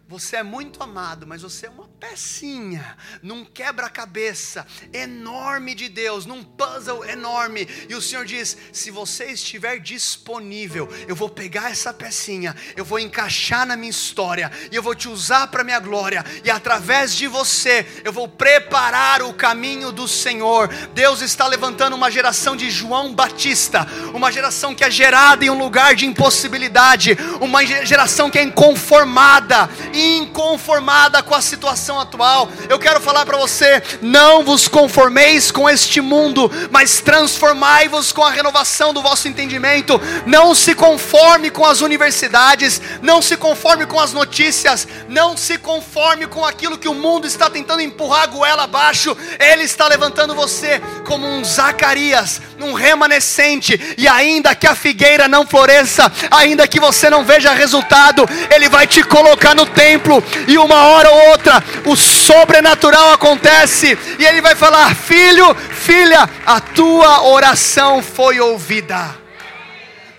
Você 0.10 0.38
é 0.38 0.44
muito 0.44 0.82
amado, 0.82 1.28
mas 1.28 1.44
você 1.44 1.68
é 1.68 1.70
uma 1.70 1.88
pecinha 2.00 2.98
num 3.22 3.46
quebra-cabeça 3.46 4.66
enorme 4.92 5.76
de 5.76 5.88
Deus, 5.88 6.26
num 6.26 6.44
puzzle 6.44 7.06
enorme. 7.06 7.68
E 7.88 7.94
o 7.94 8.02
Senhor 8.02 8.26
diz: 8.26 8.58
se 8.74 8.90
você 8.90 9.26
estiver 9.26 9.78
disponível, 9.78 10.90
eu 11.08 11.16
vou 11.16 11.30
pegar 11.30 11.70
essa 11.70 11.94
pecinha, 11.94 12.56
eu 12.76 12.84
vou 12.84 12.98
encaixar 12.98 13.68
na 13.68 13.78
minha 13.78 13.92
história 13.92 14.52
e 14.72 14.76
eu 14.76 14.82
vou 14.82 14.96
te 14.96 15.08
usar 15.08 15.46
para 15.46 15.64
minha 15.64 15.80
glória. 15.80 16.26
E 16.44 16.50
através 16.50 17.14
de 17.14 17.28
você, 17.28 17.86
eu 18.04 18.12
vou 18.12 18.28
preparar 18.28 19.22
o 19.22 19.32
caminho 19.32 19.92
do 19.92 20.08
Senhor. 20.08 20.70
Deus 20.92 21.22
está 21.22 21.46
levantando 21.46 21.96
uma 21.96 22.10
geração 22.10 22.56
de 22.56 22.72
João 22.72 23.14
Batista, 23.14 23.86
uma 24.12 24.32
geração 24.32 24.74
que 24.74 24.84
é 24.84 24.90
gerada 24.90 25.46
em 25.46 25.52
um 25.52 25.60
lugar 25.60 25.94
de 25.94 26.08
impossibilidade, 26.08 27.16
uma 27.40 27.64
geração 27.64 28.28
que 28.28 28.40
é 28.40 28.44
inconformada 28.44 29.70
inconformada 30.00 31.22
com 31.22 31.36
a 31.36 31.42
situação 31.42 32.00
atual. 32.00 32.50
Eu 32.68 32.80
quero 32.80 33.02
falar 33.02 33.26
para 33.26 33.38
você: 33.38 33.82
não 34.02 34.44
vos 34.44 34.68
conformeis 34.68 35.52
com 35.52 35.70
este 35.70 36.02
mundo, 36.02 36.50
mas 36.72 37.02
transformai-vos 37.02 38.12
com 38.12 38.24
a 38.24 38.32
renovação 38.32 38.94
do 38.94 39.02
vosso 39.02 39.28
entendimento. 39.28 40.00
Não 40.26 40.56
se 40.56 40.74
conforme 40.74 41.50
com 41.50 41.66
as 41.66 41.82
universidades, 41.82 42.82
não 43.02 43.22
se 43.22 43.36
conforme 43.36 43.86
com 43.86 44.00
as 44.00 44.14
notícias, 44.14 44.88
não 45.08 45.36
se 45.36 45.58
conforme 45.58 46.28
com 46.28 46.46
aquilo 46.46 46.78
que 46.78 46.88
o 46.88 46.94
mundo 46.94 47.28
está 47.28 47.50
tentando 47.50 47.82
empurrar 47.82 48.24
a 48.24 48.28
goela 48.28 48.64
abaixo. 48.64 49.16
Ele 49.40 49.64
está 49.64 49.88
levantando 49.88 50.34
você 50.36 50.82
como 51.06 51.28
um 51.28 51.44
Zacarias, 51.44 52.42
um 52.60 52.74
remanescente, 52.74 53.96
e 53.98 54.08
ainda 54.08 54.56
que 54.56 54.68
a 54.68 54.76
figueira 54.76 55.28
não 55.28 55.46
floresça, 55.46 56.12
ainda 56.30 56.68
que 56.68 56.80
você 56.80 57.10
não 57.10 57.24
veja 57.24 57.54
resultado, 57.54 58.28
ele 58.54 58.70
vai 58.70 58.86
te 58.86 59.04
colocar 59.04 59.56
no 59.56 59.66
tempo 59.66 59.89
templo, 59.90 60.24
e 60.48 60.58
uma 60.58 60.88
hora 60.90 61.10
ou 61.10 61.30
outra 61.32 61.64
o 61.88 61.96
sobrenatural 61.96 63.12
acontece, 63.14 63.98
e 64.20 64.26
ele 64.26 64.42
vai 64.42 64.56
falar: 64.56 64.96
Filho, 64.96 65.56
filha, 65.56 66.30
a 66.46 66.62
tua 66.62 67.24
oração 67.24 68.04
foi 68.04 68.40
ouvida. 68.40 69.18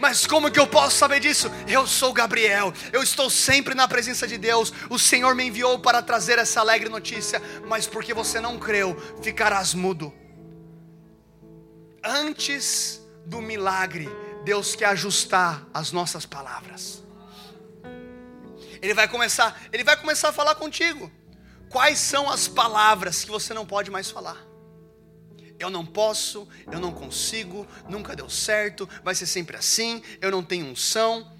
Mas 0.00 0.26
como 0.26 0.50
que 0.50 0.58
eu 0.58 0.66
posso 0.66 0.96
saber 0.96 1.20
disso? 1.20 1.50
Eu 1.68 1.86
sou 1.86 2.12
Gabriel, 2.12 2.72
eu 2.90 3.02
estou 3.02 3.28
sempre 3.28 3.74
na 3.74 3.86
presença 3.86 4.26
de 4.26 4.38
Deus. 4.38 4.72
O 4.88 4.98
Senhor 4.98 5.34
me 5.34 5.44
enviou 5.44 5.78
para 5.78 6.02
trazer 6.02 6.38
essa 6.38 6.60
alegre 6.60 6.88
notícia, 6.88 7.40
mas 7.66 7.86
porque 7.86 8.14
você 8.14 8.40
não 8.40 8.58
creu, 8.58 8.96
ficarás 9.22 9.74
mudo. 9.74 10.12
Antes 12.02 12.98
do 13.26 13.42
milagre, 13.42 14.08
Deus 14.42 14.74
quer 14.74 14.86
ajustar 14.86 15.66
as 15.74 15.92
nossas 15.92 16.24
palavras. 16.24 17.04
Ele 18.82 18.94
vai 18.94 19.08
começar, 19.08 19.60
ele 19.72 19.84
vai 19.84 19.96
começar 19.96 20.30
a 20.30 20.32
falar 20.32 20.54
contigo. 20.54 21.10
Quais 21.68 21.98
são 21.98 22.28
as 22.28 22.48
palavras 22.48 23.24
que 23.24 23.30
você 23.30 23.54
não 23.54 23.66
pode 23.66 23.90
mais 23.90 24.10
falar? 24.10 24.36
Eu 25.58 25.68
não 25.68 25.84
posso, 25.84 26.48
eu 26.72 26.80
não 26.80 26.90
consigo, 26.90 27.66
nunca 27.88 28.16
deu 28.16 28.30
certo, 28.30 28.88
vai 29.04 29.14
ser 29.14 29.26
sempre 29.26 29.56
assim, 29.56 30.02
eu 30.20 30.30
não 30.30 30.42
tenho 30.42 30.64
unção. 30.64 31.30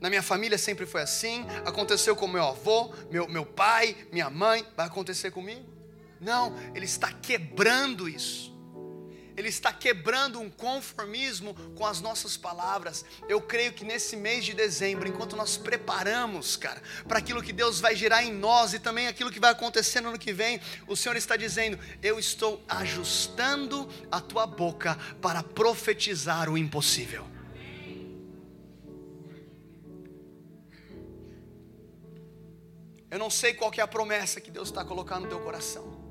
Na 0.00 0.08
minha 0.08 0.22
família 0.22 0.56
sempre 0.56 0.86
foi 0.86 1.02
assim, 1.02 1.46
aconteceu 1.64 2.16
com 2.16 2.26
meu 2.26 2.42
avô, 2.42 2.92
meu, 3.10 3.28
meu 3.28 3.44
pai, 3.44 3.94
minha 4.10 4.30
mãe, 4.30 4.66
vai 4.74 4.86
acontecer 4.86 5.30
comigo? 5.30 5.64
Não, 6.18 6.56
ele 6.74 6.86
está 6.86 7.12
quebrando 7.12 8.08
isso. 8.08 8.55
Ele 9.36 9.48
está 9.48 9.72
quebrando 9.72 10.40
um 10.40 10.48
conformismo 10.48 11.54
com 11.76 11.84
as 11.84 12.00
nossas 12.00 12.36
palavras. 12.36 13.04
Eu 13.28 13.40
creio 13.40 13.72
que 13.72 13.84
nesse 13.84 14.16
mês 14.16 14.44
de 14.44 14.54
dezembro, 14.54 15.06
enquanto 15.06 15.36
nós 15.36 15.56
preparamos, 15.58 16.56
cara, 16.56 16.82
para 17.06 17.18
aquilo 17.18 17.42
que 17.42 17.52
Deus 17.52 17.78
vai 17.78 17.94
gerar 17.94 18.24
em 18.24 18.32
nós 18.32 18.72
e 18.72 18.78
também 18.78 19.08
aquilo 19.08 19.30
que 19.30 19.38
vai 19.38 19.50
acontecer 19.52 20.00
no 20.00 20.08
ano 20.08 20.18
que 20.18 20.32
vem, 20.32 20.60
o 20.86 20.96
Senhor 20.96 21.16
está 21.16 21.36
dizendo: 21.36 21.78
Eu 22.02 22.18
estou 22.18 22.64
ajustando 22.66 23.88
a 24.10 24.20
tua 24.20 24.46
boca 24.46 24.96
para 25.20 25.42
profetizar 25.42 26.48
o 26.48 26.56
impossível. 26.56 27.26
Eu 33.10 33.18
não 33.18 33.30
sei 33.30 33.54
qual 33.54 33.70
é 33.76 33.80
a 33.80 33.86
promessa 33.86 34.40
que 34.40 34.50
Deus 34.50 34.68
está 34.68 34.84
colocando 34.84 35.22
no 35.22 35.28
teu 35.28 35.40
coração. 35.40 36.05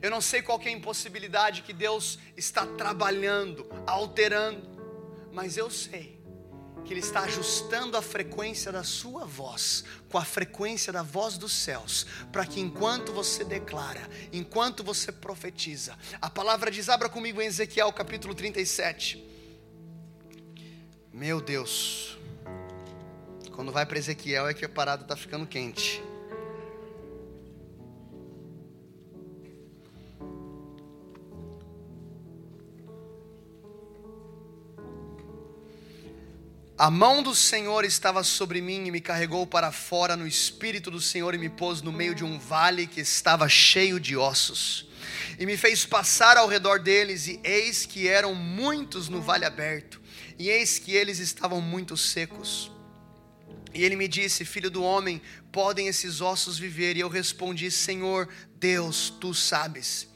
Eu 0.00 0.10
não 0.10 0.20
sei 0.20 0.42
qual 0.42 0.60
é 0.62 0.68
a 0.68 0.72
impossibilidade 0.72 1.62
que 1.62 1.72
Deus 1.72 2.18
está 2.36 2.64
trabalhando, 2.66 3.68
alterando, 3.86 4.68
mas 5.32 5.56
eu 5.56 5.70
sei 5.70 6.18
que 6.84 6.94
Ele 6.94 7.00
está 7.00 7.20
ajustando 7.20 7.96
a 7.96 8.02
frequência 8.02 8.72
da 8.72 8.82
sua 8.82 9.26
voz 9.26 9.84
com 10.08 10.16
a 10.16 10.24
frequência 10.24 10.90
da 10.92 11.02
voz 11.02 11.36
dos 11.36 11.52
céus, 11.52 12.06
para 12.32 12.46
que 12.46 12.60
enquanto 12.60 13.12
você 13.12 13.44
declara, 13.44 14.08
enquanto 14.32 14.82
você 14.82 15.12
profetiza, 15.12 15.98
a 16.20 16.30
palavra 16.30 16.70
diz: 16.70 16.88
abra 16.88 17.08
comigo 17.08 17.42
em 17.42 17.46
Ezequiel 17.46 17.92
capítulo 17.92 18.34
37. 18.34 19.22
Meu 21.12 21.40
Deus, 21.40 22.16
quando 23.54 23.72
vai 23.72 23.84
para 23.84 23.98
Ezequiel 23.98 24.46
é 24.46 24.54
que 24.54 24.64
a 24.64 24.68
parada 24.68 25.02
está 25.02 25.16
ficando 25.16 25.46
quente. 25.46 26.02
A 36.78 36.92
mão 36.92 37.24
do 37.24 37.34
Senhor 37.34 37.84
estava 37.84 38.22
sobre 38.22 38.60
mim 38.60 38.86
e 38.86 38.90
me 38.92 39.00
carregou 39.00 39.44
para 39.44 39.72
fora 39.72 40.16
no 40.16 40.28
espírito 40.28 40.92
do 40.92 41.00
Senhor 41.00 41.34
e 41.34 41.38
me 41.38 41.48
pôs 41.48 41.82
no 41.82 41.90
meio 41.90 42.14
de 42.14 42.22
um 42.22 42.38
vale 42.38 42.86
que 42.86 43.00
estava 43.00 43.48
cheio 43.48 43.98
de 43.98 44.16
ossos. 44.16 44.86
E 45.40 45.44
me 45.44 45.56
fez 45.56 45.84
passar 45.84 46.36
ao 46.36 46.46
redor 46.46 46.78
deles, 46.78 47.26
e 47.26 47.40
eis 47.42 47.84
que 47.84 48.06
eram 48.06 48.32
muitos 48.32 49.08
no 49.08 49.20
vale 49.20 49.44
aberto, 49.44 50.00
e 50.38 50.50
eis 50.50 50.78
que 50.78 50.92
eles 50.92 51.18
estavam 51.18 51.60
muito 51.60 51.96
secos. 51.96 52.70
E 53.74 53.82
ele 53.82 53.96
me 53.96 54.06
disse: 54.06 54.44
Filho 54.44 54.70
do 54.70 54.84
homem, 54.84 55.20
podem 55.50 55.88
esses 55.88 56.20
ossos 56.20 56.60
viver? 56.60 56.96
E 56.96 57.00
eu 57.00 57.08
respondi: 57.08 57.72
Senhor, 57.72 58.28
Deus, 58.54 59.12
tu 59.20 59.34
sabes. 59.34 60.06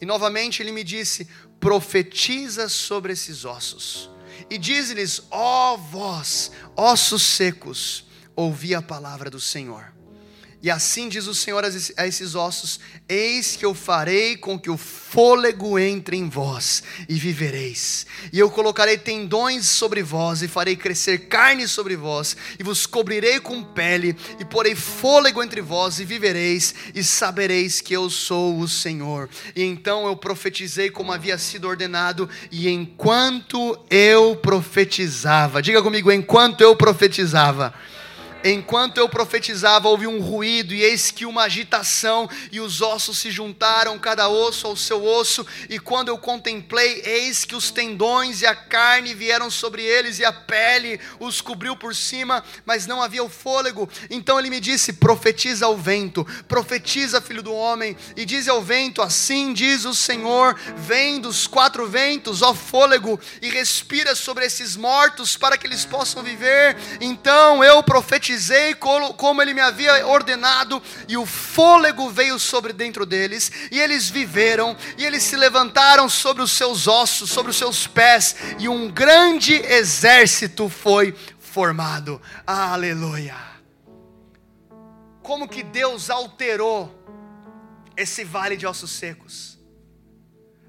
E 0.00 0.06
novamente 0.06 0.62
ele 0.62 0.70
me 0.70 0.84
disse: 0.84 1.26
Profetiza 1.58 2.68
sobre 2.68 3.14
esses 3.14 3.44
ossos 3.44 4.13
e 4.50 4.58
diz-lhes: 4.58 5.22
Ó 5.30 5.76
vós, 5.76 6.50
ossos 6.76 7.22
secos, 7.22 8.06
ouvi 8.34 8.74
a 8.74 8.82
palavra 8.82 9.30
do 9.30 9.40
Senhor. 9.40 9.93
E 10.64 10.70
assim 10.70 11.10
diz 11.10 11.26
o 11.26 11.34
Senhor 11.34 11.62
a 11.62 12.06
esses 12.06 12.34
ossos: 12.34 12.80
Eis 13.06 13.54
que 13.54 13.66
eu 13.66 13.74
farei 13.74 14.34
com 14.34 14.58
que 14.58 14.70
o 14.70 14.78
fôlego 14.78 15.78
entre 15.78 16.16
em 16.16 16.26
vós, 16.26 16.82
e 17.06 17.16
vivereis. 17.16 18.06
E 18.32 18.38
eu 18.38 18.50
colocarei 18.50 18.96
tendões 18.96 19.66
sobre 19.66 20.02
vós, 20.02 20.40
e 20.40 20.48
farei 20.48 20.74
crescer 20.74 21.28
carne 21.28 21.68
sobre 21.68 21.96
vós, 21.96 22.34
e 22.58 22.62
vos 22.62 22.86
cobrirei 22.86 23.40
com 23.40 23.62
pele, 23.62 24.16
e 24.40 24.44
porei 24.46 24.74
fôlego 24.74 25.42
entre 25.42 25.60
vós, 25.60 26.00
e 26.00 26.04
vivereis, 26.06 26.74
e 26.94 27.04
sabereis 27.04 27.82
que 27.82 27.92
eu 27.94 28.08
sou 28.08 28.58
o 28.58 28.66
Senhor. 28.66 29.28
E 29.54 29.62
então 29.62 30.06
eu 30.06 30.16
profetizei 30.16 30.88
como 30.88 31.12
havia 31.12 31.36
sido 31.36 31.68
ordenado, 31.68 32.26
e 32.50 32.70
enquanto 32.70 33.78
eu 33.90 34.34
profetizava, 34.36 35.60
diga 35.60 35.82
comigo, 35.82 36.10
enquanto 36.10 36.62
eu 36.62 36.74
profetizava 36.74 37.74
Enquanto 38.46 38.98
eu 38.98 39.08
profetizava, 39.08 39.88
houve 39.88 40.06
um 40.06 40.20
ruído, 40.20 40.74
e 40.74 40.82
eis 40.82 41.10
que 41.10 41.24
uma 41.24 41.44
agitação, 41.44 42.28
e 42.52 42.60
os 42.60 42.82
ossos 42.82 43.18
se 43.18 43.30
juntaram, 43.30 43.98
cada 43.98 44.28
osso 44.28 44.66
ao 44.66 44.76
seu 44.76 45.02
osso, 45.02 45.46
e 45.70 45.78
quando 45.78 46.08
eu 46.08 46.18
contemplei, 46.18 47.00
eis 47.06 47.46
que 47.46 47.56
os 47.56 47.70
tendões 47.70 48.42
e 48.42 48.46
a 48.46 48.54
carne 48.54 49.14
vieram 49.14 49.50
sobre 49.50 49.82
eles, 49.82 50.18
e 50.18 50.26
a 50.26 50.32
pele 50.32 51.00
os 51.18 51.40
cobriu 51.40 51.74
por 51.74 51.96
cima, 51.96 52.44
mas 52.66 52.86
não 52.86 53.02
havia 53.02 53.24
o 53.24 53.30
fôlego. 53.30 53.88
Então 54.10 54.38
ele 54.38 54.50
me 54.50 54.60
disse: 54.60 54.92
profetiza 54.92 55.64
ao 55.64 55.78
vento, 55.78 56.22
profetiza, 56.46 57.22
filho 57.22 57.42
do 57.42 57.54
homem, 57.54 57.96
e 58.14 58.26
diz 58.26 58.46
ao 58.46 58.60
vento: 58.60 59.00
assim 59.00 59.54
diz 59.54 59.86
o 59.86 59.94
Senhor: 59.94 60.54
vem 60.76 61.18
dos 61.18 61.46
quatro 61.46 61.88
ventos, 61.88 62.42
ó 62.42 62.52
fôlego, 62.52 63.18
e 63.40 63.48
respira 63.48 64.14
sobre 64.14 64.44
esses 64.44 64.76
mortos, 64.76 65.34
para 65.34 65.56
que 65.56 65.66
eles 65.66 65.86
possam 65.86 66.22
viver. 66.22 66.76
Então 67.00 67.64
eu 67.64 67.82
profetizei 67.82 68.33
profetizei 68.34 68.74
como 68.74 69.40
ele 69.40 69.54
me 69.54 69.60
havia 69.60 70.06
ordenado, 70.06 70.82
e 71.08 71.16
o 71.16 71.24
fôlego 71.24 72.10
veio 72.10 72.38
sobre 72.38 72.72
dentro 72.72 73.06
deles, 73.06 73.50
e 73.70 73.80
eles 73.80 74.10
viveram, 74.10 74.76
e 74.98 75.04
eles 75.04 75.22
se 75.22 75.36
levantaram 75.36 76.08
sobre 76.08 76.42
os 76.42 76.50
seus 76.52 76.86
ossos, 76.86 77.30
sobre 77.30 77.50
os 77.50 77.56
seus 77.56 77.86
pés, 77.86 78.36
e 78.58 78.68
um 78.68 78.90
grande 78.90 79.54
exército 79.54 80.68
foi 80.68 81.14
formado. 81.38 82.20
Aleluia! 82.46 83.36
Como 85.22 85.48
que 85.48 85.62
Deus 85.62 86.10
alterou 86.10 86.92
esse 87.96 88.24
vale 88.24 88.56
de 88.56 88.66
ossos 88.66 88.90
secos? 88.90 89.58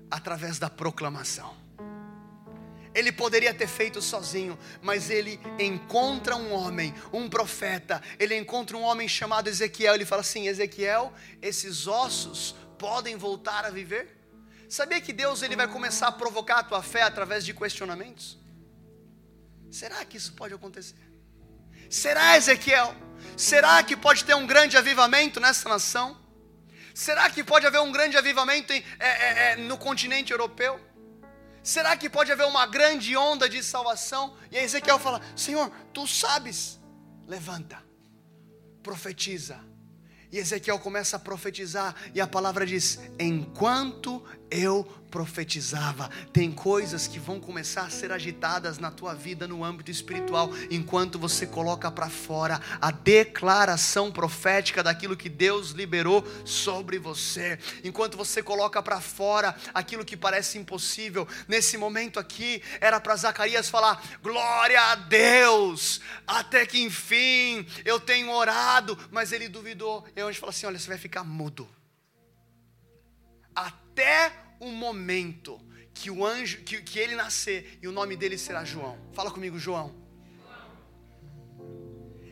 Através 0.09 0.59
da 0.59 0.70
proclamação. 0.70 1.64
Ele 2.95 3.11
poderia 3.11 3.53
ter 3.53 3.67
feito 3.67 4.01
sozinho, 4.01 4.57
mas 4.81 5.09
ele 5.09 5.37
encontra 5.59 6.37
um 6.37 6.53
homem, 6.53 6.95
um 7.11 7.29
profeta. 7.29 8.01
Ele 8.17 8.35
encontra 8.37 8.77
um 8.77 8.81
homem 8.81 9.07
chamado 9.07 9.49
Ezequiel. 9.49 9.93
Ele 9.93 10.05
fala 10.05 10.21
assim: 10.21 10.47
Ezequiel, 10.47 11.13
esses 11.41 11.87
ossos 11.87 12.55
podem 12.79 13.17
voltar 13.17 13.65
a 13.65 13.69
viver? 13.69 14.15
Sabia 14.69 15.01
que 15.01 15.11
Deus 15.11 15.41
ele 15.41 15.55
vai 15.55 15.67
começar 15.67 16.07
a 16.07 16.11
provocar 16.11 16.59
a 16.59 16.63
tua 16.63 16.81
fé 16.81 17.01
através 17.01 17.45
de 17.45 17.53
questionamentos? 17.53 18.39
Será 19.69 20.03
que 20.05 20.15
isso 20.15 20.33
pode 20.33 20.53
acontecer? 20.53 20.95
Será, 21.89 22.37
Ezequiel? 22.37 22.95
Será 23.35 23.83
que 23.83 23.97
pode 23.97 24.23
ter 24.23 24.35
um 24.35 24.47
grande 24.47 24.77
avivamento 24.77 25.39
nessa 25.39 25.67
nação? 25.67 26.17
Será 26.93 27.29
que 27.29 27.43
pode 27.43 27.67
haver 27.67 27.81
um 27.81 27.91
grande 27.91 28.15
avivamento 28.15 28.71
em, 28.71 28.81
é, 28.99 29.07
é, 29.07 29.51
é, 29.51 29.55
no 29.57 29.77
continente 29.77 30.31
europeu? 30.31 30.79
Será 31.66 31.97
que 31.97 32.07
pode 32.07 32.32
haver 32.32 32.45
uma 32.45 32.68
grande 32.68 33.18
onda 33.18 33.49
de 33.49 33.63
salvação? 33.63 34.38
E 34.51 34.57
aí 34.57 34.63
Ezequiel 34.63 34.99
fala: 34.99 35.20
Senhor, 35.36 35.72
tu 35.91 36.05
sabes, 36.05 36.80
levanta, 37.26 37.84
profetiza. 38.84 39.59
E 40.32 40.38
Ezequiel 40.38 40.78
começa 40.78 41.16
a 41.16 41.20
profetizar, 41.20 41.95
e 42.13 42.22
a 42.22 42.28
palavra 42.28 42.68
diz: 42.68 42.99
Enquanto 43.20 44.24
eu 44.49 44.87
profetizava. 45.15 46.09
Tem 46.33 46.51
coisas 46.51 47.07
que 47.07 47.19
vão 47.19 47.39
começar 47.39 47.83
a 47.83 47.89
ser 47.89 48.11
agitadas 48.11 48.79
na 48.79 48.91
tua 48.91 49.13
vida 49.13 49.47
no 49.47 49.63
âmbito 49.63 49.89
espiritual, 49.89 50.49
enquanto 50.69 51.17
você 51.17 51.47
coloca 51.47 51.89
para 51.89 52.09
fora 52.09 52.59
a 52.81 52.91
declaração 52.91 54.11
profética 54.11 54.83
daquilo 54.83 55.15
que 55.15 55.29
Deus 55.29 55.71
liberou 55.71 56.25
sobre 56.43 56.99
você. 56.99 57.57
Enquanto 57.83 58.17
você 58.17 58.43
coloca 58.43 58.83
para 58.83 58.99
fora 58.99 59.55
aquilo 59.73 60.03
que 60.03 60.17
parece 60.17 60.57
impossível. 60.57 61.25
Nesse 61.47 61.77
momento 61.77 62.19
aqui, 62.19 62.61
era 62.81 62.99
para 62.99 63.15
Zacarias 63.15 63.69
falar: 63.69 64.03
Glória 64.21 64.81
a 64.81 64.95
Deus, 64.95 66.01
até 66.27 66.65
que 66.65 66.81
enfim 66.81 67.65
eu 67.85 67.99
tenho 67.99 68.29
orado, 68.31 68.97
mas 69.11 69.31
ele 69.31 69.47
duvidou. 69.47 70.05
E 70.15 70.21
gente 70.21 70.39
fala 70.39 70.49
assim: 70.49 70.65
Olha, 70.65 70.77
você 70.77 70.89
vai 70.89 70.97
ficar 70.97 71.23
mudo. 71.23 71.67
Até 73.95 74.33
o 74.59 74.71
momento 74.71 75.57
que 75.93 76.11
o 76.11 76.25
anjo, 76.25 76.57
que, 76.63 76.81
que 76.81 76.99
ele 76.99 77.15
nascer 77.15 77.79
e 77.81 77.87
o 77.87 77.93
nome 77.93 78.17
dele 78.17 78.37
será 78.37 78.65
João. 78.65 78.99
Fala 79.13 79.31
comigo, 79.31 79.57
João. 79.57 79.95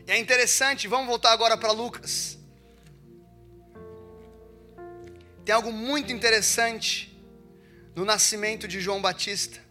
E 0.06 0.10
é 0.10 0.18
interessante, 0.18 0.86
vamos 0.86 1.06
voltar 1.06 1.32
agora 1.32 1.56
para 1.56 1.72
Lucas. 1.72 2.38
Tem 5.42 5.54
algo 5.54 5.72
muito 5.72 6.12
interessante 6.12 7.18
no 7.96 8.04
nascimento 8.04 8.68
de 8.68 8.78
João 8.78 9.00
Batista. 9.00 9.63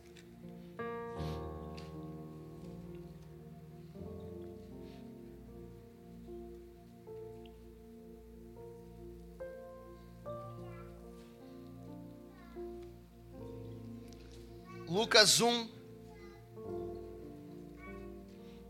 Lucas 14.94 15.42
1, 15.42 15.68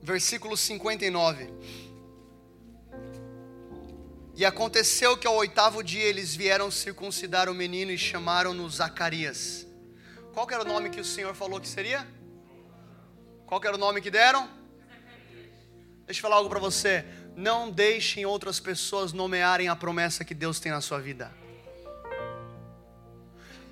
versículo 0.02 0.56
59. 0.56 1.50
E 4.34 4.46
aconteceu 4.46 5.18
que 5.18 5.28
ao 5.28 5.36
oitavo 5.36 5.84
dia 5.84 6.06
eles 6.06 6.34
vieram 6.34 6.72
circuncidar 6.72 7.50
o 7.50 7.54
menino 7.54 7.92
e 7.92 7.98
chamaram-no 7.98 8.70
Zacarias. 8.70 9.68
Qual 10.34 10.50
era 10.50 10.62
o 10.62 10.66
nome 10.66 10.90
que 10.90 11.02
o 11.02 11.04
Senhor 11.04 11.36
falou 11.36 11.60
que 11.60 11.68
seria? 11.68 12.08
Qual 13.46 13.62
era 13.62 13.76
o 13.76 13.78
nome 13.78 14.00
que 14.00 14.10
deram? 14.10 14.50
Deixa 16.06 16.20
eu 16.20 16.22
falar 16.22 16.38
algo 16.38 16.50
para 16.50 16.60
você. 16.60 17.04
Não 17.36 17.70
deixem 17.70 18.26
outras 18.26 18.62
pessoas 18.62 19.12
nomearem 19.12 19.68
a 19.68 19.76
promessa 19.76 20.24
que 20.24 20.34
Deus 20.34 20.58
tem 20.58 20.72
na 20.72 20.80
sua 20.80 21.02
vida. 21.02 21.43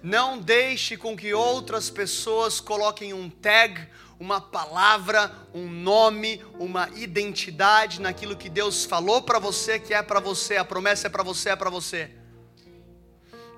Não 0.04 0.40
deixe 0.40 0.98
com 0.98 1.16
que 1.16 1.34
outras 1.34 1.90
pessoas 1.90 2.60
coloquem 2.60 3.14
um 3.14 3.30
tag, 3.30 3.88
uma 4.20 4.40
palavra, 4.40 5.32
um 5.54 5.68
nome, 5.68 6.44
uma 6.60 6.90
identidade 6.96 8.00
naquilo 8.00 8.36
que 8.36 8.50
Deus 8.50 8.86
falou 8.86 9.24
para 9.24 9.40
você 9.40 9.80
que 9.80 9.94
é 9.94 10.02
para 10.04 10.20
você, 10.20 10.58
a 10.58 10.64
promessa 10.66 11.08
é 11.08 11.10
para 11.10 11.24
você, 11.24 11.50
é 11.50 11.56
para 11.56 11.70
você. 11.70 12.12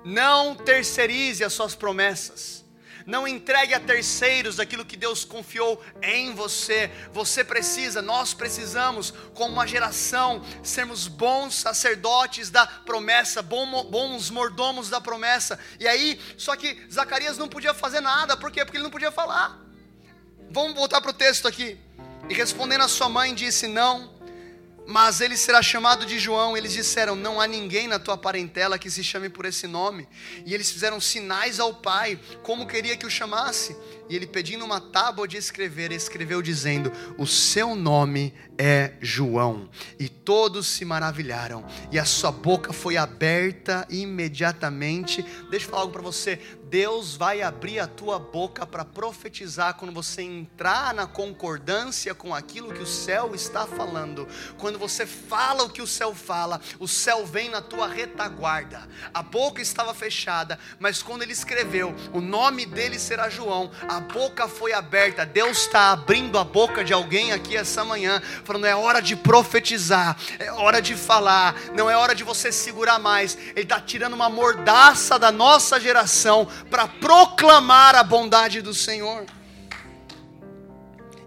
Não 0.04 0.54
terceirize 0.54 1.44
as 1.44 1.52
suas 1.52 1.74
promessas. 1.74 2.63
Não 3.06 3.28
entregue 3.28 3.74
a 3.74 3.80
terceiros 3.80 4.58
aquilo 4.58 4.84
que 4.84 4.96
Deus 4.96 5.24
confiou 5.24 5.82
em 6.02 6.34
você. 6.34 6.90
Você 7.12 7.44
precisa, 7.44 8.00
nós 8.00 8.32
precisamos, 8.32 9.12
como 9.34 9.52
uma 9.52 9.66
geração, 9.66 10.42
sermos 10.62 11.06
bons 11.06 11.54
sacerdotes 11.54 12.50
da 12.50 12.66
promessa, 12.66 13.42
bons 13.42 14.30
mordomos 14.30 14.88
da 14.88 15.00
promessa. 15.00 15.58
E 15.78 15.86
aí, 15.86 16.18
só 16.38 16.56
que 16.56 16.86
Zacarias 16.90 17.36
não 17.36 17.48
podia 17.48 17.74
fazer 17.74 18.00
nada, 18.00 18.36
por 18.36 18.50
quê? 18.50 18.64
Porque 18.64 18.78
ele 18.78 18.84
não 18.84 18.90
podia 18.90 19.12
falar. 19.12 19.60
Vamos 20.50 20.74
voltar 20.74 21.00
para 21.00 21.10
o 21.10 21.14
texto 21.14 21.46
aqui. 21.46 21.78
E 22.28 22.32
respondendo 22.32 22.82
a 22.82 22.88
sua 22.88 23.08
mãe, 23.08 23.34
disse: 23.34 23.66
Não, 23.66 24.13
mas 24.86 25.20
ele 25.20 25.36
será 25.36 25.62
chamado 25.62 26.04
de 26.04 26.18
João. 26.18 26.56
Eles 26.56 26.72
disseram: 26.72 27.14
Não 27.16 27.40
há 27.40 27.46
ninguém 27.46 27.88
na 27.88 27.98
tua 27.98 28.16
parentela 28.16 28.78
que 28.78 28.90
se 28.90 29.02
chame 29.02 29.28
por 29.28 29.44
esse 29.44 29.66
nome. 29.66 30.06
E 30.44 30.52
eles 30.52 30.70
fizeram 30.70 31.00
sinais 31.00 31.58
ao 31.58 31.74
pai, 31.74 32.18
como 32.42 32.66
queria 32.66 32.96
que 32.96 33.06
o 33.06 33.10
chamasse. 33.10 33.76
E 34.08 34.14
ele, 34.14 34.26
pedindo 34.26 34.64
uma 34.64 34.80
tábua 34.80 35.26
de 35.26 35.36
escrever, 35.36 35.90
escreveu 35.92 36.42
dizendo: 36.42 36.92
O 37.16 37.26
seu 37.26 37.74
nome 37.74 38.34
é 38.58 38.92
João. 39.00 39.70
E 39.98 40.08
todos 40.08 40.66
se 40.66 40.84
maravilharam. 40.84 41.64
E 41.90 41.98
a 41.98 42.04
sua 42.04 42.30
boca 42.30 42.72
foi 42.72 42.96
aberta 42.96 43.86
imediatamente. 43.88 45.22
Deixa 45.50 45.66
eu 45.66 45.70
falar 45.70 45.82
algo 45.82 45.92
para 45.92 46.02
você. 46.02 46.38
Deus 46.74 47.14
vai 47.14 47.40
abrir 47.40 47.78
a 47.78 47.86
tua 47.86 48.18
boca 48.18 48.66
para 48.66 48.84
profetizar 48.84 49.74
quando 49.74 49.94
você 49.94 50.22
entrar 50.22 50.92
na 50.92 51.06
concordância 51.06 52.12
com 52.16 52.34
aquilo 52.34 52.74
que 52.74 52.82
o 52.82 52.86
céu 52.86 53.32
está 53.32 53.64
falando. 53.64 54.26
Quando 54.58 54.76
você 54.76 55.06
fala 55.06 55.62
o 55.62 55.70
que 55.70 55.80
o 55.80 55.86
céu 55.86 56.12
fala, 56.16 56.60
o 56.80 56.88
céu 56.88 57.24
vem 57.24 57.48
na 57.48 57.62
tua 57.62 57.86
retaguarda. 57.86 58.88
A 59.14 59.22
boca 59.22 59.62
estava 59.62 59.94
fechada, 59.94 60.58
mas 60.80 61.00
quando 61.00 61.22
ele 61.22 61.32
escreveu, 61.32 61.94
o 62.12 62.20
nome 62.20 62.66
dele 62.66 62.98
será 62.98 63.28
João, 63.28 63.70
a 63.88 64.00
boca 64.00 64.48
foi 64.48 64.72
aberta. 64.72 65.24
Deus 65.24 65.58
está 65.58 65.92
abrindo 65.92 66.36
a 66.40 66.42
boca 66.42 66.82
de 66.82 66.92
alguém 66.92 67.30
aqui 67.30 67.56
essa 67.56 67.84
manhã, 67.84 68.20
falando: 68.42 68.66
é 68.66 68.74
hora 68.74 69.00
de 69.00 69.14
profetizar, 69.14 70.16
é 70.40 70.50
hora 70.50 70.82
de 70.82 70.96
falar, 70.96 71.54
não 71.72 71.88
é 71.88 71.96
hora 71.96 72.16
de 72.16 72.24
você 72.24 72.50
segurar 72.50 72.98
mais. 72.98 73.38
Ele 73.50 73.60
está 73.60 73.80
tirando 73.80 74.14
uma 74.14 74.28
mordaça 74.28 75.20
da 75.20 75.30
nossa 75.30 75.78
geração 75.78 76.48
para 76.70 76.88
proclamar 76.88 77.94
a 77.94 78.02
bondade 78.02 78.60
do 78.60 78.74
Senhor. 78.74 79.24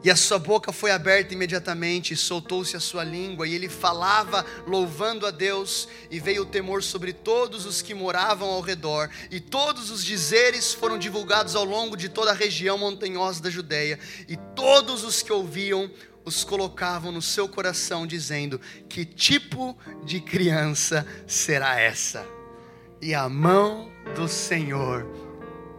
E 0.04 0.12
a 0.12 0.16
sua 0.16 0.40
boca 0.40 0.72
foi 0.72 0.92
aberta 0.92 1.34
imediatamente, 1.34 2.16
soltou-se 2.16 2.78
a 2.78 2.80
sua 2.80 3.04
língua, 3.04 3.48
e 3.48 3.54
ele 3.54 3.68
falava, 3.68 4.46
louvando 4.66 5.26
a 5.26 5.32
Deus, 5.32 5.88
e 6.10 6.20
veio 6.20 6.44
o 6.44 6.46
temor 6.46 6.82
sobre 6.82 7.12
todos 7.12 7.66
os 7.66 7.82
que 7.82 7.94
moravam 7.94 8.48
ao 8.48 8.62
redor, 8.62 9.10
e 9.30 9.40
todos 9.40 9.90
os 9.90 10.06
dizeres 10.06 10.74
foram 10.74 10.98
divulgados 10.98 11.56
ao 11.56 11.66
longo 11.66 11.98
de 11.98 12.08
toda 12.08 12.32
a 12.32 12.34
região 12.34 12.78
montanhosa 12.78 13.42
da 13.42 13.50
Judéia, 13.50 14.00
e 14.30 14.38
todos 14.56 15.04
os 15.04 15.22
que 15.22 15.34
ouviam 15.34 15.92
os 16.24 16.44
colocavam 16.44 17.12
no 17.12 17.22
seu 17.22 17.50
coração, 17.50 18.08
dizendo: 18.08 18.62
Que 18.88 19.04
tipo 19.04 19.78
de 20.06 20.22
criança 20.22 21.06
será 21.26 21.80
essa? 21.80 22.26
E 23.02 23.14
a 23.14 23.28
mão 23.28 23.92
do 24.16 24.28
Senhor 24.28 25.27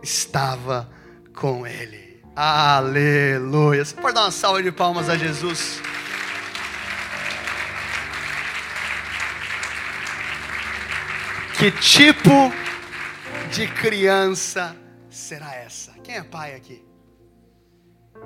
estava 0.03 0.89
com 1.35 1.67
ele. 1.67 2.23
Aleluia. 2.35 3.85
Você 3.85 3.95
pode 3.95 4.15
dar 4.15 4.23
uma 4.23 4.31
salva 4.31 4.63
de 4.63 4.71
palmas 4.71 5.09
a 5.09 5.17
Jesus? 5.17 5.81
Que 11.59 11.73
tipo 11.73 12.31
de 13.51 13.67
criança 13.67 14.77
será 15.11 15.53
essa? 15.53 15.93
Quem 16.05 16.15
é 16.15 16.23
pai 16.23 16.55
aqui? 16.55 16.87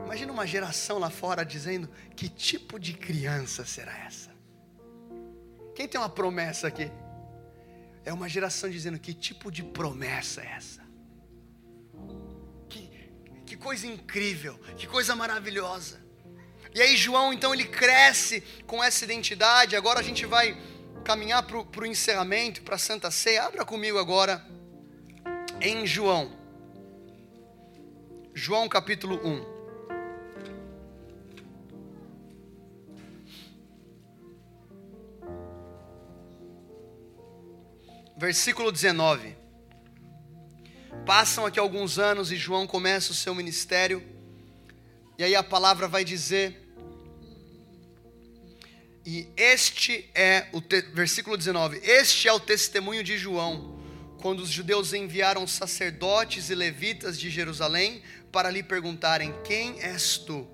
Imagina 0.04 0.30
uma 0.30 0.46
geração 0.46 0.98
lá 0.98 1.08
fora 1.08 1.42
dizendo: 1.42 1.88
Que 2.14 2.28
tipo 2.28 2.78
de 2.78 2.92
criança 2.92 3.64
será 3.64 3.96
essa? 4.04 4.30
Quem 5.74 5.88
tem 5.88 5.98
uma 5.98 6.10
promessa 6.10 6.68
aqui? 6.68 6.92
É 8.04 8.12
uma 8.12 8.28
geração 8.28 8.68
dizendo: 8.68 8.98
Que 8.98 9.14
tipo 9.14 9.50
de 9.50 9.62
promessa 9.62 10.42
é 10.42 10.52
essa? 10.54 10.81
Que 13.52 13.58
coisa 13.58 13.86
incrível, 13.86 14.58
que 14.78 14.86
coisa 14.86 15.14
maravilhosa. 15.14 16.00
E 16.74 16.80
aí, 16.80 16.96
João, 16.96 17.34
então, 17.34 17.52
ele 17.52 17.66
cresce 17.66 18.40
com 18.66 18.82
essa 18.82 19.04
identidade. 19.04 19.76
Agora 19.76 20.00
a 20.00 20.02
gente 20.02 20.24
vai 20.24 20.58
caminhar 21.04 21.42
para 21.42 21.58
o 21.58 21.86
encerramento, 21.86 22.62
para 22.62 22.76
a 22.76 22.78
Santa 22.78 23.10
Ceia. 23.10 23.42
Abra 23.42 23.62
comigo 23.62 23.98
agora 23.98 24.42
em 25.60 25.86
João. 25.86 26.34
João 28.32 28.70
capítulo 28.70 29.20
1. 29.22 29.44
Versículo 38.16 38.72
19. 38.72 39.41
Passam 41.06 41.44
aqui 41.44 41.58
alguns 41.58 41.98
anos 41.98 42.30
e 42.30 42.36
João 42.36 42.66
começa 42.66 43.10
o 43.10 43.14
seu 43.14 43.34
ministério. 43.34 44.02
E 45.18 45.24
aí 45.24 45.34
a 45.34 45.42
palavra 45.42 45.88
vai 45.88 46.04
dizer. 46.04 46.62
E 49.04 49.26
este 49.36 50.08
é 50.14 50.46
o 50.52 50.60
te, 50.60 50.80
versículo 50.92 51.36
19. 51.36 51.80
Este 51.82 52.28
é 52.28 52.32
o 52.32 52.38
testemunho 52.38 53.02
de 53.02 53.18
João, 53.18 53.82
quando 54.20 54.40
os 54.40 54.48
judeus 54.48 54.92
enviaram 54.92 55.44
sacerdotes 55.44 56.50
e 56.50 56.54
levitas 56.54 57.18
de 57.18 57.28
Jerusalém 57.28 58.00
para 58.30 58.48
lhe 58.48 58.62
perguntarem: 58.62 59.34
Quem 59.42 59.80
és 59.82 60.18
tu? 60.18 60.46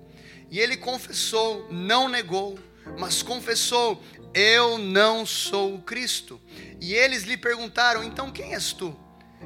E 0.49 0.59
ele 0.59 0.77
confessou, 0.77 1.71
não 1.71 2.09
negou, 2.09 2.57
mas 2.97 3.21
confessou: 3.21 4.03
Eu 4.33 4.79
não 4.79 5.27
sou 5.27 5.75
o 5.75 5.81
Cristo. 5.83 6.41
E 6.81 6.95
eles 6.95 7.23
lhe 7.23 7.37
perguntaram: 7.37 8.03
Então 8.03 8.31
quem 8.31 8.55
és 8.55 8.73
tu? 8.73 8.97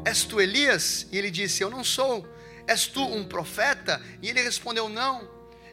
És 0.06 0.24
tu 0.24 0.42
Elias? 0.42 1.08
E 1.12 1.18
ele 1.18 1.32
disse: 1.32 1.62
Eu 1.62 1.70
não 1.70 1.84
sou. 1.84 2.28
És 2.68 2.88
tu 2.88 3.04
um 3.04 3.24
profeta? 3.24 4.02
E 4.22 4.30
ele 4.30 4.42
respondeu: 4.42 4.90
Não. 4.90 5.28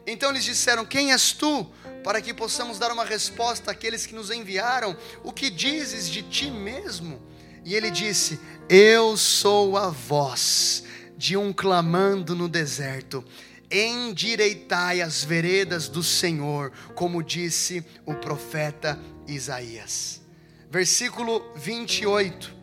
Então 0.05 0.29
eles 0.29 0.43
disseram: 0.43 0.85
Quem 0.85 1.11
és 1.11 1.31
tu? 1.31 1.69
Para 2.03 2.21
que 2.21 2.33
possamos 2.33 2.79
dar 2.79 2.91
uma 2.91 3.05
resposta 3.05 3.71
àqueles 3.71 4.05
que 4.05 4.15
nos 4.15 4.31
enviaram: 4.31 4.95
O 5.23 5.31
que 5.31 5.49
dizes 5.49 6.09
de 6.09 6.23
ti 6.23 6.49
mesmo? 6.49 7.21
E 7.63 7.75
ele 7.75 7.91
disse: 7.91 8.39
Eu 8.69 9.15
sou 9.17 9.77
a 9.77 9.89
voz 9.89 10.83
de 11.17 11.37
um 11.37 11.53
clamando 11.53 12.35
no 12.35 12.49
deserto. 12.49 13.23
Endireitai 13.69 15.01
as 15.01 15.23
veredas 15.23 15.87
do 15.87 16.03
Senhor, 16.03 16.73
como 16.93 17.23
disse 17.23 17.85
o 18.05 18.13
profeta 18.13 18.99
Isaías. 19.27 20.21
Versículo 20.69 21.53
28. 21.55 22.60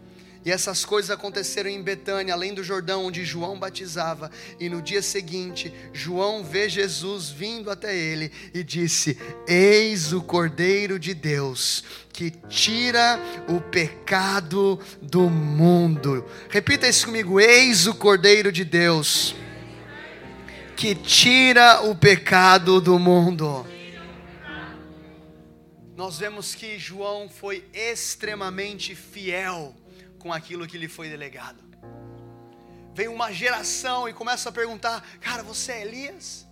E 0.49 0.51
essas 0.51 0.83
coisas 0.83 1.11
aconteceram 1.11 1.69
em 1.69 1.83
Betânia, 1.83 2.33
além 2.33 2.55
do 2.55 2.65
Jordão, 2.65 3.05
onde 3.05 3.23
João 3.23 3.59
batizava. 3.59 4.31
E 4.59 4.71
no 4.71 4.81
dia 4.81 5.03
seguinte, 5.03 5.71
João 5.93 6.43
vê 6.43 6.71
Jesus 6.71 7.29
vindo 7.29 7.71
até 7.71 7.95
ele 7.95 8.33
e 8.55 8.65
disse: 8.65 9.19
Eis 9.47 10.11
o 10.11 10.23
Cordeiro 10.23 10.99
de 10.99 11.13
Deus 11.13 11.85
que 12.11 12.31
tira 12.31 13.21
o 13.47 13.61
pecado 13.61 14.81
do 15.03 15.29
mundo. 15.29 16.25
Repita 16.49 16.89
isso 16.89 17.05
comigo: 17.05 17.39
Eis 17.39 17.87
o 17.87 17.95
Cordeiro 17.95 18.51
de 18.51 18.65
Deus 18.65 19.35
que 20.75 20.95
tira 20.95 21.83
o 21.83 21.95
pecado 21.95 22.81
do 22.81 22.99
mundo. 22.99 23.67
Nós 25.95 26.17
vemos 26.17 26.55
que 26.55 26.79
João 26.79 27.29
foi 27.29 27.67
extremamente 27.75 28.95
fiel 28.95 29.77
com 30.19 30.33
aquilo 30.33 30.67
que 30.67 30.79
lhe 30.79 30.89
foi 30.89 31.09
delegado. 31.09 31.63
Vem 32.95 33.09
uma 33.09 33.33
geração 33.33 34.09
e 34.09 34.13
começa 34.13 34.49
a 34.49 34.53
perguntar: 34.53 35.05
Cara, 35.21 35.43
você 35.43 35.73
é 35.73 35.83
Elias? 35.83 36.47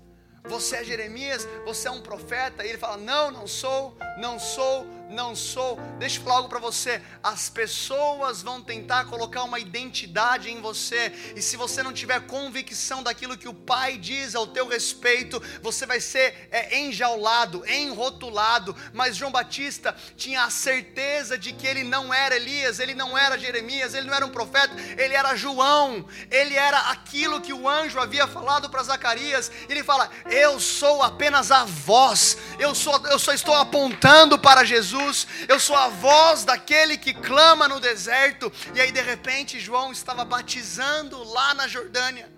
Você 0.44 0.76
é 0.76 0.84
Jeremias? 0.84 1.46
Você 1.64 1.88
é 1.88 1.90
um 1.90 2.00
profeta? 2.00 2.64
E 2.64 2.68
ele 2.68 2.78
fala: 2.78 2.96
Não, 2.96 3.30
não 3.30 3.46
sou, 3.46 3.96
não 4.18 4.38
sou, 4.38 4.86
não 5.08 5.34
sou. 5.34 5.78
Deixa 5.98 6.18
eu 6.18 6.24
falar 6.24 6.36
algo 6.36 6.48
para 6.48 6.58
você. 6.58 7.00
As 7.22 7.48
pessoas 7.48 8.42
vão 8.42 8.60
tentar 8.60 9.04
colocar 9.04 9.44
uma 9.44 9.58
identidade 9.58 10.50
em 10.50 10.60
você, 10.60 11.12
e 11.34 11.42
se 11.42 11.56
você 11.56 11.82
não 11.82 11.92
tiver 11.92 12.26
convicção 12.26 13.02
daquilo 13.02 13.36
que 13.36 13.48
o 13.48 13.54
Pai 13.54 13.96
diz 13.96 14.34
ao 14.34 14.46
teu 14.46 14.66
respeito, 14.66 15.42
você 15.62 15.86
vai 15.86 16.00
ser 16.00 16.48
é, 16.50 16.78
enjaulado, 16.78 17.64
enrotulado. 17.68 18.74
Mas 18.92 19.16
João 19.16 19.30
Batista 19.30 19.94
tinha 20.16 20.44
a 20.44 20.50
certeza 20.50 21.38
de 21.38 21.52
que 21.52 21.66
ele 21.66 21.84
não 21.84 22.12
era 22.12 22.36
Elias, 22.36 22.80
ele 22.80 22.94
não 22.94 23.16
era 23.16 23.38
Jeremias, 23.38 23.94
ele 23.94 24.06
não 24.06 24.14
era 24.14 24.26
um 24.26 24.30
profeta, 24.30 24.74
ele 24.96 25.14
era 25.14 25.36
João, 25.36 26.06
ele 26.30 26.54
era 26.54 26.90
aquilo 26.90 27.40
que 27.40 27.52
o 27.52 27.68
anjo 27.68 28.00
havia 28.00 28.26
falado 28.26 28.68
para 28.68 28.82
Zacarias. 28.82 29.50
Ele 29.68 29.84
fala: 29.84 30.10
Eu 30.30 30.58
sou 30.58 31.02
apenas 31.02 31.50
a 31.50 31.64
voz, 31.64 32.36
eu, 32.58 32.74
sou, 32.74 32.96
eu 33.06 33.18
só 33.18 33.32
estou 33.32 33.54
apontando 33.54 34.38
para 34.38 34.64
Jesus. 34.64 34.95
Jesus, 34.96 35.26
eu 35.48 35.60
sou 35.60 35.76
a 35.76 35.88
voz 35.88 36.44
daquele 36.44 36.96
que 36.96 37.12
clama 37.12 37.68
no 37.68 37.78
deserto. 37.78 38.52
E 38.74 38.80
aí 38.80 38.90
de 38.90 39.00
repente 39.00 39.60
João 39.60 39.92
estava 39.92 40.24
batizando 40.24 41.22
lá 41.24 41.54
na 41.54 41.68
Jordânia. 41.68 42.32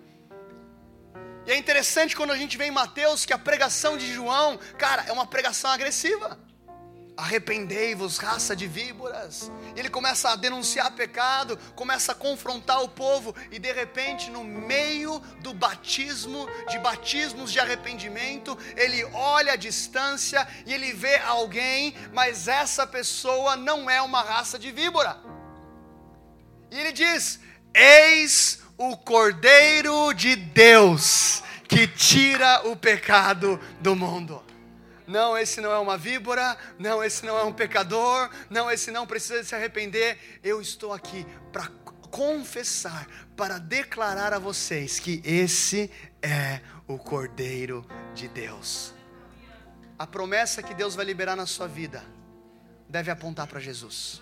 E 1.45 1.51
é 1.51 1.57
interessante 1.57 2.15
quando 2.15 2.31
a 2.31 2.37
gente 2.37 2.57
vê 2.57 2.65
em 2.65 2.71
Mateus 2.71 3.25
que 3.25 3.33
a 3.33 3.37
pregação 3.37 3.97
de 3.97 4.13
João, 4.13 4.59
cara, 4.77 5.05
é 5.07 5.11
uma 5.11 5.25
pregação 5.25 5.71
agressiva 5.71 6.37
arrependei-vos, 7.19 8.17
raça 8.17 8.55
de 8.55 8.65
víboras. 8.65 9.51
Ele 9.75 9.89
começa 9.89 10.29
a 10.29 10.35
denunciar 10.35 10.91
pecado, 10.91 11.57
começa 11.75 12.13
a 12.13 12.15
confrontar 12.15 12.81
o 12.81 12.87
povo, 12.87 13.35
e 13.51 13.59
de 13.59 13.71
repente, 13.71 14.29
no 14.29 14.43
meio 14.43 15.19
do 15.41 15.53
batismo, 15.53 16.47
de 16.69 16.79
batismos 16.79 17.51
de 17.51 17.59
arrependimento, 17.59 18.57
ele 18.75 19.03
olha 19.13 19.53
a 19.53 19.57
distância 19.57 20.47
e 20.65 20.73
ele 20.73 20.93
vê 20.93 21.17
alguém, 21.17 21.93
mas 22.13 22.47
essa 22.47 22.87
pessoa 22.87 23.55
não 23.55 23.89
é 23.89 24.01
uma 24.01 24.21
raça 24.21 24.57
de 24.57 24.71
víbora. 24.71 25.17
E 26.71 26.79
ele 26.79 26.91
diz: 26.91 27.39
Eis 27.73 28.61
o 28.77 28.95
Cordeiro 28.95 30.13
de 30.13 30.35
Deus 30.35 31.43
que 31.67 31.85
tira 31.87 32.67
o 32.67 32.75
pecado 32.75 33.59
do 33.81 33.95
mundo 33.95 34.48
não, 35.09 35.35
esse 35.35 35.59
não 35.59 35.71
é 35.71 35.79
uma 35.79 35.97
víbora, 35.97 36.55
não, 36.77 37.03
esse 37.03 37.25
não 37.25 37.35
é 37.35 37.43
um 37.43 37.51
pecador, 37.51 38.29
não, 38.47 38.69
esse 38.69 38.91
não 38.91 39.07
precisa 39.07 39.43
se 39.43 39.55
arrepender. 39.55 40.39
Eu 40.43 40.61
estou 40.61 40.93
aqui 40.93 41.25
para 41.51 41.67
confessar, 42.11 43.07
para 43.35 43.57
declarar 43.57 44.33
a 44.33 44.39
vocês 44.39 44.99
que 44.99 45.19
esse 45.25 45.91
é 46.21 46.61
o 46.87 46.99
Cordeiro 46.99 47.83
de 48.13 48.27
Deus. 48.27 48.93
A 49.97 50.05
promessa 50.05 50.61
que 50.61 50.75
Deus 50.75 50.93
vai 50.93 51.05
liberar 51.05 51.35
na 51.35 51.47
sua 51.47 51.67
vida 51.67 52.03
deve 52.87 53.09
apontar 53.09 53.47
para 53.47 53.59
Jesus. 53.59 54.21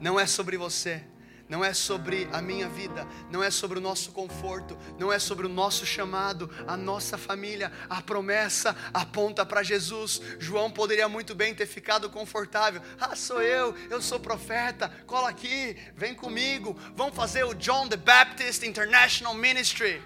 Não 0.00 0.18
é 0.18 0.26
sobre 0.26 0.56
você, 0.56 1.04
não 1.48 1.62
é 1.62 1.74
sobre 1.74 2.26
a 2.32 2.40
minha 2.40 2.68
vida, 2.68 3.06
não 3.30 3.42
é 3.42 3.50
sobre 3.50 3.78
o 3.78 3.80
nosso 3.80 4.12
conforto, 4.12 4.78
não 4.98 5.12
é 5.12 5.18
sobre 5.18 5.44
o 5.44 5.48
nosso 5.48 5.84
chamado, 5.84 6.50
a 6.66 6.76
nossa 6.76 7.18
família. 7.18 7.70
A 7.88 8.00
promessa 8.00 8.74
aponta 8.92 9.44
para 9.44 9.62
Jesus. 9.62 10.20
João 10.38 10.70
poderia 10.70 11.08
muito 11.08 11.34
bem 11.34 11.54
ter 11.54 11.66
ficado 11.66 12.08
confortável. 12.08 12.80
Ah, 12.98 13.14
sou 13.14 13.42
eu, 13.42 13.74
eu 13.90 14.00
sou 14.00 14.18
profeta, 14.18 14.90
cola 15.06 15.28
aqui, 15.28 15.76
vem 15.94 16.14
comigo, 16.14 16.78
vamos 16.96 17.14
fazer 17.14 17.44
o 17.44 17.54
John 17.54 17.88
the 17.88 17.96
Baptist 17.96 18.62
International 18.62 19.34
Ministry. 19.34 20.02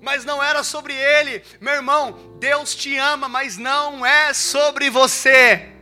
Mas 0.00 0.24
não 0.24 0.42
era 0.42 0.62
sobre 0.64 0.92
ele, 0.92 1.42
meu 1.60 1.74
irmão. 1.74 2.36
Deus 2.38 2.74
te 2.74 2.98
ama, 2.98 3.28
mas 3.28 3.56
não 3.56 4.04
é 4.04 4.34
sobre 4.34 4.90
você, 4.90 5.72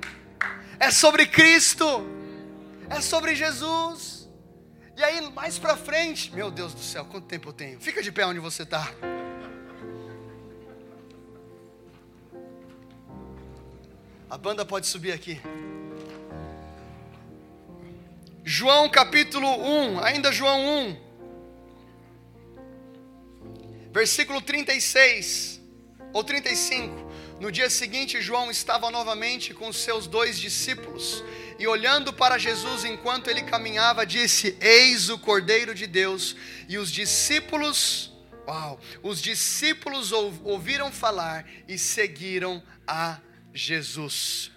é 0.78 0.91
sobre 0.91 1.26
Cristo 1.26 2.11
é 2.93 3.01
sobre 3.01 3.34
Jesus. 3.34 4.28
E 4.97 5.03
aí, 5.03 5.30
mais 5.30 5.59
para 5.59 5.76
frente, 5.76 6.32
meu 6.34 6.51
Deus 6.51 6.74
do 6.74 6.80
céu, 6.80 7.05
quanto 7.07 7.26
tempo 7.26 7.49
eu 7.49 7.53
tenho? 7.53 7.80
Fica 7.80 8.03
de 8.03 8.12
pé 8.12 8.26
onde 8.26 8.38
você 8.38 8.62
está. 8.62 8.93
A 14.28 14.38
banda 14.38 14.64
pode 14.64 14.86
subir 14.86 15.12
aqui. 15.12 15.40
João 18.45 18.88
capítulo 18.88 19.47
1, 19.47 20.03
ainda 20.03 20.32
João 20.32 20.61
1, 20.88 20.97
versículo 23.93 24.40
36 24.43 25.61
ou 26.12 26.24
35. 26.24 27.01
No 27.43 27.51
dia 27.51 27.68
seguinte, 27.68 28.20
João 28.20 28.53
estava 28.53 28.88
novamente 28.88 29.53
com 29.53 29.72
seus 29.72 30.07
dois 30.07 30.38
discípulos 30.38 31.24
e 31.59 31.66
olhando 31.66 32.12
para 32.12 32.38
Jesus 32.38 32.84
enquanto 32.84 33.28
ele 33.28 33.43
caminhava, 33.43 34.07
disse: 34.07 34.57
Eis 34.61 35.09
o 35.09 35.18
Cordeiro 35.18 35.74
de 35.74 35.88
Deus. 35.88 36.36
E 36.68 36.78
os 36.78 36.88
discípulos, 36.88 38.12
uau, 38.47 38.78
os 39.03 39.20
discípulos 39.20 40.12
ouviram 40.12 40.93
falar 40.93 41.45
e 41.66 41.76
seguiram 41.78 42.62
a 42.86 43.18
Jesus. 43.53 44.51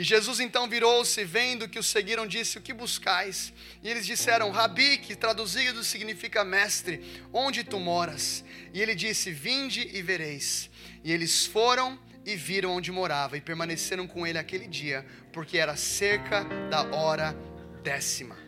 E 0.00 0.02
Jesus 0.02 0.40
então 0.40 0.66
virou-se, 0.66 1.22
vendo 1.26 1.68
que 1.68 1.78
os 1.78 1.86
seguiram, 1.86 2.26
disse: 2.26 2.56
O 2.56 2.62
que 2.62 2.72
buscais? 2.72 3.52
E 3.82 3.90
eles 3.90 4.06
disseram: 4.06 4.50
Rabi, 4.50 4.96
que 4.96 5.14
traduzido 5.14 5.84
significa 5.84 6.42
mestre, 6.42 7.22
onde 7.30 7.62
tu 7.62 7.78
moras? 7.78 8.42
E 8.72 8.80
ele 8.80 8.94
disse: 8.94 9.30
Vinde 9.30 9.86
e 9.92 10.00
vereis. 10.00 10.70
E 11.04 11.12
eles 11.12 11.44
foram 11.44 12.00
e 12.24 12.34
viram 12.34 12.70
onde 12.70 12.90
morava 12.90 13.36
e 13.36 13.42
permaneceram 13.42 14.08
com 14.08 14.26
ele 14.26 14.38
aquele 14.38 14.66
dia, 14.66 15.04
porque 15.34 15.58
era 15.58 15.76
cerca 15.76 16.44
da 16.70 16.82
hora 16.96 17.36
décima. 17.82 18.38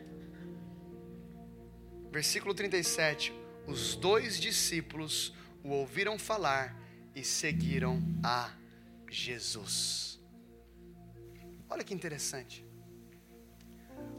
Versículo 2.11 2.55
37. 2.55 3.31
Os 3.67 3.95
dois 3.95 4.41
discípulos 4.41 5.35
o 5.63 5.69
ouviram 5.69 6.19
falar 6.19 6.75
e 7.15 7.23
seguiram 7.23 8.03
a 8.25 8.51
Jesus. 9.11 10.12
Olha 11.73 11.85
que 11.89 11.95
interessante. 11.95 12.57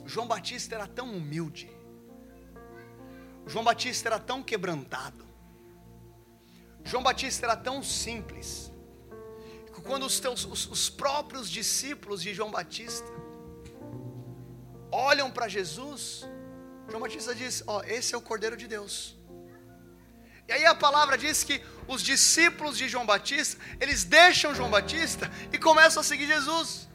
João 0.06 0.28
Batista 0.28 0.74
era 0.74 0.88
tão 0.88 1.08
humilde. 1.16 1.70
João 3.45 3.64
Batista 3.64 4.10
era 4.10 4.20
tão 4.20 4.41
quebrantado. 4.41 5.24
João 6.84 7.04
Batista 7.04 7.45
era 7.45 7.56
tão 7.56 7.84
simples. 7.84 8.72
Que 9.74 9.82
quando 9.82 10.04
os, 10.08 10.20
teus, 10.20 10.45
os, 10.45 10.66
os 10.76 10.89
próprios 10.89 11.49
discípulos 11.49 12.24
de 12.24 12.34
João 12.34 12.49
Batista 12.49 13.08
olham 14.91 15.30
para 15.30 15.47
Jesus, 15.47 16.28
João 16.89 17.01
Batista 17.01 17.36
diz: 17.36 17.64
Ó, 17.68 17.78
oh, 17.78 17.84
esse 17.84 18.16
é 18.16 18.18
o 18.18 18.22
Cordeiro 18.22 18.58
de 18.58 18.68
Deus. 18.68 19.16
E 20.47 20.51
aí 20.51 20.66
a 20.66 20.74
palavra 20.74 21.18
diz 21.18 21.43
que 21.43 21.62
os 21.88 22.01
discípulos 22.01 22.78
de 22.80 22.89
João 22.89 23.06
Batista, 23.06 23.62
eles 23.80 24.04
deixam 24.04 24.56
João 24.56 24.72
Batista 24.72 25.32
e 25.51 25.60
começam 25.60 26.01
a 26.01 26.04
seguir 26.04 26.26
Jesus. 26.26 26.91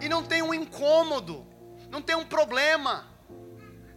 E 0.00 0.08
não 0.08 0.22
tem 0.22 0.42
um 0.42 0.52
incômodo, 0.52 1.46
não 1.90 2.02
tem 2.02 2.14
um 2.14 2.24
problema 2.24 3.15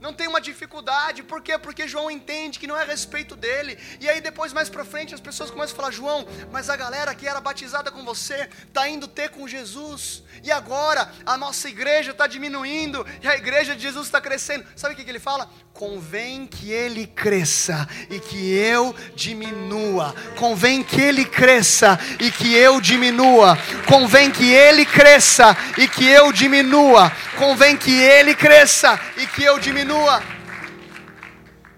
não 0.02 0.14
tem 0.14 0.28
uma 0.28 0.40
dificuldade, 0.40 1.24
por 1.24 1.42
quê? 1.42 1.58
Porque 1.58 1.88
João 1.88 2.10
entende 2.10 2.58
que 2.58 2.68
não 2.68 2.78
é 2.78 2.84
a 2.84 2.86
respeito 2.86 3.36
dele, 3.36 3.78
e 4.00 4.08
aí 4.10 4.22
depois 4.22 4.54
mais 4.54 4.70
para 4.70 4.86
frente 4.86 5.14
as 5.14 5.20
pessoas 5.20 5.52
começam 5.52 5.74
a 5.74 5.76
falar: 5.76 5.92
João, 5.92 6.26
mas 6.52 6.70
a 6.70 6.76
galera 6.76 7.14
que 7.14 7.28
era 7.28 7.42
batizada 7.42 7.92
com 7.92 8.04
você 8.04 8.50
está 8.68 8.88
indo 8.88 9.08
ter 9.08 9.30
com 9.30 9.48
Jesus, 9.48 10.24
e 10.44 10.52
agora 10.52 11.12
a 11.26 11.38
nossa 11.38 11.68
igreja 11.68 12.12
está 12.12 12.28
diminuindo, 12.28 13.06
e 13.22 13.28
a 13.28 13.36
igreja 13.36 13.76
de 13.76 13.82
Jesus 13.82 14.08
está 14.08 14.22
crescendo. 14.22 14.66
Sabe 14.76 14.94
o 14.94 14.98
que, 14.98 15.04
que 15.04 15.10
ele 15.10 15.20
fala? 15.20 15.50
Convém 15.74 16.46
que 16.46 16.72
ele 16.72 17.08
cresça 17.08 17.88
e 18.10 18.20
que 18.20 18.54
eu 18.54 18.94
diminua. 19.16 20.14
Convém 20.38 20.84
que 20.84 21.00
ele 21.00 21.24
cresça 21.24 21.98
e 22.20 22.30
que 22.30 22.54
eu 22.54 22.82
diminua. 22.82 23.58
Convém 23.88 24.30
que 24.30 24.52
ele 24.52 24.86
cresça 24.86 25.56
e 25.78 25.88
que 25.88 26.06
eu 26.06 26.34
diminua. 26.34 27.10
Convém 27.38 27.78
que 27.78 27.98
ele 27.98 28.36
cresça 28.36 29.00
e 29.16 29.26
que 29.26 29.44
eu 29.44 29.58
diminua. 29.58 29.89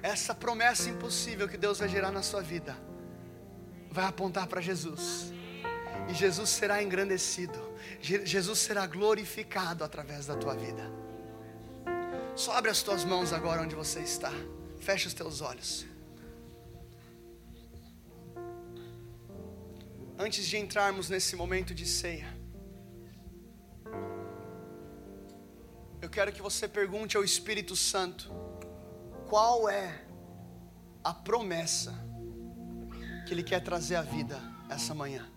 Essa 0.03 0.35
promessa 0.35 0.89
impossível 0.89 1.47
que 1.47 1.57
Deus 1.57 1.79
vai 1.79 1.87
gerar 1.87 2.11
na 2.11 2.21
sua 2.21 2.41
vida 2.41 2.75
vai 3.89 4.05
apontar 4.05 4.47
para 4.47 4.61
Jesus. 4.61 5.31
E 6.09 6.13
Jesus 6.13 6.49
será 6.49 6.81
engrandecido. 6.81 7.59
Jesus 7.99 8.59
será 8.59 8.85
glorificado 8.87 9.83
através 9.83 10.25
da 10.25 10.35
tua 10.35 10.55
vida. 10.55 10.83
Só 12.35 12.53
abre 12.53 12.71
as 12.71 12.81
tuas 12.81 13.03
mãos 13.03 13.33
agora 13.33 13.61
onde 13.61 13.75
você 13.75 13.99
está. 13.99 14.31
Fecha 14.79 15.07
os 15.07 15.13
teus 15.13 15.41
olhos. 15.41 15.85
Antes 20.17 20.45
de 20.45 20.57
entrarmos 20.57 21.09
nesse 21.09 21.35
momento 21.35 21.73
de 21.73 21.85
ceia, 21.85 22.40
eu 26.01 26.09
quero 26.09 26.31
que 26.31 26.41
você 26.41 26.67
pergunte 26.67 27.15
ao 27.15 27.23
Espírito 27.23 27.75
Santo: 27.75 28.31
qual 29.29 29.69
é 29.69 30.03
a 31.03 31.13
promessa 31.13 31.93
que 33.25 33.33
Ele 33.33 33.43
quer 33.43 33.63
trazer 33.63 33.95
à 33.95 34.01
vida 34.01 34.39
essa 34.69 34.95
manhã? 34.95 35.29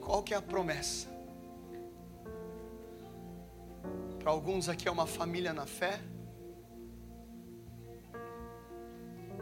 Qual 0.00 0.24
que 0.24 0.34
é 0.34 0.36
a 0.36 0.42
promessa? 0.42 1.08
Para 4.18 4.32
alguns 4.32 4.68
aqui 4.68 4.88
é 4.88 4.90
uma 4.90 5.06
família 5.06 5.54
na 5.54 5.66
fé, 5.66 6.00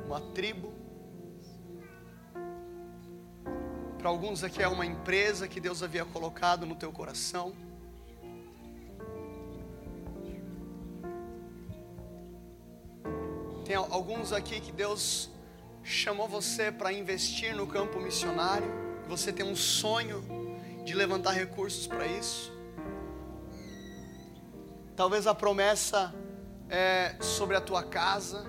uma 0.07 0.21
tribo. 0.33 0.78
Para 3.99 4.11
alguns 4.11 4.45
aqui 4.45 4.63
é 4.63 4.69
uma 4.69 4.87
empresa 4.87 5.49
que 5.49 5.59
Deus 5.59 5.83
havia 5.83 6.05
colocado 6.05 6.65
no 6.65 6.77
teu 6.77 6.93
coração. 6.93 7.53
Tem 13.65 13.75
alguns 13.75 14.33
aqui 14.33 14.61
que 14.61 14.71
Deus 14.71 15.31
chamou 15.83 16.29
você 16.29 16.71
para 16.71 16.93
investir 16.93 17.57
no 17.57 17.67
campo 17.67 17.99
missionário. 17.99 18.71
Você 19.09 19.33
tem 19.33 19.45
um 19.45 19.57
sonho 19.57 20.25
de 20.85 20.95
levantar 20.95 21.33
recursos 21.33 21.89
para 21.89 22.07
isso. 22.07 22.53
Talvez 24.95 25.27
a 25.27 25.35
promessa 25.35 26.15
é 26.71 27.17
sobre 27.21 27.57
a 27.57 27.61
tua 27.61 27.83
casa, 27.83 28.47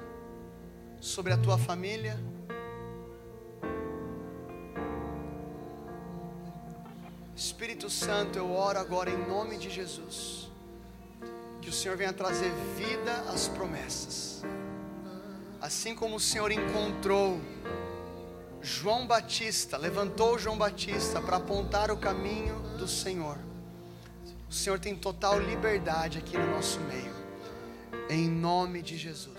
sobre 1.00 1.34
a 1.34 1.38
tua 1.38 1.58
família. 1.58 2.29
Espírito 7.40 7.90
Santo, 7.90 8.38
eu 8.38 8.52
oro 8.52 8.78
agora 8.78 9.10
em 9.10 9.18
nome 9.26 9.58
de 9.58 9.70
Jesus. 9.70 10.50
Que 11.62 11.70
o 11.70 11.72
Senhor 11.72 11.96
venha 11.96 12.12
trazer 12.12 12.52
vida 12.76 13.14
às 13.34 13.48
promessas. 13.48 14.44
Assim 15.62 15.96
como 15.96 16.18
o 16.18 16.20
Senhor 16.20 16.52
encontrou 16.52 17.40
João 18.62 19.08
Batista, 19.08 19.78
levantou 19.78 20.38
João 20.38 20.58
Batista 20.58 21.22
para 21.22 21.38
apontar 21.38 21.90
o 21.92 21.98
caminho 21.98 22.60
do 22.78 22.90
Senhor. 22.90 23.38
O 24.50 24.54
Senhor 24.54 24.78
tem 24.78 24.94
total 24.94 25.40
liberdade 25.40 26.18
aqui 26.18 26.38
no 26.38 26.52
nosso 26.52 26.82
meio, 26.82 27.16
em 28.10 28.30
nome 28.30 28.82
de 28.82 28.98
Jesus. 28.98 29.38